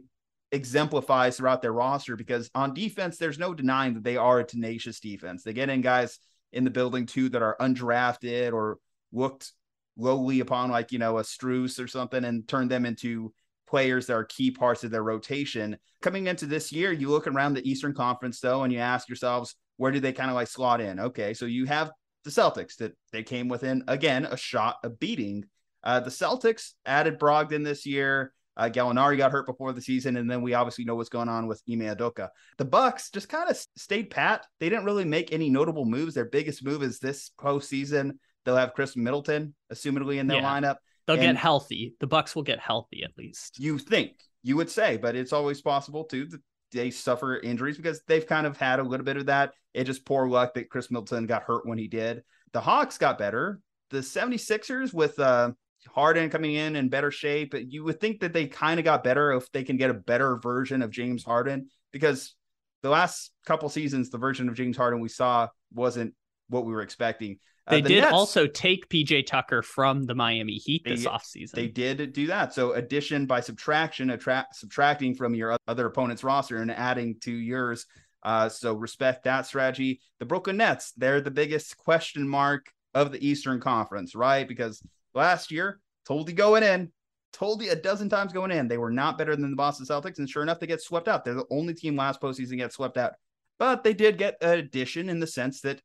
exemplifies 0.53 1.37
throughout 1.37 1.61
their 1.61 1.73
roster 1.73 2.17
because 2.17 2.51
on 2.55 2.73
defense, 2.73 3.19
there's 3.19 3.39
no 3.39 3.53
denying 3.53 3.95
that 3.95 4.05
they 4.05 4.17
are 4.17 4.41
a 4.41 4.45
tenacious 4.45 5.01
defense. 5.01 5.43
They 5.43 5.53
get 5.53 5.71
in 5.71 5.81
guys 5.81 6.19
in 6.53 6.65
the 6.65 6.71
building 6.71 7.07
too 7.07 7.29
that 7.31 7.43
are 7.43 7.57
undrafted 7.61 8.53
or 8.53 8.79
looked 9.13 9.53
lowly 9.97 10.41
upon, 10.41 10.71
like, 10.71 10.93
you 10.93 10.99
know, 10.99 11.19
a 11.19 11.23
Strus 11.23 11.83
or 11.83 11.89
something, 11.89 12.25
and 12.25 12.47
turn 12.47 12.69
them 12.69 12.87
into 12.87 13.33
players 13.67 14.07
that 14.07 14.15
are 14.15 14.25
key 14.25 14.51
parts 14.51 14.85
of 14.85 14.91
their 14.91 15.03
rotation. 15.03 15.77
Coming 16.03 16.29
into 16.29 16.47
this 16.47 16.71
year, 16.71 16.93
you 16.93 17.09
look 17.09 17.27
around 17.27 17.55
the 17.55 17.69
Eastern 17.69 17.95
Conference 17.95 18.39
though, 18.41 18.63
and 18.63 18.73
you 18.73 18.79
ask 18.79 19.09
yourselves, 19.09 19.57
where 19.77 19.93
do 19.93 20.01
they 20.01 20.13
kind 20.13 20.31
of 20.31 20.37
like 20.37 20.49
slot 20.49 20.81
in? 20.81 21.01
Okay, 21.01 21.35
so 21.35 21.47
you 21.47 21.67
have 21.67 21.91
the 22.27 22.33
Celtics 22.33 22.77
that 22.79 22.93
they 23.13 23.23
came 23.23 23.49
within 23.49 23.85
again 23.89 24.25
a 24.27 24.37
shot 24.37 24.77
of 24.85 24.99
beating 24.99 25.45
Uh, 25.85 26.01
the 26.01 26.11
Celtics 26.11 26.73
added 26.85 27.17
Brogdon 27.21 27.65
this 27.65 27.87
year. 27.87 28.33
Uh, 28.57 28.69
Gallinari 28.69 29.17
got 29.17 29.31
hurt 29.31 29.47
before 29.47 29.73
the 29.73 29.81
season, 29.81 30.17
and 30.17 30.29
then 30.29 30.43
we 30.43 30.53
obviously 30.55 30.85
know 30.85 30.97
what's 30.97 31.09
going 31.11 31.29
on 31.29 31.47
with 31.47 31.63
Ime 31.71 31.83
Udoka. 31.95 32.31
The 32.59 32.65
Bucks 32.65 33.11
just 33.11 33.29
kind 33.29 33.49
of 33.49 33.57
stayed 33.77 34.11
pat. 34.11 34.45
They 34.59 34.69
didn't 34.69 34.85
really 34.87 35.05
make 35.05 35.33
any 35.33 35.49
notable 35.49 35.85
moves. 35.85 36.15
Their 36.15 36.25
biggest 36.25 36.65
move 36.65 36.83
is 36.83 36.99
this 36.99 37.31
postseason. 37.39 38.19
They'll 38.45 38.57
have 38.57 38.75
Khris 38.75 38.97
Middleton, 38.97 39.55
assumedly 39.73 40.19
in 40.19 40.27
their 40.27 40.41
Yeah. 40.41 40.51
lineup. 40.51 40.77
They'll 41.07 41.17
And- 41.17 41.37
get 41.37 41.37
healthy. 41.37 41.95
The 42.01 42.09
Bucks 42.09 42.35
will 42.35 42.43
get 42.43 42.59
healthy 42.59 43.05
at 43.05 43.17
least. 43.17 43.61
You 43.61 43.79
think 43.79 44.17
you 44.43 44.57
would 44.57 44.71
say, 44.71 44.97
but 44.97 45.15
it's 45.15 45.33
always 45.33 45.63
possible 45.63 46.05
too 46.05 46.27
that 46.27 46.41
they 46.77 46.91
suffer 46.91 47.39
injuries 47.39 47.77
because 47.77 48.03
they've 48.07 48.27
kind 48.27 48.47
of 48.47 48.57
had 48.57 48.79
a 48.79 48.85
little 48.85 49.05
bit 49.05 49.17
of 49.17 49.27
that. 49.27 49.53
It 49.75 49.85
just 49.85 50.05
poor 50.05 50.29
luck 50.29 50.55
that 50.55 50.71
Khris 50.71 50.91
Middleton 50.91 51.27
got 51.27 51.43
hurt 51.43 51.67
when 51.67 51.79
he 51.79 51.89
did. 51.89 52.23
The 52.53 52.61
Hawks 52.61 52.99
got 52.99 53.19
better. 53.19 53.61
The 53.91 53.99
76ers 53.99 54.93
with 54.93 55.19
uh 55.19 55.53
Harden 55.95 56.31
coming 56.31 56.55
in 56.55 56.75
in 56.75 56.89
better 56.89 57.11
shape, 57.11 57.55
you 57.55 57.85
would 57.85 58.01
think 58.01 58.21
that 58.21 58.33
they 58.33 58.47
kind 58.47 58.81
of 58.81 58.85
got 58.85 59.05
better 59.05 59.33
if 59.33 59.51
they 59.53 59.63
can 59.63 59.77
get 59.77 59.91
a 59.91 59.95
better 59.95 60.37
version 60.37 60.83
of 60.83 60.91
James 60.91 61.25
Harden 61.25 61.69
because 61.93 62.35
the 62.83 62.91
last 62.91 63.33
couple 63.47 63.69
seasons, 63.69 64.11
the 64.11 64.19
version 64.19 64.49
of 64.49 64.55
James 64.55 64.77
Harden 64.77 65.01
we 65.01 65.09
saw 65.09 65.49
wasn't 65.73 66.15
what 66.49 66.65
we 66.65 66.73
were 66.73 66.83
expecting. 66.83 67.39
Uh, 67.67 67.73
They 67.73 67.81
the 67.81 67.89
did 67.89 68.01
Nets- 68.03 68.13
also 68.13 68.47
take 68.47 68.89
PJ 68.89 69.27
Tucker 69.27 69.63
from 69.63 70.05
the 70.05 70.15
Miami 70.15 70.55
Heat 70.55 70.85
this 70.85 71.03
They- 71.05 71.11
offseason. 71.11 71.51
They 71.53 71.69
did 71.69 72.13
do 72.13 72.29
that. 72.29 72.55
So 72.55 72.73
addition 72.73 73.27
by 73.27 73.41
subtraction, 73.41 74.11
attract 74.11 74.57
subtracting 74.57 75.15
from 75.15 75.35
your 75.35 75.57
other 75.67 75.87
opponent's 75.87 76.23
roster 76.25 76.59
and 76.59 76.71
adding 76.71 77.19
to 77.21 77.33
yours. 77.33 77.87
Uh, 78.23 78.49
so 78.49 78.75
respect 78.75 79.25
that 79.25 79.47
strategy. 79.47 80.01
The 80.21 80.27
Brooklyn 80.27 80.57
Nets, 80.57 80.93
they're 80.97 81.21
the 81.21 81.31
biggest 81.31 81.77
question 81.77 82.29
mark 82.29 82.67
of 82.95 83.13
the 83.13 83.25
Eastern 83.27 83.61
Conference, 83.61 84.15
right? 84.15 84.47
Because 84.49 84.83
last 85.15 85.51
year, 85.51 85.81
told 86.07 86.29
you 86.29 86.35
going 86.35 86.63
in, 86.63 86.91
told 87.33 87.63
you 87.63 87.71
a 87.71 87.77
dozen 87.77 88.09
times 88.09 88.33
going 88.33 88.51
in, 88.51 88.67
they 88.69 88.79
were 88.79 88.91
not 88.91 89.19
better 89.19 89.37
than 89.37 89.51
the 89.51 89.57
Boston 89.57 89.87
Celtics, 89.87 90.19
and 90.19 90.29
sure 90.29 90.43
enough, 90.43 90.59
they 90.59 90.67
get 90.67 90.81
swept 90.81 91.07
out. 91.09 91.25
They're 91.25 91.35
the 91.35 91.45
only 91.51 91.75
team 91.75 91.97
last 91.97 92.21
postseason 92.21 92.57
get 92.57 92.73
swept 92.73 92.97
out. 92.97 93.13
But 93.59 93.85
they 93.85 93.93
did 93.95 94.19
get 94.19 94.37
an 94.41 94.59
addition 94.59 95.09
in 95.09 95.21
the 95.21 95.27
sense 95.27 95.61
that, 95.61 95.81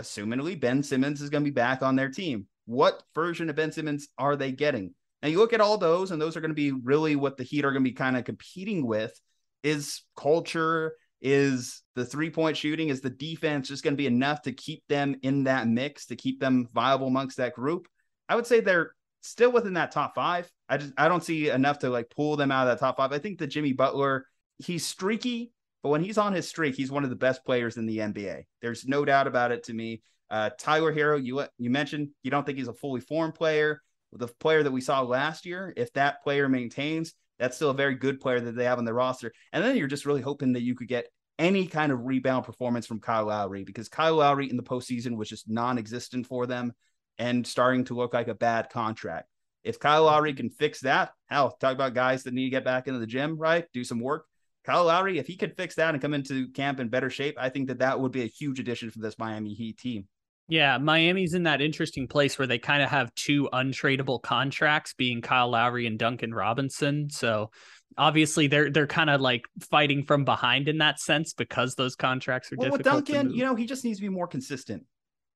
assumingly, 0.00 0.58
Ben 0.58 0.82
Simmons 0.82 1.20
is 1.20 1.30
going 1.30 1.44
to 1.44 1.50
be 1.50 1.54
back 1.54 1.82
on 1.82 1.96
their 1.96 2.10
team. 2.10 2.46
What 2.66 3.02
version 3.14 3.50
of 3.50 3.56
Ben 3.56 3.72
Simmons 3.72 4.08
are 4.18 4.36
they 4.36 4.52
getting? 4.52 4.94
Now 5.22 5.28
you 5.28 5.38
look 5.38 5.52
at 5.52 5.60
all 5.60 5.78
those, 5.78 6.10
and 6.10 6.20
those 6.20 6.36
are 6.36 6.40
going 6.40 6.50
to 6.50 6.54
be 6.54 6.72
really 6.72 7.16
what 7.16 7.36
the 7.36 7.44
Heat 7.44 7.64
are 7.64 7.72
going 7.72 7.84
to 7.84 7.90
be 7.90 7.94
kind 7.94 8.16
of 8.16 8.24
competing 8.24 8.86
with. 8.86 9.18
Is 9.62 10.02
culture, 10.14 10.94
is 11.22 11.82
the 11.94 12.04
three 12.04 12.28
point 12.28 12.56
shooting, 12.58 12.90
is 12.90 13.00
the 13.00 13.08
defense 13.08 13.68
just 13.68 13.82
going 13.82 13.94
to 13.94 13.98
be 13.98 14.06
enough 14.06 14.42
to 14.42 14.52
keep 14.52 14.82
them 14.88 15.16
in 15.22 15.44
that 15.44 15.66
mix, 15.66 16.06
to 16.06 16.16
keep 16.16 16.40
them 16.40 16.68
viable 16.74 17.06
amongst 17.06 17.38
that 17.38 17.54
group? 17.54 17.88
I 18.28 18.36
would 18.36 18.46
say 18.46 18.60
they're 18.60 18.92
still 19.22 19.50
within 19.50 19.72
that 19.74 19.90
top 19.90 20.14
five. 20.14 20.50
I 20.68 20.76
just 20.76 20.92
I 20.98 21.08
don't 21.08 21.24
see 21.24 21.48
enough 21.48 21.78
to 21.78 21.88
like 21.88 22.10
pull 22.10 22.36
them 22.36 22.52
out 22.52 22.68
of 22.68 22.72
that 22.72 22.84
top 22.84 22.98
five. 22.98 23.12
I 23.12 23.18
think 23.18 23.38
the 23.38 23.46
Jimmy 23.46 23.72
Butler, 23.72 24.26
he's 24.58 24.84
streaky, 24.84 25.53
but 25.84 25.90
when 25.90 26.02
he's 26.02 26.16
on 26.16 26.32
his 26.32 26.48
streak, 26.48 26.74
he's 26.74 26.90
one 26.90 27.04
of 27.04 27.10
the 27.10 27.16
best 27.16 27.44
players 27.44 27.76
in 27.76 27.84
the 27.84 27.98
NBA. 27.98 28.44
There's 28.62 28.88
no 28.88 29.04
doubt 29.04 29.26
about 29.26 29.52
it 29.52 29.64
to 29.64 29.74
me. 29.74 30.00
Uh, 30.30 30.48
Tyler 30.58 30.94
Herro, 30.94 31.22
you 31.22 31.44
you 31.58 31.68
mentioned 31.68 32.08
you 32.22 32.30
don't 32.30 32.46
think 32.46 32.56
he's 32.56 32.68
a 32.68 32.72
fully 32.72 33.02
formed 33.02 33.34
player. 33.34 33.82
The 34.12 34.28
player 34.28 34.62
that 34.62 34.72
we 34.72 34.80
saw 34.80 35.02
last 35.02 35.44
year, 35.44 35.74
if 35.76 35.92
that 35.92 36.22
player 36.22 36.48
maintains, 36.48 37.12
that's 37.38 37.56
still 37.56 37.68
a 37.68 37.74
very 37.74 37.96
good 37.96 38.18
player 38.18 38.40
that 38.40 38.56
they 38.56 38.64
have 38.64 38.78
on 38.78 38.86
their 38.86 38.94
roster. 38.94 39.30
And 39.52 39.62
then 39.62 39.76
you're 39.76 39.86
just 39.86 40.06
really 40.06 40.22
hoping 40.22 40.54
that 40.54 40.62
you 40.62 40.74
could 40.74 40.88
get 40.88 41.08
any 41.38 41.66
kind 41.66 41.92
of 41.92 42.06
rebound 42.06 42.46
performance 42.46 42.86
from 42.86 43.00
Kyle 43.00 43.26
Lowry 43.26 43.64
because 43.64 43.90
Kyle 43.90 44.16
Lowry 44.16 44.48
in 44.48 44.56
the 44.56 44.62
postseason 44.62 45.18
was 45.18 45.28
just 45.28 45.50
non-existent 45.50 46.26
for 46.26 46.46
them 46.46 46.72
and 47.18 47.46
starting 47.46 47.84
to 47.86 47.94
look 47.94 48.14
like 48.14 48.28
a 48.28 48.34
bad 48.34 48.70
contract. 48.70 49.28
If 49.62 49.78
Kyle 49.78 50.04
Lowry 50.04 50.32
can 50.32 50.48
fix 50.48 50.80
that, 50.80 51.12
hell, 51.26 51.50
talk 51.60 51.74
about 51.74 51.92
guys 51.92 52.22
that 52.22 52.32
need 52.32 52.44
to 52.44 52.50
get 52.50 52.64
back 52.64 52.88
into 52.88 53.00
the 53.00 53.06
gym, 53.06 53.36
right? 53.36 53.66
Do 53.74 53.84
some 53.84 54.00
work. 54.00 54.24
Kyle 54.64 54.84
Lowry, 54.84 55.18
if 55.18 55.26
he 55.26 55.36
could 55.36 55.56
fix 55.56 55.74
that 55.74 55.94
and 55.94 56.00
come 56.00 56.14
into 56.14 56.48
camp 56.48 56.80
in 56.80 56.88
better 56.88 57.10
shape, 57.10 57.36
I 57.38 57.50
think 57.50 57.68
that 57.68 57.80
that 57.80 58.00
would 58.00 58.12
be 58.12 58.22
a 58.22 58.26
huge 58.26 58.58
addition 58.58 58.90
for 58.90 58.98
this 59.00 59.18
Miami 59.18 59.52
Heat 59.54 59.78
team. 59.78 60.08
Yeah, 60.48 60.76
Miami's 60.78 61.32
in 61.34 61.44
that 61.44 61.62
interesting 61.62 62.06
place 62.06 62.38
where 62.38 62.46
they 62.46 62.58
kind 62.58 62.82
of 62.82 62.90
have 62.90 63.14
two 63.14 63.48
untradeable 63.52 64.22
contracts, 64.22 64.94
being 64.94 65.22
Kyle 65.22 65.50
Lowry 65.50 65.86
and 65.86 65.98
Duncan 65.98 66.34
Robinson. 66.34 67.08
So 67.10 67.50
obviously 67.96 68.46
they're 68.46 68.70
they're 68.70 68.86
kind 68.86 69.08
of 69.08 69.20
like 69.20 69.46
fighting 69.70 70.04
from 70.04 70.24
behind 70.24 70.68
in 70.68 70.78
that 70.78 71.00
sense 71.00 71.32
because 71.32 71.74
those 71.74 71.96
contracts 71.96 72.52
are 72.52 72.56
Well, 72.58 72.70
with 72.70 72.82
difficult. 72.82 73.06
to 73.06 73.12
Duncan, 73.12 73.34
you 73.34 73.44
know, 73.44 73.54
he 73.54 73.66
just 73.66 73.84
needs 73.84 73.98
to 73.98 74.02
be 74.02 74.10
more 74.10 74.26
consistent. 74.26 74.84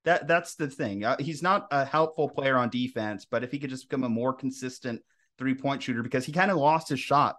That 0.05 0.27
that's 0.27 0.55
the 0.57 0.69
thing. 0.69 1.05
Uh, 1.05 1.17
he's 1.19 1.43
not 1.43 1.69
a 1.71 1.85
helpful 1.85 2.29
player 2.29 2.57
on 2.57 2.69
defense, 2.69 3.27
but 3.31 3.43
if 3.45 3.51
he 3.51 3.59
could 3.59 3.71
just 3.71 3.89
become 3.89 4.05
a 4.05 4.09
more 4.09 4.33
consistent 4.33 5.03
three 5.39 5.55
point 5.55 5.83
shooter, 5.83 6.03
because 6.03 6.25
he 6.25 6.33
kind 6.33 6.51
of 6.51 6.57
lost 6.59 6.89
his 6.89 7.01
shot 7.01 7.37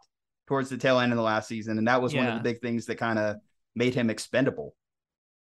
towards 0.49 0.67
the 0.67 0.77
tail 0.77 0.99
end 0.99 1.11
of 1.11 1.15
the 1.15 1.23
last 1.23 1.47
season, 1.47 1.77
and 1.77 1.87
that 1.87 2.01
was 2.01 2.15
one 2.15 2.25
of 2.25 2.33
the 2.33 2.41
big 2.41 2.59
things 2.59 2.87
that 2.87 2.95
kind 2.95 3.19
of 3.19 3.35
made 3.75 3.93
him 3.93 4.09
expendable. 4.09 4.75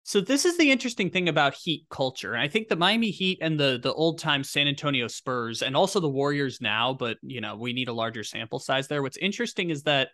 So 0.04 0.20
this 0.20 0.44
is 0.44 0.58
the 0.58 0.70
interesting 0.70 1.10
thing 1.10 1.30
about 1.30 1.54
Heat 1.54 1.86
culture. 1.90 2.34
And 2.34 2.42
I 2.42 2.50
think 2.50 2.68
the 2.68 2.76
Miami 2.76 3.10
Heat 3.10 3.40
and 3.42 3.58
the 3.58 3.80
the 3.82 3.94
old 3.94 4.20
time 4.20 4.44
San 4.44 4.68
Antonio 4.68 5.08
Spurs 5.08 5.62
and 5.62 5.78
also 5.78 6.02
the 6.02 6.10
Warriors 6.10 6.60
now, 6.60 6.94
but 6.94 7.16
you 7.22 7.40
know, 7.40 7.56
we 7.56 7.72
need 7.72 7.88
a 7.88 7.94
larger 7.94 8.24
sample 8.26 8.60
size 8.60 8.90
there. 8.90 9.02
What's 9.02 9.16
interesting 9.18 9.70
is 9.70 9.84
that 9.84 10.10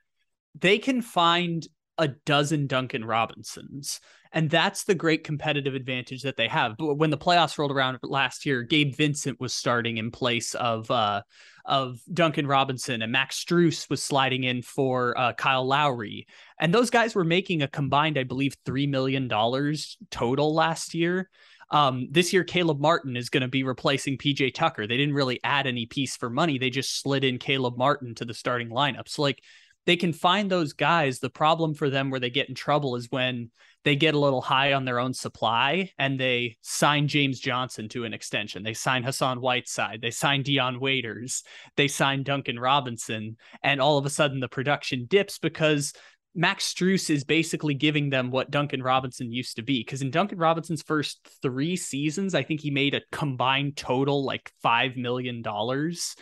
they 0.59 0.77
can 0.77 1.01
find 1.01 1.67
a 1.97 2.07
dozen 2.07 2.67
Duncan 2.67 3.03
Robinsons. 3.03 3.99
And 4.31 4.47
that's 4.47 4.83
the 4.83 4.95
great 4.95 5.23
competitive 5.23 5.73
advantage 5.73 6.21
that 6.21 6.37
they 6.37 6.47
have. 6.47 6.75
But 6.77 6.95
when 6.95 7.09
the 7.09 7.17
playoffs 7.17 7.57
rolled 7.57 7.71
around 7.71 7.97
last 8.03 8.45
year, 8.45 8.61
Gabe 8.61 8.95
Vincent 8.95 9.39
was 9.39 9.55
starting 9.55 9.97
in 9.97 10.11
place 10.11 10.53
of 10.53 10.89
uh 10.91 11.23
of 11.65 11.99
Duncan 12.11 12.47
Robinson 12.47 13.01
and 13.01 13.11
Max 13.11 13.43
Strus 13.43 13.89
was 13.89 14.03
sliding 14.03 14.43
in 14.43 14.61
for 14.61 15.17
uh, 15.17 15.33
Kyle 15.33 15.65
Lowry. 15.65 16.27
And 16.59 16.73
those 16.73 16.89
guys 16.89 17.15
were 17.15 17.23
making 17.23 17.61
a 17.61 17.67
combined, 17.67 18.17
I 18.17 18.23
believe, 18.23 18.55
$3 18.65 18.89
million 18.89 19.29
total 20.09 20.53
last 20.53 20.93
year. 20.93 21.29
Um, 21.71 22.07
this 22.11 22.33
year, 22.33 22.43
Caleb 22.43 22.79
Martin 22.79 23.17
is 23.17 23.29
going 23.29 23.41
to 23.41 23.47
be 23.47 23.63
replacing 23.63 24.17
PJ 24.17 24.53
Tucker. 24.53 24.85
They 24.85 24.97
didn't 24.97 25.15
really 25.15 25.39
add 25.43 25.65
any 25.65 25.85
piece 25.85 26.15
for 26.15 26.29
money. 26.29 26.57
They 26.57 26.69
just 26.69 27.01
slid 27.01 27.23
in 27.23 27.39
Caleb 27.39 27.77
Martin 27.77 28.13
to 28.15 28.25
the 28.25 28.33
starting 28.33 28.69
lineup. 28.69 29.07
So, 29.07 29.23
like, 29.23 29.41
they 29.85 29.95
can 29.95 30.13
find 30.13 30.49
those 30.49 30.73
guys. 30.73 31.19
The 31.19 31.29
problem 31.29 31.73
for 31.73 31.89
them 31.89 32.09
where 32.09 32.19
they 32.19 32.29
get 32.29 32.49
in 32.49 32.55
trouble 32.55 32.95
is 32.95 33.11
when 33.11 33.51
they 33.83 33.95
get 33.95 34.13
a 34.13 34.19
little 34.19 34.41
high 34.41 34.73
on 34.73 34.85
their 34.85 34.99
own 34.99 35.13
supply 35.13 35.91
and 35.97 36.17
they 36.17 36.57
sign 36.61 37.07
James 37.07 37.39
Johnson 37.39 37.89
to 37.89 38.05
an 38.05 38.13
extension. 38.13 38.63
They 38.63 38.73
sign 38.73 39.03
Hassan 39.03 39.41
Whiteside. 39.41 39.99
They 40.01 40.11
sign 40.11 40.43
Dion 40.43 40.79
Waiters. 40.79 41.43
They 41.75 41.89
sign 41.89 42.23
Duncan 42.23 42.57
Robinson. 42.57 43.37
And 43.61 43.81
all 43.81 43.97
of 43.97 44.05
a 44.05 44.09
sudden 44.09 44.39
the 44.39 44.47
production 44.47 45.05
dips 45.05 45.37
because 45.37 45.93
Max 46.35 46.73
Strus 46.73 47.09
is 47.09 47.23
basically 47.23 47.73
giving 47.73 48.09
them 48.09 48.31
what 48.31 48.49
Duncan 48.49 48.81
Robinson 48.81 49.31
used 49.31 49.55
to 49.57 49.61
be. 49.61 49.81
Because 49.81 50.01
in 50.01 50.09
Duncan 50.09 50.39
Robinson's 50.39 50.81
first 50.81 51.19
three 51.41 51.75
seasons, 51.75 52.33
I 52.33 52.43
think 52.43 52.61
he 52.61 52.71
made 52.71 52.95
a 52.95 53.01
combined 53.11 53.77
total 53.77 54.25
like 54.25 54.51
$5 54.63 54.97
million. 54.97 55.43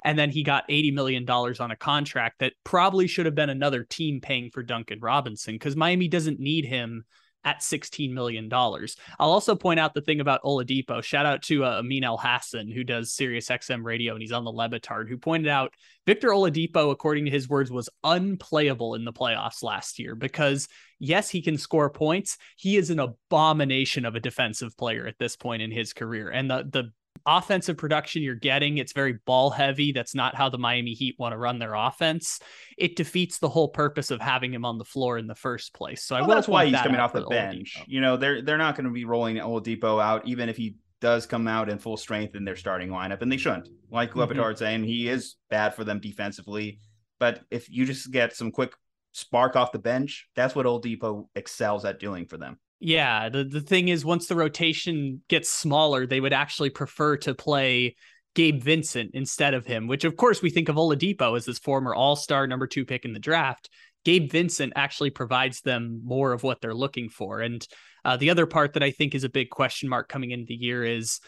And 0.04 0.20
then 0.20 0.30
he 0.30 0.44
got 0.44 0.68
$80 0.68 0.94
million 0.94 1.30
on 1.30 1.72
a 1.72 1.78
contract 1.78 2.40
that 2.40 2.54
probably 2.64 3.08
should 3.08 3.26
have 3.26 3.36
been 3.36 3.50
another 3.50 3.84
team 3.84 4.20
paying 4.20 4.50
for 4.52 4.64
Duncan 4.64 5.00
Robinson 5.00 5.56
because 5.56 5.76
Miami 5.76 6.08
doesn't 6.08 6.40
need 6.40 6.66
him 6.66 7.06
at 7.44 7.60
$16 7.60 8.12
million. 8.12 8.50
I'll 8.52 8.90
also 9.20 9.56
point 9.56 9.80
out 9.80 9.94
the 9.94 10.02
thing 10.02 10.20
about 10.20 10.44
Oladipo. 10.44 11.04
Shout 11.04 11.26
out 11.26 11.42
to 11.44 11.66
uh, 11.66 11.80
Amin 11.80 12.04
Elhassan, 12.04 12.74
who 12.74 12.84
does 12.84 13.14
Sirius 13.14 13.48
XM 13.50 13.84
radio, 13.84 14.14
and 14.14 14.22
he's 14.22 14.32
on 14.32 14.44
the 14.44 14.52
Le 14.52 14.70
Batard, 14.70 15.10
who 15.10 15.18
pointed 15.18 15.50
out 15.50 15.74
Victor 16.06 16.30
Oladipo, 16.30 16.92
according 16.92 17.26
to 17.26 17.32
his 17.32 17.50
words, 17.50 17.72
was 17.72 17.90
unplayable 18.04 18.96
in 18.96 19.06
the 19.06 19.14
playoffs 19.14 19.64
last 19.64 20.00
year 20.00 20.16
because, 20.16 20.68
yes, 21.00 21.30
he 21.30 21.42
can 21.42 21.58
score 21.58 21.90
points. 21.90 22.38
He 22.58 22.78
is 22.78 22.90
an 22.90 23.00
abomination 23.00 24.06
of 24.06 24.16
a 24.16 24.20
defensive 24.20 24.78
player 24.78 25.08
at 25.08 25.18
this 25.20 25.36
point 25.36 25.62
in 25.62 25.72
his 25.72 25.94
career. 25.94 26.30
And 26.30 26.50
the, 26.50 26.68
the 26.70 26.92
offensive 27.26 27.78
production 27.78 28.22
you're 28.24 28.36
getting, 28.36 28.78
it's 28.78 28.94
very 28.94 29.14
ball 29.26 29.50
heavy. 29.50 29.92
That's 29.92 30.16
not 30.16 30.36
how 30.36 30.50
the 30.50 30.58
Miami 30.58 30.94
Heat 30.94 31.16
want 31.20 31.34
to 31.34 31.38
run 31.38 31.60
their 31.60 31.74
offense. 31.74 32.40
It 32.78 32.96
defeats 32.96 33.40
the 33.40 33.50
whole 33.50 33.70
purpose 33.70 34.12
of 34.12 34.22
having 34.22 34.54
him 34.54 34.66
on 34.66 34.78
the 34.78 34.86
floor 34.86 35.18
in 35.18 35.28
the 35.28 35.36
first 35.36 35.74
place. 35.74 36.04
So 36.04 36.16
I 36.16 36.20
Well, 36.22 36.30
will 36.30 36.36
that's 36.36 36.48
why 36.48 36.66
he's 36.66 36.74
that 36.74 36.84
coming 36.86 37.00
off 37.00 37.14
the 37.14 37.26
bench. 37.26 37.76
Oladipo. 37.78 37.84
You 37.88 38.02
know, 38.02 38.18
they're 38.18 38.42
they're 38.42 38.58
not 38.58 38.76
going 38.76 38.86
to 38.86 38.92
be 38.92 39.06
rolling 39.06 39.38
Oladipo 39.38 40.02
out, 40.02 40.28
even 40.28 40.50
if 40.50 40.58
he 40.58 40.76
does 41.00 41.26
come 41.26 41.48
out 41.48 41.68
in 41.70 41.80
full 41.80 41.98
strength 41.98 42.36
in 42.36 42.46
their 42.46 42.56
starting 42.56 42.90
lineup, 42.90 43.22
and 43.22 43.32
they 43.32 43.38
shouldn't. 43.38 43.68
Like 43.90 44.12
Mhm. 44.12 44.16
Le 44.18 44.28
Batard 44.28 44.58
saying, 44.58 44.84
he 44.84 45.10
is 45.10 45.36
bad 45.50 45.74
for 45.74 45.84
them 45.84 46.00
defensively. 46.00 46.80
But 47.20 47.42
if 47.52 47.70
you 47.70 47.86
just 47.86 48.12
get 48.12 48.36
some 48.36 48.52
quick 48.52 48.74
spark 49.12 49.56
off 49.56 49.72
the 49.72 49.80
bench, 49.80 50.28
that's 50.36 50.56
what 50.56 50.66
Oladipo 50.66 51.28
excels 51.36 51.86
at 51.86 52.00
doing 52.00 52.26
for 52.26 52.38
them. 52.38 52.60
Yeah, 52.84 53.30
the 53.30 53.44
the 53.44 53.62
thing 53.62 53.90
is 53.90 54.04
once 54.04 54.26
the 54.26 54.36
rotation 54.36 55.22
gets 55.30 55.50
smaller, 55.50 56.08
they 56.08 56.20
would 56.20 56.34
actually 56.34 56.72
prefer 56.72 57.16
to 57.18 57.36
play 57.36 57.96
Gabe 58.34 58.60
Vincent 58.60 59.12
instead 59.14 59.54
of 59.54 59.68
him, 59.68 59.86
which 59.86 60.04
of 60.04 60.18
course 60.18 60.42
we 60.42 60.50
think 60.50 60.68
of 60.68 60.78
Oladipo 60.78 61.38
as 61.38 61.46
this 61.46 61.60
former 61.60 61.94
all-star 61.94 62.48
number 62.48 62.66
2 62.66 62.84
pick 62.86 63.06
in 63.06 63.14
the 63.14 63.20
draft. 63.20 63.70
Gabe 64.04 64.32
Vincent 64.32 64.74
actually 64.76 65.12
provides 65.12 65.62
them 65.62 66.02
more 66.04 66.34
of 66.34 66.42
what 66.42 66.60
they're 66.60 66.74
looking 66.74 67.08
for. 67.08 67.42
And 67.42 67.66
uh, 68.04 68.18
the 68.18 68.32
other 68.32 68.48
part 68.48 68.74
that 68.74 68.82
I 68.82 68.90
think 68.90 69.14
is 69.14 69.24
a 69.24 69.30
big 69.30 69.52
question 69.52 69.88
mark 69.88 70.10
coming 70.10 70.32
into 70.32 70.48
the 70.48 70.56
year 70.56 70.84
is 70.84 71.20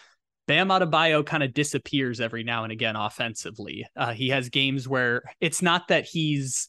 Bam 0.47 0.69
Adebayo 0.69 1.23
kind 1.23 1.43
of 1.43 1.53
disappears 1.53 2.19
every 2.19 2.43
now 2.43 2.63
and 2.63 2.73
again 2.73 2.95
offensively. 2.95 3.85
Uh, 3.95 4.13
he 4.13 4.29
has 4.29 4.49
games 4.49 4.87
where 4.87 5.21
it's 5.39 5.61
not 5.61 5.89
that 5.89 6.05
he's 6.05 6.67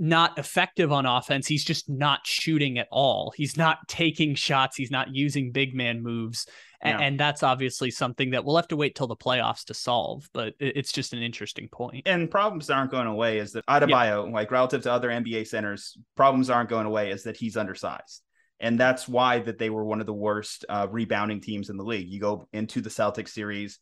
not 0.00 0.38
effective 0.38 0.90
on 0.90 1.04
offense. 1.04 1.46
He's 1.46 1.64
just 1.64 1.88
not 1.88 2.26
shooting 2.26 2.78
at 2.78 2.88
all. 2.90 3.34
He's 3.36 3.58
not 3.58 3.86
taking 3.86 4.34
shots. 4.34 4.76
He's 4.76 4.90
not 4.90 5.14
using 5.14 5.52
big 5.52 5.74
man 5.74 6.02
moves. 6.02 6.46
And, 6.80 6.98
yeah. 6.98 7.06
and 7.06 7.20
that's 7.20 7.42
obviously 7.42 7.90
something 7.90 8.30
that 8.30 8.42
we'll 8.42 8.56
have 8.56 8.68
to 8.68 8.76
wait 8.76 8.94
till 8.94 9.06
the 9.06 9.14
playoffs 9.14 9.64
to 9.66 9.74
solve. 9.74 10.26
But 10.32 10.54
it's 10.58 10.90
just 10.90 11.12
an 11.12 11.22
interesting 11.22 11.68
point. 11.68 12.04
And 12.06 12.30
problems 12.30 12.70
aren't 12.70 12.90
going 12.90 13.08
away 13.08 13.38
is 13.38 13.52
that 13.52 13.66
Adebayo, 13.66 14.26
yeah. 14.26 14.32
like 14.32 14.50
relative 14.50 14.82
to 14.84 14.92
other 14.92 15.10
NBA 15.10 15.46
centers, 15.46 15.98
problems 16.16 16.48
aren't 16.48 16.70
going 16.70 16.86
away 16.86 17.10
is 17.10 17.24
that 17.24 17.36
he's 17.36 17.58
undersized. 17.58 18.22
And 18.58 18.80
that's 18.80 19.06
why 19.06 19.40
that 19.40 19.58
they 19.58 19.68
were 19.68 19.84
one 19.84 20.00
of 20.00 20.06
the 20.06 20.14
worst 20.14 20.64
uh, 20.70 20.86
rebounding 20.90 21.42
teams 21.42 21.68
in 21.68 21.76
the 21.76 21.84
league. 21.84 22.08
You 22.08 22.20
go 22.20 22.48
into 22.54 22.80
the 22.80 22.90
Celtics 22.90 23.28
series. 23.28 23.78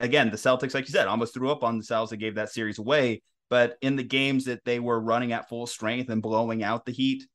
Again, 0.00 0.30
the 0.30 0.36
Celtics, 0.36 0.74
like 0.74 0.86
you 0.86 0.92
said, 0.92 1.08
almost 1.08 1.32
threw 1.32 1.50
up 1.50 1.64
on 1.64 1.74
themselves 1.74 2.12
and 2.12 2.20
gave 2.20 2.34
that 2.34 2.50
series 2.50 2.78
away 2.78 3.22
but 3.48 3.76
in 3.80 3.96
the 3.96 4.02
games 4.02 4.46
that 4.46 4.64
they 4.64 4.80
were 4.80 5.00
running 5.00 5.32
at 5.32 5.48
full 5.48 5.66
strength 5.66 6.10
and 6.10 6.22
blowing 6.22 6.62
out 6.62 6.84
the 6.84 6.92
Heat, 6.92 7.26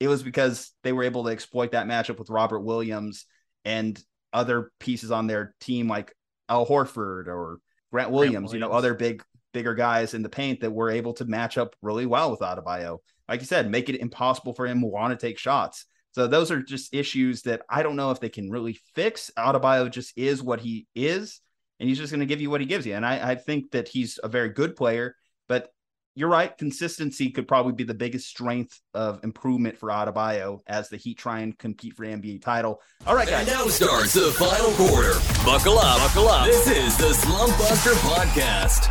it 0.00 0.08
was 0.08 0.22
because 0.22 0.72
they 0.82 0.92
were 0.92 1.04
able 1.04 1.24
to 1.24 1.30
exploit 1.30 1.72
that 1.72 1.86
matchup 1.86 2.18
with 2.18 2.30
Robert 2.30 2.60
Williams 2.60 3.26
and 3.64 4.02
other 4.32 4.72
pieces 4.80 5.10
on 5.10 5.26
their 5.26 5.54
team 5.60 5.88
like 5.88 6.14
Al 6.48 6.66
Horford 6.66 7.28
or 7.28 7.60
Grant 7.92 8.10
Williams, 8.10 8.32
Grant 8.32 8.44
Williams, 8.44 8.52
you 8.52 8.58
know, 8.60 8.70
other 8.70 8.94
big 8.94 9.22
bigger 9.52 9.74
guys 9.74 10.14
in 10.14 10.22
the 10.22 10.28
paint 10.28 10.60
that 10.60 10.72
were 10.72 10.90
able 10.90 11.14
to 11.14 11.24
match 11.24 11.56
up 11.56 11.74
really 11.80 12.06
well 12.06 12.30
with 12.30 12.40
Adebayo. 12.40 12.98
Like 13.28 13.40
you 13.40 13.46
said, 13.46 13.70
make 13.70 13.88
it 13.88 14.00
impossible 14.00 14.52
for 14.52 14.66
him 14.66 14.80
to 14.80 14.86
want 14.86 15.18
to 15.18 15.26
take 15.26 15.38
shots. 15.38 15.86
So 16.12 16.26
those 16.26 16.50
are 16.50 16.62
just 16.62 16.94
issues 16.94 17.42
that 17.42 17.62
I 17.68 17.82
don't 17.82 17.96
know 17.96 18.10
if 18.10 18.20
they 18.20 18.28
can 18.28 18.50
really 18.50 18.78
fix. 18.94 19.30
Adebayo 19.38 19.90
just 19.90 20.16
is 20.16 20.42
what 20.42 20.60
he 20.60 20.86
is, 20.94 21.40
and 21.80 21.88
he's 21.88 21.98
just 21.98 22.12
going 22.12 22.20
to 22.20 22.26
give 22.26 22.40
you 22.40 22.50
what 22.50 22.60
he 22.60 22.66
gives 22.66 22.86
you. 22.86 22.94
And 22.94 23.06
I, 23.06 23.30
I 23.30 23.34
think 23.36 23.70
that 23.70 23.88
he's 23.88 24.18
a 24.22 24.28
very 24.28 24.50
good 24.50 24.76
player. 24.76 25.16
But 25.48 25.72
you're 26.16 26.28
right. 26.28 26.56
Consistency 26.56 27.30
could 27.30 27.48
probably 27.48 27.72
be 27.72 27.84
the 27.84 27.94
biggest 27.94 28.28
strength 28.28 28.80
of 28.94 29.22
improvement 29.24 29.76
for 29.76 29.88
Adebayo 29.88 30.60
as 30.66 30.88
the 30.88 30.96
Heat 30.96 31.18
try 31.18 31.40
and 31.40 31.58
compete 31.58 31.94
for 31.94 32.06
the 32.06 32.12
NBA 32.12 32.42
title. 32.42 32.80
All 33.06 33.16
right, 33.16 33.28
guys. 33.28 33.48
And 33.48 33.58
now 33.58 33.66
starts 33.66 34.14
the 34.14 34.30
final 34.32 34.70
quarter. 34.72 35.14
Buckle 35.44 35.78
up. 35.78 35.98
Buckle 35.98 36.28
up. 36.28 36.46
This 36.46 36.66
is 36.68 36.96
the 36.96 37.12
Slump 37.12 37.56
Buster 37.58 37.90
Podcast. 37.90 38.90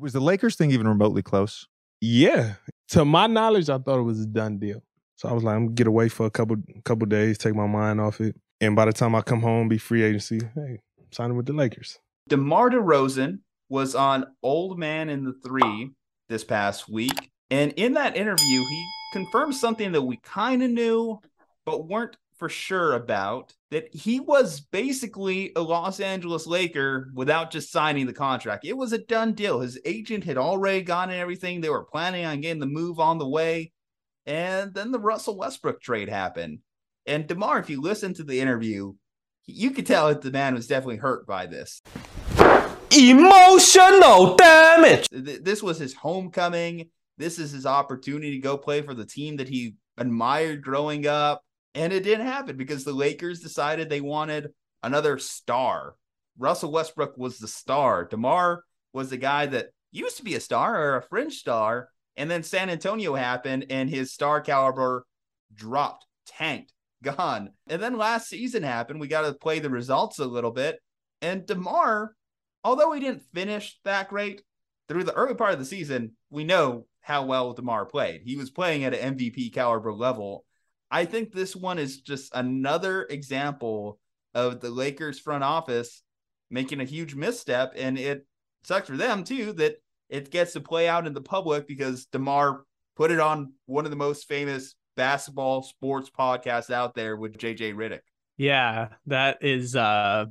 Was 0.00 0.12
the 0.12 0.20
Lakers 0.20 0.56
thing 0.56 0.72
even 0.72 0.86
remotely 0.86 1.22
close? 1.22 1.66
Yeah. 2.00 2.54
To 2.88 3.04
my 3.04 3.26
knowledge, 3.26 3.70
I 3.70 3.78
thought 3.78 3.98
it 3.98 4.02
was 4.02 4.20
a 4.20 4.26
done 4.26 4.58
deal. 4.58 4.82
So 5.16 5.28
I 5.28 5.32
was 5.32 5.42
like, 5.42 5.56
I'm 5.56 5.66
gonna 5.66 5.74
get 5.74 5.86
away 5.86 6.10
for 6.10 6.26
a 6.26 6.30
couple 6.30 6.56
couple 6.84 7.06
days, 7.06 7.38
take 7.38 7.54
my 7.54 7.66
mind 7.66 8.00
off 8.00 8.20
it. 8.20 8.36
And 8.60 8.76
by 8.76 8.84
the 8.84 8.92
time 8.92 9.14
I 9.14 9.22
come 9.22 9.40
home, 9.40 9.68
be 9.68 9.78
free 9.78 10.02
agency, 10.02 10.40
hey, 10.54 10.80
signing 11.10 11.36
with 11.36 11.46
the 11.46 11.54
Lakers. 11.54 11.98
DeMar 12.28 12.70
DeRozan 12.70 13.38
was 13.68 13.94
on 13.94 14.26
Old 14.42 14.78
Man 14.78 15.08
in 15.08 15.24
the 15.24 15.34
Three 15.44 15.90
this 16.28 16.42
past 16.44 16.88
week. 16.88 17.30
And 17.50 17.72
in 17.72 17.94
that 17.94 18.16
interview, 18.16 18.58
he 18.58 18.86
confirmed 19.12 19.54
something 19.54 19.92
that 19.92 20.02
we 20.02 20.16
kind 20.16 20.62
of 20.62 20.70
knew, 20.70 21.20
but 21.64 21.88
weren't 21.88 22.16
for 22.36 22.48
sure 22.48 22.94
about 22.94 23.54
that 23.70 23.94
he 23.94 24.20
was 24.20 24.60
basically 24.60 25.52
a 25.56 25.62
Los 25.62 26.00
Angeles 26.00 26.46
Laker 26.46 27.10
without 27.14 27.50
just 27.50 27.70
signing 27.70 28.06
the 28.06 28.12
contract. 28.12 28.64
It 28.64 28.76
was 28.76 28.92
a 28.92 28.98
done 28.98 29.32
deal. 29.32 29.60
His 29.60 29.78
agent 29.84 30.24
had 30.24 30.36
already 30.36 30.82
gotten 30.82 31.14
everything. 31.14 31.60
They 31.60 31.70
were 31.70 31.84
planning 31.84 32.24
on 32.24 32.40
getting 32.40 32.60
the 32.60 32.66
move 32.66 32.98
on 32.98 33.18
the 33.18 33.28
way. 33.28 33.72
And 34.26 34.74
then 34.74 34.90
the 34.90 34.98
Russell 34.98 35.38
Westbrook 35.38 35.80
trade 35.80 36.08
happened. 36.08 36.58
And 37.06 37.26
DeMar, 37.26 37.60
if 37.60 37.70
you 37.70 37.80
listen 37.80 38.14
to 38.14 38.24
the 38.24 38.40
interview, 38.40 38.94
you 39.46 39.70
could 39.70 39.86
tell 39.86 40.08
that 40.08 40.22
the 40.22 40.30
man 40.30 40.54
was 40.54 40.66
definitely 40.66 40.96
hurt 40.96 41.26
by 41.26 41.46
this. 41.46 41.80
Emotional 42.92 44.36
damage. 44.36 45.06
This 45.10 45.62
was 45.62 45.78
his 45.78 45.94
homecoming. 45.94 46.90
This 47.18 47.38
is 47.38 47.52
his 47.52 47.66
opportunity 47.66 48.32
to 48.32 48.38
go 48.38 48.58
play 48.58 48.82
for 48.82 48.94
the 48.94 49.06
team 49.06 49.36
that 49.36 49.48
he 49.48 49.74
admired 49.96 50.62
growing 50.62 51.06
up. 51.06 51.42
And 51.74 51.92
it 51.92 52.04
didn't 52.04 52.26
happen 52.26 52.56
because 52.56 52.84
the 52.84 52.92
Lakers 52.92 53.40
decided 53.40 53.88
they 53.88 54.00
wanted 54.00 54.52
another 54.82 55.18
star. 55.18 55.94
Russell 56.38 56.72
Westbrook 56.72 57.16
was 57.16 57.38
the 57.38 57.48
star. 57.48 58.04
DeMar 58.04 58.64
was 58.92 59.10
the 59.10 59.16
guy 59.16 59.46
that 59.46 59.68
used 59.92 60.16
to 60.16 60.24
be 60.24 60.34
a 60.34 60.40
star 60.40 60.80
or 60.80 60.96
a 60.96 61.02
fringe 61.02 61.34
star. 61.34 61.90
And 62.16 62.30
then 62.30 62.42
San 62.42 62.70
Antonio 62.70 63.14
happened 63.14 63.66
and 63.70 63.90
his 63.90 64.12
star 64.12 64.40
caliber 64.40 65.06
dropped, 65.54 66.06
tanked 66.26 66.72
gone. 67.02 67.50
And 67.66 67.82
then 67.82 67.98
last 67.98 68.28
season 68.28 68.62
happened. 68.62 69.00
We 69.00 69.08
got 69.08 69.22
to 69.22 69.34
play 69.34 69.58
the 69.58 69.70
results 69.70 70.18
a 70.18 70.26
little 70.26 70.50
bit. 70.50 70.78
And 71.22 71.46
DeMar, 71.46 72.14
although 72.64 72.92
he 72.92 73.00
didn't 73.00 73.22
finish 73.34 73.78
that 73.84 74.08
great 74.08 74.42
through 74.88 75.04
the 75.04 75.14
early 75.14 75.34
part 75.34 75.52
of 75.52 75.58
the 75.58 75.64
season, 75.64 76.12
we 76.30 76.44
know 76.44 76.86
how 77.00 77.24
well 77.24 77.52
DeMar 77.52 77.86
played. 77.86 78.22
He 78.24 78.36
was 78.36 78.50
playing 78.50 78.84
at 78.84 78.94
an 78.94 79.16
MVP 79.16 79.52
caliber 79.52 79.92
level. 79.92 80.44
I 80.90 81.04
think 81.04 81.32
this 81.32 81.54
one 81.54 81.78
is 81.78 82.00
just 82.00 82.34
another 82.34 83.04
example 83.04 83.98
of 84.34 84.60
the 84.60 84.70
Lakers 84.70 85.18
front 85.18 85.44
office 85.44 86.02
making 86.50 86.80
a 86.80 86.84
huge 86.84 87.14
misstep. 87.14 87.72
And 87.76 87.98
it 87.98 88.26
sucks 88.64 88.88
for 88.88 88.96
them 88.96 89.24
too 89.24 89.52
that 89.54 89.76
it 90.08 90.30
gets 90.30 90.52
to 90.52 90.60
play 90.60 90.88
out 90.88 91.06
in 91.06 91.14
the 91.14 91.20
public 91.20 91.66
because 91.66 92.06
DeMar 92.06 92.64
put 92.96 93.10
it 93.10 93.20
on 93.20 93.52
one 93.66 93.84
of 93.84 93.90
the 93.90 93.96
most 93.96 94.28
famous 94.28 94.74
basketball 94.96 95.62
sports 95.62 96.10
podcast 96.16 96.70
out 96.70 96.94
there 96.94 97.16
with 97.16 97.38
JJ 97.38 97.74
Redick. 97.74 98.00
Yeah, 98.36 98.88
that 99.06 99.38
is 99.42 99.76
uh 99.76 100.26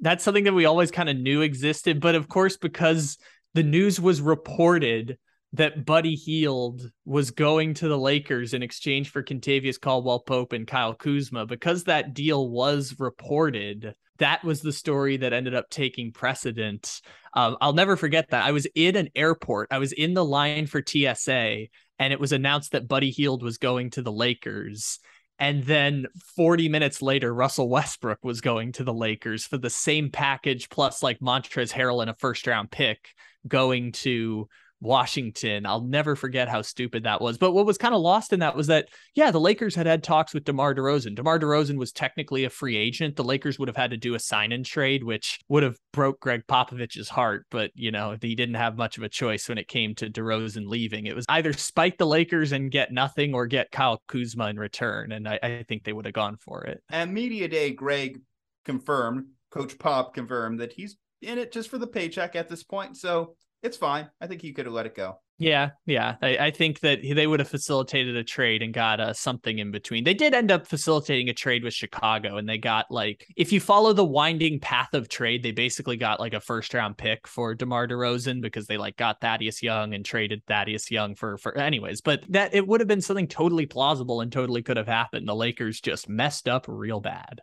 that's 0.00 0.24
something 0.24 0.44
that 0.44 0.54
we 0.54 0.64
always 0.64 0.90
kind 0.90 1.08
of 1.08 1.16
knew 1.16 1.42
existed, 1.42 2.00
but 2.00 2.14
of 2.14 2.28
course 2.28 2.56
because 2.56 3.18
the 3.54 3.62
news 3.62 4.00
was 4.00 4.20
reported 4.20 5.18
that 5.54 5.86
Buddy 5.86 6.14
Hield 6.14 6.90
was 7.04 7.30
going 7.30 7.74
to 7.74 7.88
the 7.88 7.98
Lakers 7.98 8.52
in 8.54 8.62
exchange 8.62 9.10
for 9.10 9.22
Kentavious 9.22 9.80
Caldwell 9.80 10.20
Pope 10.20 10.52
and 10.52 10.66
Kyle 10.66 10.94
Kuzma 10.94 11.46
because 11.46 11.84
that 11.84 12.12
deal 12.12 12.50
was 12.50 12.96
reported. 12.98 13.94
That 14.18 14.44
was 14.44 14.60
the 14.60 14.72
story 14.72 15.16
that 15.18 15.32
ended 15.32 15.54
up 15.54 15.70
taking 15.70 16.12
precedent. 16.12 17.00
Um, 17.32 17.56
I'll 17.60 17.72
never 17.72 17.96
forget 17.96 18.30
that. 18.30 18.44
I 18.44 18.52
was 18.52 18.66
in 18.74 18.96
an 18.96 19.08
airport. 19.14 19.68
I 19.70 19.78
was 19.78 19.92
in 19.92 20.12
the 20.12 20.24
line 20.24 20.66
for 20.66 20.82
TSA, 20.86 21.68
and 21.98 22.12
it 22.12 22.20
was 22.20 22.32
announced 22.32 22.72
that 22.72 22.88
Buddy 22.88 23.10
Hield 23.10 23.42
was 23.42 23.58
going 23.58 23.90
to 23.90 24.02
the 24.02 24.12
Lakers. 24.12 24.98
And 25.38 25.62
then 25.64 26.06
40 26.36 26.68
minutes 26.68 27.00
later, 27.00 27.32
Russell 27.32 27.68
Westbrook 27.68 28.24
was 28.24 28.40
going 28.40 28.72
to 28.72 28.84
the 28.84 28.94
Lakers 28.94 29.46
for 29.46 29.56
the 29.56 29.70
same 29.70 30.10
package, 30.10 30.68
plus 30.68 31.02
like 31.02 31.20
Montrezl 31.20 31.72
Harrell 31.72 32.00
and 32.00 32.10
a 32.10 32.14
first 32.14 32.46
round 32.46 32.70
pick 32.70 33.10
going 33.46 33.92
to 33.92 34.48
Washington. 34.80 35.66
I'll 35.66 35.84
never 35.84 36.14
forget 36.14 36.48
how 36.48 36.62
stupid 36.62 37.04
that 37.04 37.20
was. 37.20 37.38
But 37.38 37.52
what 37.52 37.66
was 37.66 37.78
kind 37.78 37.94
of 37.94 38.00
lost 38.00 38.32
in 38.32 38.40
that 38.40 38.56
was 38.56 38.68
that, 38.68 38.88
yeah, 39.14 39.30
the 39.30 39.40
Lakers 39.40 39.74
had 39.74 39.86
had 39.86 40.02
talks 40.02 40.32
with 40.32 40.44
DeMar 40.44 40.74
DeRozan. 40.74 41.14
DeMar 41.14 41.38
DeRozan 41.38 41.76
was 41.78 41.92
technically 41.92 42.44
a 42.44 42.50
free 42.50 42.76
agent. 42.76 43.16
The 43.16 43.24
Lakers 43.24 43.58
would 43.58 43.68
have 43.68 43.76
had 43.76 43.90
to 43.90 43.96
do 43.96 44.14
a 44.14 44.18
sign 44.18 44.52
and 44.52 44.64
trade, 44.64 45.04
which 45.04 45.40
would 45.48 45.62
have 45.62 45.76
broke 45.92 46.20
Gregg 46.20 46.42
Popovich's 46.46 47.08
heart. 47.08 47.46
But, 47.50 47.70
you 47.74 47.90
know, 47.90 48.16
he 48.20 48.34
didn't 48.34 48.54
have 48.54 48.76
much 48.76 48.98
of 48.98 49.02
a 49.02 49.08
choice 49.08 49.48
when 49.48 49.58
it 49.58 49.68
came 49.68 49.94
to 49.96 50.10
DeRozan 50.10 50.68
leaving. 50.68 51.06
It 51.06 51.16
was 51.16 51.26
either 51.28 51.52
spike 51.52 51.98
the 51.98 52.06
Lakers 52.06 52.52
and 52.52 52.70
get 52.70 52.92
nothing 52.92 53.34
or 53.34 53.46
get 53.46 53.70
Kyle 53.70 54.02
Kuzma 54.08 54.48
in 54.48 54.58
return. 54.58 55.12
And 55.12 55.28
I, 55.28 55.38
I 55.42 55.64
think 55.68 55.84
they 55.84 55.92
would 55.92 56.04
have 56.04 56.14
gone 56.14 56.36
for 56.36 56.64
it. 56.64 56.82
At 56.90 57.08
Media 57.08 57.48
Day, 57.48 57.72
Greg 57.72 58.20
confirmed, 58.64 59.26
Coach 59.50 59.78
Pop 59.78 60.14
confirmed 60.14 60.60
that 60.60 60.72
he's 60.72 60.96
in 61.22 61.38
it 61.38 61.50
just 61.50 61.68
for 61.68 61.78
the 61.78 61.86
paycheck 61.86 62.36
at 62.36 62.48
this 62.48 62.62
point. 62.62 62.96
So 62.96 63.34
it's 63.62 63.76
fine. 63.76 64.08
I 64.20 64.26
think 64.26 64.42
he 64.42 64.52
could 64.52 64.66
have 64.66 64.74
let 64.74 64.86
it 64.86 64.94
go. 64.94 65.18
Yeah, 65.40 65.70
yeah. 65.86 66.16
I, 66.20 66.36
I, 66.36 66.50
think 66.50 66.80
that 66.80 66.98
they 67.00 67.26
would 67.26 67.38
have 67.38 67.48
facilitated 67.48 68.16
a 68.16 68.24
trade 68.24 68.60
and 68.60 68.74
got 68.74 68.98
uh, 68.98 69.12
something 69.12 69.60
in 69.60 69.70
between. 69.70 70.02
They 70.02 70.14
did 70.14 70.34
end 70.34 70.50
up 70.50 70.66
facilitating 70.66 71.28
a 71.28 71.32
trade 71.34 71.62
with 71.62 71.74
Chicago, 71.74 72.38
and 72.38 72.48
they 72.48 72.58
got 72.58 72.90
like, 72.90 73.24
if 73.36 73.52
you 73.52 73.60
follow 73.60 73.92
the 73.92 74.04
winding 74.04 74.58
path 74.58 74.94
of 74.94 75.08
trade, 75.08 75.44
they 75.44 75.52
basically 75.52 75.96
got 75.96 76.18
like 76.18 76.34
a 76.34 76.40
first 76.40 76.74
round 76.74 76.98
pick 76.98 77.28
for 77.28 77.54
DeMar 77.54 77.86
DeRozan 77.86 78.42
because 78.42 78.66
they 78.66 78.78
like 78.78 78.96
got 78.96 79.20
Thaddeus 79.20 79.62
Young 79.62 79.94
and 79.94 80.04
traded 80.04 80.42
Thaddeus 80.48 80.90
Young 80.90 81.14
for 81.14 81.38
for 81.38 81.56
anyways. 81.56 82.00
But 82.00 82.24
that 82.30 82.52
it 82.52 82.66
would 82.66 82.80
have 82.80 82.88
been 82.88 83.00
something 83.00 83.28
totally 83.28 83.66
plausible 83.66 84.20
and 84.20 84.32
totally 84.32 84.62
could 84.62 84.76
have 84.76 84.88
happened. 84.88 85.28
The 85.28 85.36
Lakers 85.36 85.80
just 85.80 86.08
messed 86.08 86.48
up 86.48 86.64
real 86.66 87.00
bad. 87.00 87.42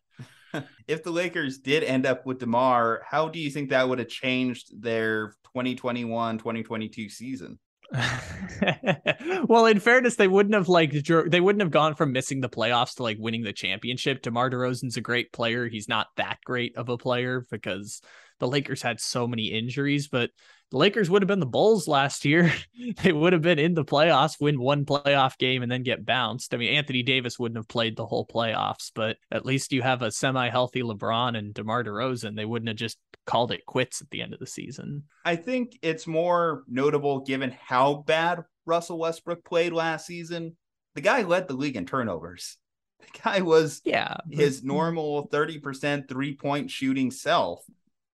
if 0.88 1.04
the 1.04 1.12
Lakers 1.12 1.60
did 1.60 1.84
end 1.84 2.06
up 2.06 2.26
with 2.26 2.40
DeMar, 2.40 3.02
how 3.06 3.30
do 3.30 3.40
you 3.40 3.50
think 3.50 3.70
that 3.70 3.88
would 3.88 4.00
have 4.00 4.08
changed 4.08 4.82
their 4.82 5.30
2021 5.54 6.38
2022 6.38 7.10
season? 7.10 7.60
well, 9.48 9.68
in 9.68 9.80
fairness, 9.80 10.16
they 10.16 10.28
wouldn't 10.28 10.56
have 10.56 10.68
like 10.68 10.92
they 10.92 11.40
wouldn't 11.40 11.62
have 11.62 11.72
gone 11.72 11.96
from 11.96 12.12
missing 12.12 12.42
the 12.42 12.50
playoffs 12.50 12.96
to 12.96 13.04
like 13.04 13.18
winning 13.20 13.44
the 13.44 13.54
championship. 13.54 14.22
DeMar 14.22 14.50
DeRozan's 14.50 14.98
a 14.98 15.02
great 15.02 15.32
player. 15.32 15.68
He's 15.68 15.88
not 15.88 16.08
that 16.18 16.40
great 16.44 16.76
of 16.78 16.90
a 16.90 16.98
player 16.98 17.46
because 17.52 18.02
the 18.40 18.48
Lakers 18.48 18.82
had 18.82 19.00
so 19.00 19.28
many 19.28 19.46
injuries, 19.46 20.08
but 20.08 20.32
the 20.72 20.78
Lakers 20.78 21.10
would 21.10 21.22
have 21.22 21.28
been 21.28 21.40
the 21.40 21.46
Bulls 21.46 21.88
last 21.88 22.26
year. 22.26 22.52
they 23.04 23.14
would 23.14 23.34
have 23.34 23.42
been 23.42 23.60
in 23.60 23.74
the 23.74 23.86
playoffs, 23.86 24.40
win 24.40 24.60
one 24.60 24.86
playoff 24.86 25.38
game, 25.38 25.64
and 25.64 25.72
then 25.72 25.84
get 25.84 26.06
bounced. 26.06 26.54
I 26.54 26.58
mean, 26.58 26.74
Anthony 26.74 27.04
Davis 27.04 27.38
wouldn't 27.38 27.58
have 27.58 27.68
played 27.68 27.96
the 27.96 28.06
whole 28.06 28.26
playoffs, 28.26 28.92
but 28.94 29.18
at 29.32 29.46
least 29.46 29.74
you 29.74 29.82
have 29.82 30.02
a 30.02 30.12
semi 30.12 30.50
healthy 30.50 30.82
LeBron 30.82 31.38
and 31.38 31.54
DeMar 31.54 31.84
DeRozan. 31.84 32.36
They 32.36 32.46
wouldn't 32.46 32.70
have 32.70 32.78
just 32.78 32.98
called 33.26 33.52
it 33.52 33.66
quits 33.66 34.02
at 34.02 34.10
the 34.10 34.22
end 34.22 34.34
of 34.34 34.40
the 34.40 34.48
season. 34.48 35.04
I 35.24 35.36
think 35.36 35.78
it's 35.82 36.08
more 36.08 36.64
notable 36.68 37.22
given 37.22 37.56
how 37.64 38.04
bad 38.06 38.44
Russell 38.66 39.00
Westbrook 39.00 39.44
played 39.44 39.74
last 39.74 40.06
season. 40.06 40.56
The 40.96 41.02
guy 41.02 41.24
led 41.24 41.48
the 41.48 41.56
league 41.56 41.76
in 41.76 41.86
turnovers. 41.86 42.58
The 42.98 43.20
guy 43.22 43.42
was 43.42 43.82
yeah 43.86 44.16
his 44.32 44.64
normal 44.64 45.28
30% 45.28 46.08
three 46.10 46.36
point 46.36 46.72
shooting 46.72 47.12
self. 47.12 47.64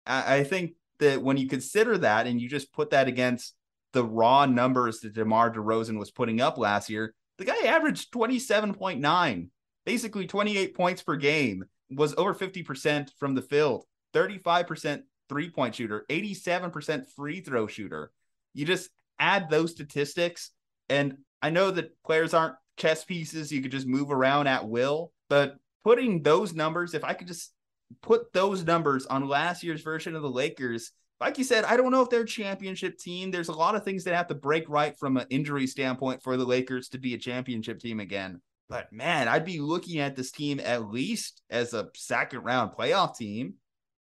I, 0.04 0.38
I 0.38 0.44
think 0.44 0.72
that 1.00 1.22
when 1.22 1.36
you 1.36 1.48
consider 1.48 1.98
that 1.98 2.26
and 2.26 2.40
you 2.40 2.48
just 2.48 2.72
put 2.72 2.90
that 2.90 3.08
against 3.08 3.54
the 3.92 4.04
raw 4.04 4.46
numbers 4.46 5.00
that 5.00 5.14
DeMar 5.14 5.52
DeRozan 5.52 5.98
was 5.98 6.10
putting 6.10 6.40
up 6.40 6.58
last 6.58 6.88
year, 6.88 7.14
the 7.38 7.44
guy 7.44 7.66
averaged 7.66 8.12
27.9, 8.12 9.48
basically 9.84 10.26
28 10.26 10.74
points 10.74 11.02
per 11.02 11.16
game, 11.16 11.64
was 11.90 12.14
over 12.16 12.34
50% 12.34 13.10
from 13.18 13.34
the 13.34 13.42
field, 13.42 13.84
35% 14.14 15.02
three 15.28 15.48
point 15.48 15.74
shooter, 15.76 16.04
87% 16.08 17.06
free 17.16 17.40
throw 17.40 17.66
shooter. 17.66 18.10
You 18.52 18.66
just 18.66 18.90
add 19.18 19.48
those 19.48 19.70
statistics. 19.70 20.50
And 20.88 21.18
I 21.40 21.50
know 21.50 21.70
that 21.70 21.92
players 22.02 22.34
aren't 22.34 22.56
chess 22.76 23.04
pieces 23.04 23.52
you 23.52 23.62
could 23.62 23.70
just 23.70 23.86
move 23.86 24.10
around 24.10 24.48
at 24.48 24.68
will, 24.68 25.12
but 25.28 25.56
putting 25.84 26.22
those 26.22 26.52
numbers, 26.52 26.94
if 26.94 27.04
I 27.04 27.14
could 27.14 27.28
just 27.28 27.52
put 28.02 28.32
those 28.32 28.64
numbers 28.64 29.06
on 29.06 29.28
last 29.28 29.62
year's 29.62 29.82
version 29.82 30.14
of 30.14 30.22
the 30.22 30.30
Lakers, 30.30 30.92
like 31.20 31.36
you 31.36 31.44
said, 31.44 31.64
I 31.64 31.76
don't 31.76 31.90
know 31.90 32.02
if 32.02 32.08
they're 32.08 32.22
a 32.22 32.26
championship 32.26 32.98
team. 32.98 33.30
There's 33.30 33.48
a 33.48 33.52
lot 33.52 33.74
of 33.74 33.84
things 33.84 34.04
that 34.04 34.14
have 34.14 34.28
to 34.28 34.34
break 34.34 34.68
right 34.68 34.98
from 34.98 35.18
an 35.18 35.26
injury 35.28 35.66
standpoint 35.66 36.22
for 36.22 36.36
the 36.36 36.46
Lakers 36.46 36.88
to 36.90 36.98
be 36.98 37.14
a 37.14 37.18
championship 37.18 37.78
team 37.78 38.00
again. 38.00 38.40
But 38.70 38.92
man, 38.92 39.28
I'd 39.28 39.44
be 39.44 39.60
looking 39.60 39.98
at 39.98 40.16
this 40.16 40.30
team 40.30 40.60
at 40.60 40.88
least 40.88 41.42
as 41.50 41.74
a 41.74 41.88
second 41.94 42.40
round 42.44 42.72
playoff 42.72 43.16
team. 43.16 43.54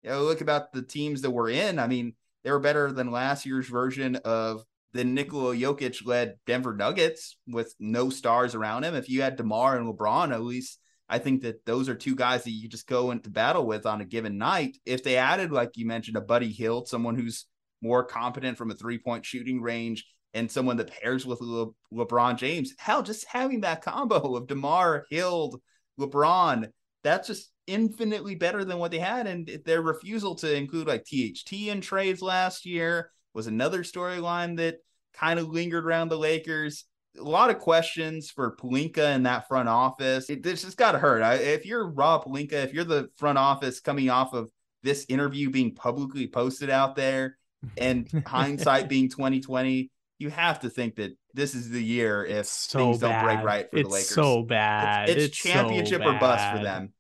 You 0.03 0.11
know, 0.11 0.22
look 0.22 0.43
about 0.43 0.72
the 0.72 0.82
teams 0.82 1.22
that 1.22 1.30
were 1.30 1.49
in. 1.49 1.78
I 1.78 1.89
mean, 1.89 2.14
they 2.45 2.53
were 2.53 2.61
better 2.61 2.93
than 2.93 3.11
last 3.11 3.47
year's 3.47 3.66
version 3.66 4.16
of 4.16 4.62
the 4.93 5.05
Nikola 5.05 5.57
Jokic 5.57 6.07
led 6.07 6.36
Denver 6.47 6.74
Nuggets 6.74 7.36
with 7.49 7.74
no 7.80 8.11
stars 8.11 8.55
around 8.55 8.84
him. 8.84 8.95
If 8.95 9.09
you 9.09 9.22
had 9.22 9.36
DeMar 9.36 9.76
and 9.76 9.86
LeBron, 9.86 10.32
at 10.32 10.43
least 10.43 10.78
I 11.09 11.18
think 11.18 11.42
that 11.42 11.64
those 11.64 11.88
are 11.88 11.94
two 11.94 12.14
guys 12.14 12.44
that 12.44 12.50
you 12.50 12.68
just 12.68 12.86
go 12.86 13.11
into 13.11 13.30
battle 13.30 13.66
with 13.66 13.86
on 13.86 14.00
a 14.00 14.04
given 14.04 14.36
night. 14.36 14.76
If 14.84 15.02
they 15.02 15.16
added, 15.16 15.50
like 15.50 15.76
you 15.76 15.86
mentioned, 15.86 16.16
a 16.16 16.20
Buddy 16.20 16.52
Hield, 16.52 16.88
someone 16.88 17.16
who's 17.16 17.46
more 17.80 18.04
competent 18.04 18.59
from 18.59 18.70
a 18.70 18.74
three 18.74 18.98
point 18.98 19.24
shooting 19.24 19.62
range, 19.62 20.04
and 20.34 20.50
someone 20.50 20.76
that 20.76 20.90
pairs 21.00 21.24
with 21.24 21.40
Le- 21.40 21.72
LeBron 21.92 22.36
James, 22.36 22.74
hell, 22.78 23.02
just 23.02 23.26
having 23.26 23.62
that 23.62 23.82
combo 23.82 24.36
of 24.36 24.46
DeMar, 24.46 25.06
Hield, 25.11 25.61
LeBron, 25.98 26.68
that's 27.02 27.28
just 27.28 27.50
infinitely 27.66 28.34
better 28.34 28.64
than 28.64 28.78
what 28.78 28.90
they 28.90 28.98
had. 28.98 29.26
And 29.26 29.50
their 29.64 29.82
refusal 29.82 30.34
to 30.36 30.54
include 30.54 30.86
like 30.86 31.04
THT 31.04 31.52
in 31.52 31.80
trades 31.80 32.20
last 32.20 32.66
year 32.66 33.11
was 33.34 33.46
another 33.46 33.82
storyline 33.82 34.56
that 34.59 34.78
kind 35.14 35.38
of 35.38 35.48
lingered 35.48 35.86
around 35.86 36.09
the 36.09 36.18
Lakers 36.18 36.84
a 37.19 37.23
lot 37.23 37.51
of 37.51 37.59
questions 37.59 38.31
for 38.31 38.57
Pelinka 38.57 39.14
in 39.14 39.25
that 39.25 39.49
front 39.49 39.69
office. 39.69 40.31
It, 40.31 40.43
this 40.43 40.62
just 40.62 40.77
got 40.77 40.93
to 40.93 40.99
hurt. 40.99 41.23
I, 41.23 41.35
if 41.35 41.66
you're 41.66 41.87
Rob 41.89 42.25
Pelinka, 42.25 42.53
if 42.53 42.73
you're 42.73 42.85
the 42.85 43.11
front 43.16 43.39
office 43.39 43.81
coming 43.81 44.11
off 44.11 44.33
of 44.33 44.51
this 44.83 45.05
interview 45.09 45.51
being 45.51 45.75
publicly 45.75 46.27
posted 46.27 46.71
out 46.71 46.97
there, 46.97 47.37
and 47.77 48.09
hindsight 48.27 48.89
being 48.89 49.09
2020, 49.09 49.91
you 50.19 50.31
have 50.31 50.61
to 50.61 50.71
think 50.71 50.97
that 50.97 51.16
this 51.35 51.55
is 51.55 51.71
the 51.71 51.83
year 51.83 52.25
if 52.25 52.47
so 52.47 52.79
things 52.79 52.99
bad. 52.99 53.23
don't 53.23 53.25
break 53.25 53.45
right 53.45 53.71
for 53.71 53.79
it's 53.79 53.89
the 53.89 53.95
Lakers. 53.95 54.09
So 54.09 54.43
bad. 54.43 55.09
It's, 55.09 55.16
it's, 55.16 55.27
it's 55.27 55.37
championship 55.37 56.03
so 56.03 56.09
or 56.09 56.19
bust 56.19 56.57
for 56.57 56.62
them. 56.62 56.93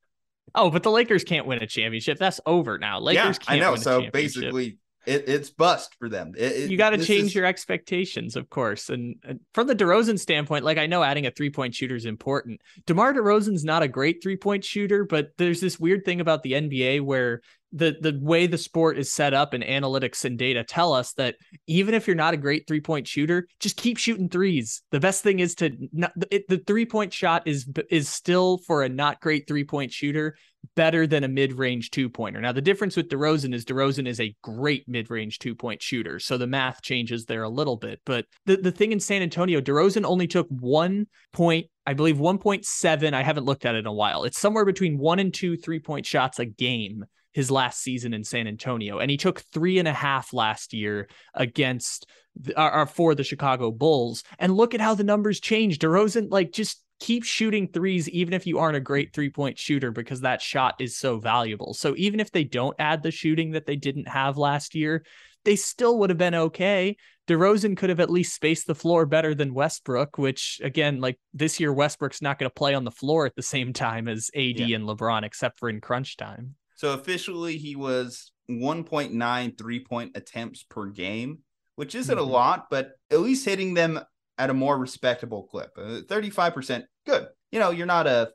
Oh, 0.54 0.70
but 0.70 0.82
the 0.82 0.90
Lakers 0.90 1.24
can't 1.24 1.46
win 1.46 1.62
a 1.62 1.66
championship. 1.66 2.18
That's 2.18 2.40
over 2.46 2.78
now. 2.78 3.00
Lakers 3.00 3.38
yeah, 3.46 3.54
I 3.54 3.58
know. 3.58 3.76
So 3.76 4.10
basically, 4.10 4.78
it, 5.08 5.28
it's 5.28 5.50
bust 5.50 5.96
for 5.98 6.08
them. 6.08 6.34
It, 6.36 6.52
it, 6.52 6.70
you 6.70 6.76
got 6.76 6.90
to 6.90 6.98
change 6.98 7.28
is- 7.28 7.34
your 7.34 7.46
expectations, 7.46 8.36
of 8.36 8.50
course. 8.50 8.90
And, 8.90 9.16
and 9.24 9.40
from 9.54 9.66
the 9.66 9.74
DeRozan 9.74 10.18
standpoint, 10.18 10.64
like 10.64 10.78
I 10.78 10.86
know 10.86 11.02
adding 11.02 11.26
a 11.26 11.30
three 11.30 11.50
point 11.50 11.74
shooter 11.74 11.96
is 11.96 12.04
important. 12.04 12.60
DeMar 12.86 13.14
DeRozan's 13.14 13.64
not 13.64 13.82
a 13.82 13.88
great 13.88 14.22
three 14.22 14.36
point 14.36 14.64
shooter, 14.64 15.04
but 15.04 15.30
there's 15.38 15.60
this 15.60 15.80
weird 15.80 16.04
thing 16.04 16.20
about 16.20 16.42
the 16.42 16.52
NBA 16.52 17.00
where 17.00 17.40
the 17.72 17.96
the 18.00 18.18
way 18.22 18.46
the 18.46 18.56
sport 18.56 18.98
is 18.98 19.12
set 19.12 19.34
up 19.34 19.52
and 19.52 19.62
analytics 19.62 20.24
and 20.24 20.38
data 20.38 20.64
tell 20.64 20.94
us 20.94 21.12
that 21.14 21.36
even 21.66 21.94
if 21.94 22.06
you're 22.06 22.16
not 22.16 22.32
a 22.32 22.38
great 22.38 22.66
three 22.66 22.80
point 22.80 23.06
shooter, 23.06 23.46
just 23.60 23.76
keep 23.76 23.98
shooting 23.98 24.28
threes. 24.28 24.82
The 24.90 25.00
best 25.00 25.22
thing 25.22 25.40
is 25.40 25.54
to 25.56 25.76
not 25.92 26.12
it, 26.30 26.48
the 26.48 26.58
three 26.58 26.86
point 26.86 27.12
shot 27.12 27.46
is 27.46 27.68
is 27.90 28.08
still 28.08 28.58
for 28.58 28.82
a 28.82 28.88
not 28.88 29.20
great 29.20 29.46
three 29.46 29.64
point 29.64 29.92
shooter 29.92 30.36
better 30.74 31.06
than 31.06 31.24
a 31.24 31.28
mid-range 31.28 31.90
two-pointer. 31.90 32.40
Now 32.40 32.52
the 32.52 32.60
difference 32.60 32.96
with 32.96 33.08
DeRozan 33.08 33.54
is 33.54 33.64
DeRozan 33.64 34.06
is 34.06 34.20
a 34.20 34.34
great 34.42 34.88
mid-range 34.88 35.38
two-point 35.38 35.82
shooter. 35.82 36.18
So 36.18 36.38
the 36.38 36.46
math 36.46 36.82
changes 36.82 37.24
there 37.24 37.42
a 37.42 37.48
little 37.48 37.76
bit. 37.76 38.00
But 38.04 38.26
the, 38.46 38.56
the 38.56 38.72
thing 38.72 38.92
in 38.92 39.00
San 39.00 39.22
Antonio, 39.22 39.60
DeRozan 39.60 40.04
only 40.04 40.26
took 40.26 40.48
one 40.48 41.06
point, 41.32 41.66
I 41.86 41.94
believe 41.94 42.16
1.7. 42.16 43.12
I 43.12 43.22
haven't 43.22 43.44
looked 43.44 43.64
at 43.64 43.74
it 43.74 43.78
in 43.78 43.86
a 43.86 43.92
while. 43.92 44.24
It's 44.24 44.38
somewhere 44.38 44.64
between 44.64 44.98
one 44.98 45.18
and 45.18 45.32
two 45.32 45.56
three-point 45.56 46.06
shots 46.06 46.38
a 46.38 46.44
game 46.44 47.04
his 47.32 47.50
last 47.50 47.80
season 47.80 48.14
in 48.14 48.24
San 48.24 48.46
Antonio. 48.46 48.98
And 48.98 49.10
he 49.10 49.16
took 49.16 49.40
three 49.52 49.78
and 49.78 49.86
a 49.86 49.92
half 49.92 50.32
last 50.32 50.72
year 50.72 51.08
against 51.34 52.06
the, 52.34 52.60
or, 52.60 52.72
or 52.72 52.86
for 52.86 53.14
the 53.14 53.24
Chicago 53.24 53.70
Bulls. 53.70 54.24
And 54.38 54.56
look 54.56 54.74
at 54.74 54.80
how 54.80 54.94
the 54.94 55.04
numbers 55.04 55.38
changed. 55.38 55.82
DeRozan, 55.82 56.30
like 56.30 56.52
just 56.52 56.82
keep 57.00 57.24
shooting 57.24 57.68
threes 57.68 58.08
even 58.08 58.34
if 58.34 58.46
you 58.46 58.58
aren't 58.58 58.76
a 58.76 58.80
great 58.80 59.12
three 59.14 59.30
point 59.30 59.58
shooter 59.58 59.90
because 59.90 60.22
that 60.22 60.42
shot 60.42 60.74
is 60.80 60.96
so 60.96 61.18
valuable. 61.18 61.74
So 61.74 61.94
even 61.96 62.20
if 62.20 62.32
they 62.32 62.44
don't 62.44 62.74
add 62.78 63.02
the 63.02 63.10
shooting 63.10 63.52
that 63.52 63.66
they 63.66 63.76
didn't 63.76 64.08
have 64.08 64.36
last 64.36 64.74
year, 64.74 65.04
they 65.44 65.54
still 65.56 65.98
would 65.98 66.10
have 66.10 66.18
been 66.18 66.34
okay. 66.34 66.96
DeRozan 67.28 67.76
could 67.76 67.90
have 67.90 68.00
at 68.00 68.10
least 68.10 68.34
spaced 68.34 68.66
the 68.66 68.74
floor 68.74 69.06
better 69.06 69.34
than 69.34 69.54
Westbrook, 69.54 70.18
which 70.18 70.60
again, 70.64 71.00
like 71.00 71.18
this 71.34 71.60
year, 71.60 71.72
Westbrook's 71.72 72.22
not 72.22 72.38
going 72.38 72.50
to 72.50 72.54
play 72.54 72.74
on 72.74 72.84
the 72.84 72.90
floor 72.90 73.26
at 73.26 73.36
the 73.36 73.42
same 73.42 73.72
time 73.72 74.08
as 74.08 74.30
AD 74.34 74.58
Yeah. 74.60 74.76
and 74.76 74.84
LeBron, 74.84 75.24
except 75.24 75.58
for 75.58 75.68
in 75.68 75.80
crunch 75.80 76.16
time. 76.16 76.56
So 76.74 76.94
officially, 76.94 77.58
he 77.58 77.76
was 77.76 78.32
1.9 78.50 79.52
three 79.58 79.80
point 79.84 80.12
attempts 80.16 80.64
per 80.64 80.86
game, 80.86 81.40
which 81.76 81.94
isn't 81.94 82.16
Mhm. 82.16 82.20
a 82.20 82.24
lot, 82.24 82.68
but 82.70 82.92
at 83.10 83.20
least 83.20 83.44
hitting 83.44 83.74
them 83.74 84.00
at 84.38 84.50
a 84.50 84.54
more 84.54 84.78
respectable 84.78 85.44
clip. 85.44 85.70
Uh, 85.76 86.00
35%, 86.06 86.84
good. 87.04 87.28
You 87.50 87.58
know, 87.58 87.70
you're 87.70 87.86
not 87.86 88.06
a 88.06 88.30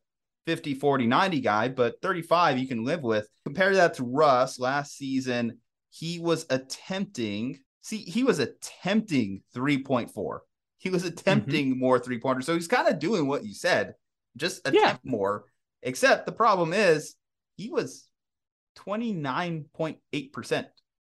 50, 0.45 0.75
40, 0.75 1.07
90 1.07 1.39
guy, 1.39 1.69
but 1.69 2.01
35 2.01 2.57
you 2.57 2.67
can 2.67 2.83
live 2.83 3.01
with. 3.01 3.27
Compare 3.45 3.75
that 3.75 3.95
to 3.95 4.03
Russ 4.03 4.59
last 4.59 4.97
season. 4.97 5.59
He 5.89 6.19
was 6.19 6.45
attempting, 6.49 7.59
see, 7.81 7.97
he 7.99 8.23
was 8.23 8.39
attempting 8.39 9.41
3.4. 9.55 10.39
He 10.79 10.89
was 10.89 11.05
attempting 11.05 11.79
more 11.79 11.97
three 11.97 12.19
pointers. 12.19 12.45
So 12.45 12.53
he's 12.53 12.67
kind 12.67 12.89
of 12.89 12.99
doing 12.99 13.27
what 13.27 13.45
you 13.45 13.53
said, 13.53 13.95
just 14.35 14.67
attempt 14.67 15.05
more. 15.05 15.45
Except 15.81 16.25
the 16.25 16.31
problem 16.31 16.73
is 16.73 17.15
he 17.55 17.69
was 17.69 18.07
29.8%. 18.79 20.65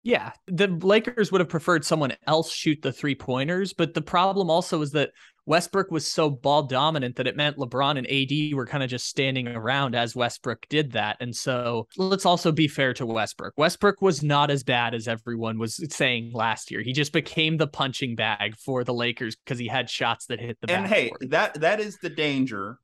Yeah, 0.06 0.34
the 0.46 0.68
Lakers 0.68 1.32
would 1.32 1.42
have 1.42 1.50
preferred 1.50 1.84
someone 1.84 2.14
else 2.28 2.52
shoot 2.52 2.80
the 2.84 2.94
three 2.94 3.16
pointers, 3.16 3.74
but 3.74 3.96
the 3.96 4.04
problem 4.04 4.52
also 4.52 4.84
is 4.84 4.92
that 4.92 5.10
Westbrook 5.48 5.90
was 5.90 6.06
so 6.06 6.30
ball 6.30 6.62
dominant 6.62 7.16
that 7.16 7.26
it 7.26 7.36
meant 7.36 7.58
LeBron 7.58 7.98
and 7.98 8.06
AD 8.06 8.56
were 8.56 8.68
kind 8.68 8.84
of 8.84 8.90
just 8.92 9.08
standing 9.08 9.48
around 9.48 9.96
as 9.96 10.16
Westbrook 10.16 10.68
did 10.70 10.92
that. 10.92 11.18
And 11.20 11.36
so 11.36 11.88
let's 11.98 12.24
also 12.24 12.52
be 12.52 12.68
fair 12.68 12.94
to 12.94 13.06
Westbrook. 13.08 13.54
Westbrook 13.58 14.00
was 14.00 14.22
not 14.22 14.52
as 14.52 14.64
bad 14.64 14.94
as 14.94 15.08
everyone 15.08 15.58
was 15.58 15.84
saying 15.92 16.32
last 16.34 16.70
year. 16.70 16.84
He 16.84 16.94
just 16.94 17.12
became 17.12 17.58
the 17.58 17.68
punching 17.68 18.16
bag 18.16 18.56
for 18.58 18.84
the 18.84 18.94
Lakers 18.94 19.36
because 19.36 19.58
he 19.58 19.68
had 19.68 19.90
shots 19.90 20.28
that 20.28 20.40
hit 20.40 20.60
the 20.62 20.72
and 20.72 20.86
hey, 20.86 21.12
that 21.22 21.60
that 21.62 21.80
is 21.80 21.98
the 21.98 22.12
danger 22.12 22.78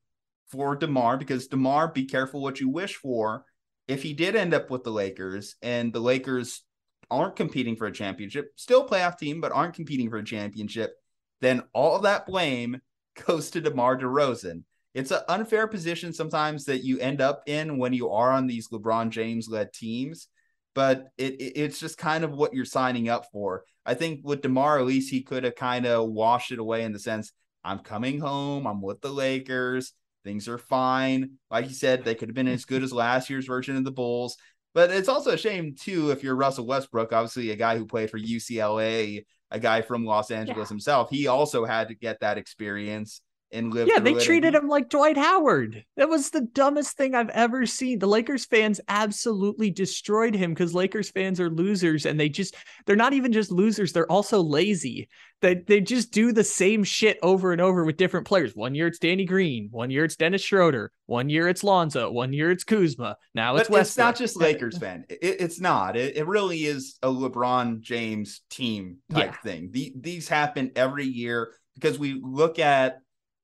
for 0.48 0.76
DeMar 0.76 1.18
because 1.18 1.48
DeMar, 1.48 1.90
be 1.90 2.06
careful 2.06 2.42
what 2.42 2.60
you 2.60 2.68
wish 2.68 2.96
for. 2.96 3.46
If 3.88 4.02
he 4.02 4.14
did 4.14 4.36
end 4.36 4.56
up 4.56 4.72
with 4.72 4.84
the 4.84 4.92
Lakers 4.92 5.56
and 5.62 5.94
the 5.94 6.00
Lakers 6.00 6.64
aren't 7.12 7.36
competing 7.36 7.76
for 7.76 7.86
a 7.88 7.92
championship, 7.92 8.52
still 8.56 8.88
playoff 8.88 9.18
team, 9.18 9.42
but 9.42 9.52
aren't 9.52 9.76
competing 9.76 10.10
for 10.10 10.18
a 10.18 10.24
championship, 10.26 10.94
then 11.42 11.62
all 11.74 12.00
that 12.00 12.26
blame 12.26 12.82
goes 13.28 13.52
to 13.52 13.62
DeMar 13.62 13.98
DeRozan. 14.00 14.64
It's 14.94 15.12
an 15.12 15.22
unfair 15.30 15.68
position 15.68 16.14
sometimes 16.14 16.66
that 16.66 16.84
you 16.84 17.00
end 17.00 17.22
up 17.22 17.44
in 17.46 17.78
when 17.78 17.94
you 17.94 18.10
are 18.10 18.32
on 18.32 18.48
these 18.48 18.70
LeBron 18.70 19.10
James 19.10 19.48
led 19.48 19.72
teams, 19.74 20.28
but 20.74 21.08
it, 21.18 21.36
it- 21.36 21.54
it's 21.60 21.80
just 21.80 21.98
kind 21.98 22.24
of 22.24 22.32
what 22.32 22.54
you're 22.54 22.66
signing 22.66 23.10
up 23.10 23.26
for. 23.32 23.64
I 23.86 23.94
think 23.96 24.22
with 24.24 24.42
DeMar, 24.42 24.80
at 24.80 24.86
least 24.86 25.10
he 25.12 25.24
could 25.24 25.44
have 25.44 25.56
kind 25.56 25.86
of 25.86 26.10
washed 26.10 26.52
it 26.52 26.60
away 26.60 26.84
in 26.84 26.92
the 26.94 27.00
sense 27.00 27.32
I'm 27.64 27.80
coming 27.80 28.20
home, 28.20 28.66
I'm 28.68 28.82
with 28.82 29.02
the 29.02 29.10
Lakers, 29.12 29.94
things 30.24 30.48
are 30.48 30.58
fine. 30.58 31.32
Like 31.50 31.68
you 31.68 31.74
said, 31.74 32.04
they 32.04 32.16
could 32.16 32.30
have 32.30 32.36
been 32.36 32.48
as 32.48 32.66
good 32.66 32.84
as 32.84 32.94
last 32.94 33.30
year's 33.30 33.46
version 33.48 33.76
of 33.76 33.84
the 33.84 33.92
Bulls. 33.92 34.38
But 34.74 34.92
it's 34.92 35.10
also 35.10 35.32
a 35.32 35.38
shame 35.38 35.76
too 35.76 36.12
if 36.12 36.24
you're 36.24 36.36
Russell 36.36 36.66
Westbrook, 36.66 37.12
obviously 37.12 37.52
a 37.52 37.56
guy 37.56 37.78
who 37.78 37.86
played 37.86 38.10
for 38.10 38.18
UCLA, 38.18 39.26
a 39.52 39.60
guy 39.60 39.82
from 39.82 40.06
Los 40.06 40.32
Angeles 40.32 40.68
Yeah. 40.70 40.74
himself. 40.74 41.10
He 41.10 41.28
also 41.28 41.66
had 41.66 41.90
to 41.90 41.96
get 41.96 42.20
that 42.22 42.38
experience 42.38 43.22
and 43.52 43.74
live. 43.74 43.88
Yeah, 43.88 44.00
they. 44.00 44.14
And 44.14 44.22
treated 44.22 44.54
he- 44.54 44.60
him 44.60 44.68
like 44.68 44.90
Dwight 44.90 45.18
Howard. 45.18 45.84
That 45.98 46.10
was 46.10 46.30
the 46.30 46.42
dumbest 46.42 46.98
thing 46.98 47.16
I've 47.16 47.30
ever 47.30 47.66
seen. 47.66 48.00
The 48.00 48.08
Lakers 48.08 48.46
fans 48.46 48.80
absolutely 48.88 49.72
destroyed 49.72 50.36
him 50.36 50.54
because 50.54 50.74
Lakers 50.74 51.10
fans 51.12 51.40
are 51.40 51.50
losers 51.50 52.06
and 52.06 52.20
they 52.20 52.30
just 52.30 52.56
they're 52.86 52.96
not 52.96 53.14
even 53.14 53.32
just 53.32 53.52
losers, 53.52 53.94
they're 53.94 54.12
also 54.12 54.42
lazy. 54.42 55.10
They 55.42 55.56
they 55.56 55.82
just 55.82 56.12
do 56.12 56.32
the 56.32 56.44
same 56.44 56.84
shit 56.84 57.18
over 57.24 57.52
and 57.52 57.62
over 57.62 57.84
with 57.84 57.98
different 57.98 58.28
players. 58.28 58.56
One 58.56 58.76
year 58.76 58.88
it's 58.88 59.00
Danny 59.00 59.26
Green, 59.26 59.70
one 59.72 59.90
year 59.90 60.06
it's 60.06 60.16
Dennis 60.16 60.42
Schroeder, 60.44 60.92
one 61.08 61.30
year 61.30 61.48
it's 61.48 61.64
Lonzo, 61.64 62.12
one 62.12 62.32
year 62.32 62.52
it's 62.52 62.64
Kuzma. 62.64 63.18
Now 63.34 63.56
it's 63.56 63.70
it's, 63.70 63.98
not 63.98 64.16
just 64.16 64.38
Lakers 64.38 64.78
fan. 64.78 65.06
It, 65.10 65.42
it's 65.42 65.60
not. 65.60 65.98
It, 65.98 66.18
it 66.18 66.28
really 66.28 66.60
is 66.66 66.98
a 67.02 67.08
LeBron 67.08 67.82
James 67.82 68.42
team 68.52 68.98
type 69.12 69.32
Yeah. 69.32 69.38
thing. 69.52 69.70
The, 69.72 69.94
these 70.00 70.28
happen 70.28 70.72
every 70.76 71.06
year 71.06 71.54
because 71.74 71.98
we 71.98 72.20
look 72.22 72.60
at 72.60 73.02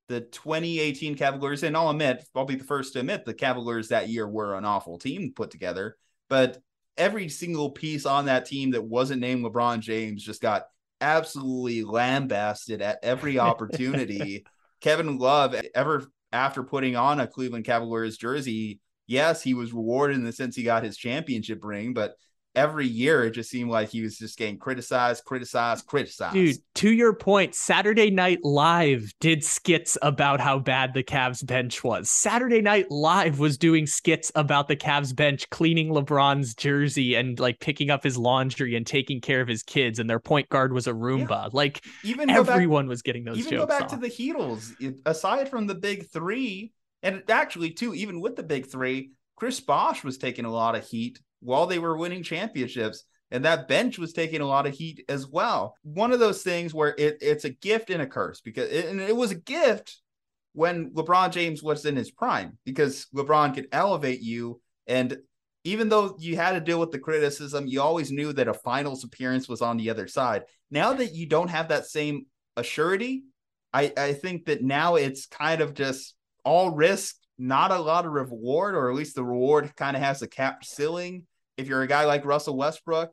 the 0.08 0.22
2018 0.22 1.16
Cavaliers, 1.16 1.62
and 1.62 1.76
I'll 1.76 1.90
admit, 1.90 2.24
I'll 2.34 2.44
be 2.44 2.56
the 2.56 2.64
first 2.64 2.94
to 2.94 3.00
admit 3.00 3.24
the 3.24 3.34
Cavaliers 3.34 3.88
that 3.88 4.08
year 4.08 4.26
were 4.26 4.56
an 4.56 4.64
awful 4.64 4.98
team 4.98 5.32
put 5.34 5.50
together. 5.50 5.96
But 6.28 6.58
every 6.96 7.28
single 7.28 7.70
piece 7.70 8.06
on 8.06 8.26
that 8.26 8.46
team 8.46 8.72
that 8.72 8.84
wasn't 8.84 9.20
named 9.20 9.44
LeBron 9.44 9.80
James 9.80 10.22
just 10.22 10.42
got 10.42 10.64
absolutely 11.00 11.84
lambasted 11.84 12.82
at 12.82 12.98
every 13.02 13.38
opportunity. 13.38 14.44
Kevin 14.80 15.18
Love, 15.18 15.54
ever 15.74 16.06
after 16.32 16.62
putting 16.62 16.96
on 16.96 17.20
a 17.20 17.26
Cleveland 17.26 17.64
Cavaliers 17.64 18.16
jersey, 18.16 18.80
yes, 19.06 19.42
he 19.42 19.54
was 19.54 19.72
rewarded 19.72 20.16
in 20.16 20.24
the 20.24 20.32
sense 20.32 20.56
he 20.56 20.62
got 20.62 20.84
his 20.84 20.96
championship 20.96 21.64
ring, 21.64 21.92
but 21.92 22.14
every 22.54 22.86
year 22.86 23.24
it 23.24 23.30
just 23.30 23.50
seemed 23.50 23.70
like 23.70 23.88
he 23.88 24.02
was 24.02 24.18
just 24.18 24.36
getting 24.36 24.58
criticized, 24.58 25.24
criticized, 25.24 25.86
criticized. 25.86 26.34
Dude, 26.34 26.56
to 26.76 26.90
your 26.90 27.14
point, 27.14 27.54
Saturday 27.54 28.10
Night 28.10 28.40
Live 28.42 29.12
did 29.20 29.44
skits 29.44 29.96
about 30.02 30.40
how 30.40 30.58
bad 30.58 30.94
the 30.94 31.02
Cavs 31.02 31.46
bench 31.46 31.84
was. 31.84 32.10
Saturday 32.10 32.60
Night 32.60 32.90
Live 32.90 33.38
was 33.38 33.58
doing 33.58 33.86
skits 33.86 34.32
about 34.34 34.68
the 34.68 34.76
Cavs 34.76 35.14
bench 35.14 35.48
cleaning 35.50 35.90
LeBron's 35.90 36.54
jersey 36.54 37.14
and 37.14 37.38
like 37.38 37.60
picking 37.60 37.90
up 37.90 38.02
his 38.02 38.18
laundry 38.18 38.74
and 38.74 38.86
taking 38.86 39.20
care 39.20 39.40
of 39.40 39.48
his 39.48 39.62
kids, 39.62 39.98
and 39.98 40.08
their 40.08 40.20
point 40.20 40.48
guard 40.48 40.72
was 40.72 40.86
a 40.86 40.92
Roomba. 40.92 41.52
Like 41.52 41.84
even 42.02 42.28
go 42.28 42.44
back, 42.44 42.54
everyone 42.54 42.88
was 42.88 43.02
getting 43.02 43.24
those 43.24 43.38
even 43.38 43.58
go 43.58 43.66
back 43.66 43.82
off. 43.82 43.90
to 43.90 43.96
the 43.96 44.08
Heatles. 44.08 44.74
Aside 45.06 45.48
from 45.48 45.66
the 45.66 45.74
big 45.74 46.10
three, 46.10 46.72
and 47.02 47.22
actually 47.28 47.70
too, 47.70 47.94
even 47.94 48.20
with 48.20 48.36
the 48.36 48.42
big 48.42 48.66
three, 48.66 49.12
Chris 49.36 49.60
Bosh 49.60 50.02
was 50.02 50.18
taking 50.18 50.44
a 50.44 50.50
lot 50.50 50.74
of 50.74 50.84
heat 50.84 51.20
while 51.40 51.66
they 51.66 51.78
were 51.78 51.96
winning 51.96 52.22
championships. 52.22 53.04
And 53.30 53.44
that 53.44 53.68
bench 53.68 53.98
was 53.98 54.12
taking 54.12 54.40
a 54.40 54.46
lot 54.46 54.66
of 54.66 54.74
heat 54.74 55.04
as 55.08 55.26
well. 55.26 55.74
One 55.82 56.12
of 56.12 56.20
those 56.20 56.42
things 56.42 56.72
where 56.72 56.94
it, 56.96 57.18
it's 57.20 57.44
a 57.44 57.50
gift 57.50 57.90
and 57.90 58.00
a 58.00 58.06
curse 58.06 58.40
because 58.40 58.70
it, 58.70 58.86
and 58.86 59.00
it 59.00 59.14
was 59.14 59.30
a 59.30 59.36
gift 59.36 59.98
when 60.54 60.90
LeBron 60.92 61.30
James 61.30 61.62
was 61.62 61.84
in 61.84 61.94
his 61.94 62.10
prime 62.10 62.58
because 62.64 63.06
LeBron 63.14 63.54
could 63.54 63.68
elevate 63.70 64.22
you. 64.22 64.60
And 64.86 65.18
even 65.64 65.90
though 65.90 66.16
you 66.18 66.36
had 66.36 66.52
to 66.52 66.60
deal 66.60 66.80
with 66.80 66.90
the 66.90 66.98
criticism, 66.98 67.66
you 67.66 67.82
always 67.82 68.10
knew 68.10 68.32
that 68.32 68.48
a 68.48 68.54
finals 68.54 69.04
appearance 69.04 69.48
was 69.48 69.60
on 69.60 69.76
the 69.76 69.90
other 69.90 70.08
side. 70.08 70.44
Now 70.70 70.94
that 70.94 71.14
you 71.14 71.26
don't 71.26 71.50
have 71.50 71.68
that 71.68 71.86
same 71.86 72.26
assurity, 72.56 73.20
I, 73.72 73.92
I 73.96 74.12
think 74.14 74.46
that 74.46 74.62
now 74.62 74.94
it's 74.94 75.26
kind 75.26 75.60
of 75.60 75.74
just 75.74 76.14
all 76.44 76.70
risk, 76.70 77.16
not 77.38 77.70
a 77.70 77.78
lot 77.78 78.04
of 78.04 78.12
reward, 78.12 78.74
or 78.74 78.90
at 78.90 78.96
least 78.96 79.14
the 79.14 79.24
reward 79.24 79.74
kind 79.76 79.96
of 79.96 80.02
has 80.02 80.22
a 80.22 80.28
capped 80.28 80.64
ceiling. 80.64 81.26
If 81.56 81.68
you're 81.68 81.82
a 81.82 81.86
guy 81.86 82.04
like 82.04 82.24
Russell 82.24 82.56
Westbrook, 82.56 83.12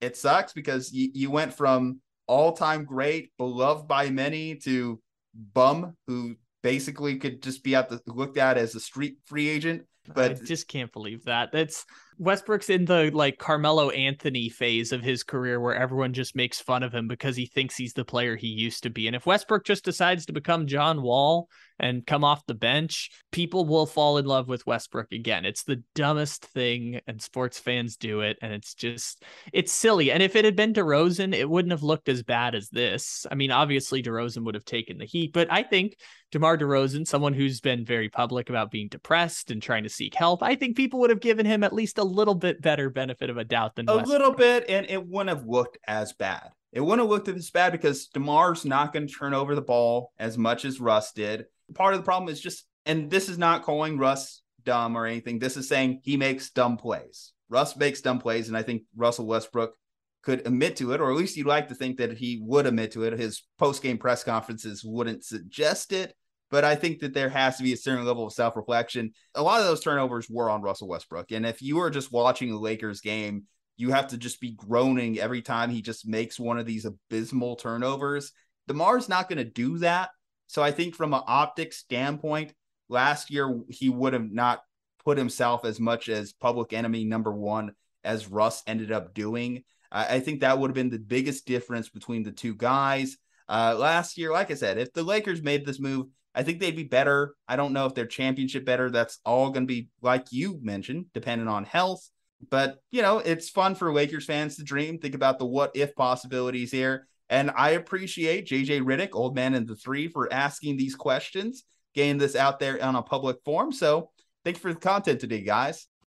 it 0.00 0.16
sucks 0.16 0.52
because 0.52 0.92
you, 0.92 1.10
you 1.12 1.30
went 1.30 1.54
from 1.54 2.00
all 2.26 2.52
time 2.52 2.84
great, 2.84 3.32
beloved 3.38 3.88
by 3.88 4.10
many, 4.10 4.56
to 4.56 5.00
bum 5.34 5.96
who 6.06 6.36
basically 6.62 7.16
could 7.16 7.42
just 7.42 7.62
be 7.62 7.74
at 7.74 7.88
the 7.88 8.00
looked 8.06 8.38
at 8.38 8.58
as 8.58 8.74
a 8.74 8.80
street 8.80 9.18
free 9.26 9.48
agent. 9.48 9.82
But 10.12 10.32
I 10.32 10.34
just 10.34 10.66
can't 10.66 10.92
believe 10.92 11.24
that. 11.24 11.52
That's 11.52 11.84
Westbrook's 12.20 12.68
in 12.68 12.84
the 12.84 13.10
like 13.14 13.38
Carmelo 13.38 13.88
Anthony 13.88 14.50
phase 14.50 14.92
of 14.92 15.02
his 15.02 15.22
career 15.22 15.58
where 15.58 15.74
everyone 15.74 16.12
just 16.12 16.36
makes 16.36 16.60
fun 16.60 16.82
of 16.82 16.92
him 16.92 17.08
because 17.08 17.34
he 17.34 17.46
thinks 17.46 17.76
he's 17.76 17.94
the 17.94 18.04
player 18.04 18.36
he 18.36 18.48
used 18.48 18.82
to 18.82 18.90
be. 18.90 19.06
And 19.06 19.16
if 19.16 19.24
Westbrook 19.24 19.64
just 19.64 19.86
decides 19.86 20.26
to 20.26 20.34
become 20.34 20.66
John 20.66 21.00
Wall 21.00 21.48
and 21.78 22.06
come 22.06 22.22
off 22.22 22.44
the 22.44 22.52
bench, 22.52 23.10
people 23.32 23.64
will 23.64 23.86
fall 23.86 24.18
in 24.18 24.26
love 24.26 24.48
with 24.48 24.66
Westbrook 24.66 25.12
again. 25.12 25.46
It's 25.46 25.62
the 25.62 25.82
dumbest 25.94 26.44
thing 26.44 27.00
and 27.06 27.22
sports 27.22 27.58
fans 27.58 27.96
do 27.96 28.20
it 28.20 28.36
and 28.42 28.52
it's 28.52 28.74
just 28.74 29.24
it's 29.54 29.72
silly. 29.72 30.12
And 30.12 30.22
if 30.22 30.36
it 30.36 30.44
had 30.44 30.56
been 30.56 30.74
DeRozan, 30.74 31.34
it 31.34 31.48
wouldn't 31.48 31.72
have 31.72 31.82
looked 31.82 32.10
as 32.10 32.22
bad 32.22 32.54
as 32.54 32.68
this. 32.68 33.24
I 33.30 33.34
mean, 33.34 33.50
obviously 33.50 34.02
DeRozan 34.02 34.44
would 34.44 34.56
have 34.56 34.66
taken 34.66 34.98
the 34.98 35.06
heat, 35.06 35.32
but 35.32 35.50
I 35.50 35.62
think 35.62 35.96
DeMar 36.32 36.58
DeRozan, 36.58 37.06
someone 37.06 37.32
who's 37.32 37.60
been 37.60 37.84
very 37.84 38.08
public 38.08 38.50
about 38.50 38.70
being 38.70 38.88
depressed 38.88 39.50
and 39.50 39.60
trying 39.60 39.82
to 39.82 39.88
seek 39.88 40.14
help, 40.14 40.42
I 40.42 40.54
think 40.54 40.76
people 40.76 41.00
would 41.00 41.10
have 41.10 41.20
given 41.20 41.46
him 41.46 41.64
at 41.64 41.72
least 41.72 41.98
a 41.98 42.04
little 42.10 42.34
bit 42.34 42.60
better 42.60 42.90
benefit 42.90 43.30
of 43.30 43.36
a 43.38 43.44
doubt 43.44 43.76
than 43.76 43.88
a 43.88 43.96
Westbrook. 43.96 44.18
little 44.18 44.34
bit, 44.34 44.64
and 44.68 44.86
it 44.88 45.06
wouldn't 45.06 45.36
have 45.36 45.46
looked 45.46 45.78
as 45.86 46.12
bad. 46.12 46.50
It 46.72 46.80
wouldn't 46.80 47.00
have 47.00 47.10
looked 47.10 47.28
as 47.28 47.50
bad 47.50 47.72
because 47.72 48.08
DeMar's 48.14 48.64
not 48.64 48.92
going 48.92 49.06
to 49.06 49.12
turn 49.12 49.34
over 49.34 49.54
the 49.54 49.62
ball 49.62 50.12
as 50.18 50.38
much 50.38 50.64
as 50.64 50.80
Russ 50.80 51.12
did. 51.12 51.46
Part 51.74 51.94
of 51.94 52.00
the 52.00 52.04
problem 52.04 52.28
is 52.32 52.40
just, 52.40 52.66
and 52.86 53.10
this 53.10 53.28
is 53.28 53.38
not 53.38 53.64
calling 53.64 53.98
Russ 53.98 54.42
dumb 54.64 54.96
or 54.96 55.06
anything. 55.06 55.38
This 55.38 55.56
is 55.56 55.68
saying 55.68 56.00
he 56.04 56.16
makes 56.16 56.50
dumb 56.50 56.76
plays. 56.76 57.32
Russ 57.48 57.76
makes 57.76 58.00
dumb 58.00 58.20
plays, 58.20 58.48
and 58.48 58.56
I 58.56 58.62
think 58.62 58.82
Russell 58.96 59.26
Westbrook 59.26 59.74
could 60.22 60.46
admit 60.46 60.76
to 60.76 60.92
it, 60.92 61.00
or 61.00 61.10
at 61.10 61.16
least 61.16 61.36
you'd 61.36 61.46
like 61.46 61.68
to 61.68 61.74
think 61.74 61.96
that 61.96 62.18
he 62.18 62.40
would 62.42 62.66
admit 62.66 62.92
to 62.92 63.04
it. 63.04 63.18
His 63.18 63.42
post 63.58 63.82
game 63.82 63.98
press 63.98 64.22
conferences 64.22 64.84
wouldn't 64.84 65.24
suggest 65.24 65.92
it, 65.92 66.14
but 66.50 66.64
I 66.64 66.74
think 66.74 67.00
that 67.00 67.14
there 67.14 67.28
has 67.28 67.56
to 67.56 67.62
be 67.62 67.72
a 67.72 67.76
certain 67.76 68.04
level 68.04 68.26
of 68.26 68.32
self 68.32 68.56
reflection. 68.56 69.12
A 69.34 69.42
lot 69.42 69.60
of 69.60 69.66
those 69.66 69.80
turnovers 69.80 70.28
were 70.28 70.50
on 70.50 70.62
Russell 70.62 70.88
Westbrook. 70.88 71.30
And 71.32 71.46
if 71.46 71.62
you 71.62 71.80
are 71.80 71.90
just 71.90 72.12
watching 72.12 72.50
the 72.50 72.58
Lakers 72.58 73.00
game, 73.00 73.44
you 73.76 73.90
have 73.90 74.08
to 74.08 74.18
just 74.18 74.40
be 74.40 74.52
groaning 74.52 75.18
every 75.18 75.42
time 75.42 75.70
he 75.70 75.80
just 75.80 76.06
makes 76.06 76.38
one 76.38 76.58
of 76.58 76.66
these 76.66 76.84
abysmal 76.84 77.56
turnovers. 77.56 78.32
DeMar's 78.68 79.08
not 79.08 79.28
going 79.28 79.38
to 79.38 79.44
do 79.44 79.78
that. 79.78 80.10
So 80.48 80.62
I 80.62 80.70
think 80.70 80.94
from 80.94 81.14
an 81.14 81.22
optics 81.26 81.78
standpoint, 81.78 82.52
last 82.88 83.30
year 83.30 83.60
he 83.68 83.88
would 83.88 84.12
have 84.12 84.30
not 84.30 84.60
put 85.04 85.16
himself 85.16 85.64
as 85.64 85.80
much 85.80 86.08
as 86.08 86.32
public 86.32 86.72
enemy 86.72 87.04
number 87.04 87.32
one 87.32 87.72
as 88.04 88.28
Russ 88.28 88.62
ended 88.66 88.92
up 88.92 89.14
doing. 89.14 89.64
I 89.92 90.20
think 90.20 90.40
that 90.40 90.58
would 90.58 90.70
have 90.70 90.74
been 90.74 90.90
the 90.90 90.98
biggest 90.98 91.46
difference 91.46 91.88
between 91.88 92.22
the 92.22 92.30
two 92.30 92.54
guys. 92.54 93.16
Uh, 93.48 93.74
last 93.76 94.16
year, 94.16 94.30
like 94.30 94.52
I 94.52 94.54
said, 94.54 94.78
if 94.78 94.92
the 94.92 95.02
Lakers 95.02 95.42
made 95.42 95.66
this 95.66 95.80
move, 95.80 96.06
I 96.34 96.42
think 96.42 96.60
they'd 96.60 96.76
be 96.76 96.84
better. 96.84 97.34
I 97.48 97.56
don't 97.56 97.72
know 97.72 97.86
if 97.86 97.94
they're 97.94 98.06
championship 98.06 98.64
better. 98.64 98.90
That's 98.90 99.18
all 99.24 99.50
going 99.50 99.66
to 99.66 99.72
be 99.72 99.88
like 100.00 100.26
you 100.30 100.58
mentioned, 100.62 101.06
depending 101.12 101.48
on 101.48 101.64
health. 101.64 102.08
But 102.48 102.78
you 102.90 103.02
know, 103.02 103.18
it's 103.18 103.50
fun 103.50 103.74
for 103.74 103.92
Lakers 103.92 104.24
fans 104.24 104.56
to 104.56 104.64
dream, 104.64 104.98
think 104.98 105.14
about 105.14 105.38
the 105.38 105.46
what 105.46 105.72
if 105.74 105.94
possibilities 105.94 106.70
here. 106.70 107.06
And 107.28 107.50
I 107.56 107.70
appreciate 107.70 108.48
JJ 108.48 108.82
Redick, 108.82 109.10
old 109.12 109.36
man 109.36 109.54
in 109.54 109.66
the 109.66 109.76
three, 109.76 110.08
for 110.08 110.32
asking 110.32 110.76
these 110.76 110.96
questions, 110.96 111.64
getting 111.94 112.18
this 112.18 112.34
out 112.34 112.58
there 112.58 112.82
on 112.82 112.96
a 112.96 113.02
public 113.02 113.36
forum. 113.44 113.72
So 113.72 114.10
thank 114.44 114.56
you 114.56 114.60
for 114.60 114.72
the 114.72 114.80
content 114.80 115.20
today, 115.20 115.42
guys. 115.42 115.86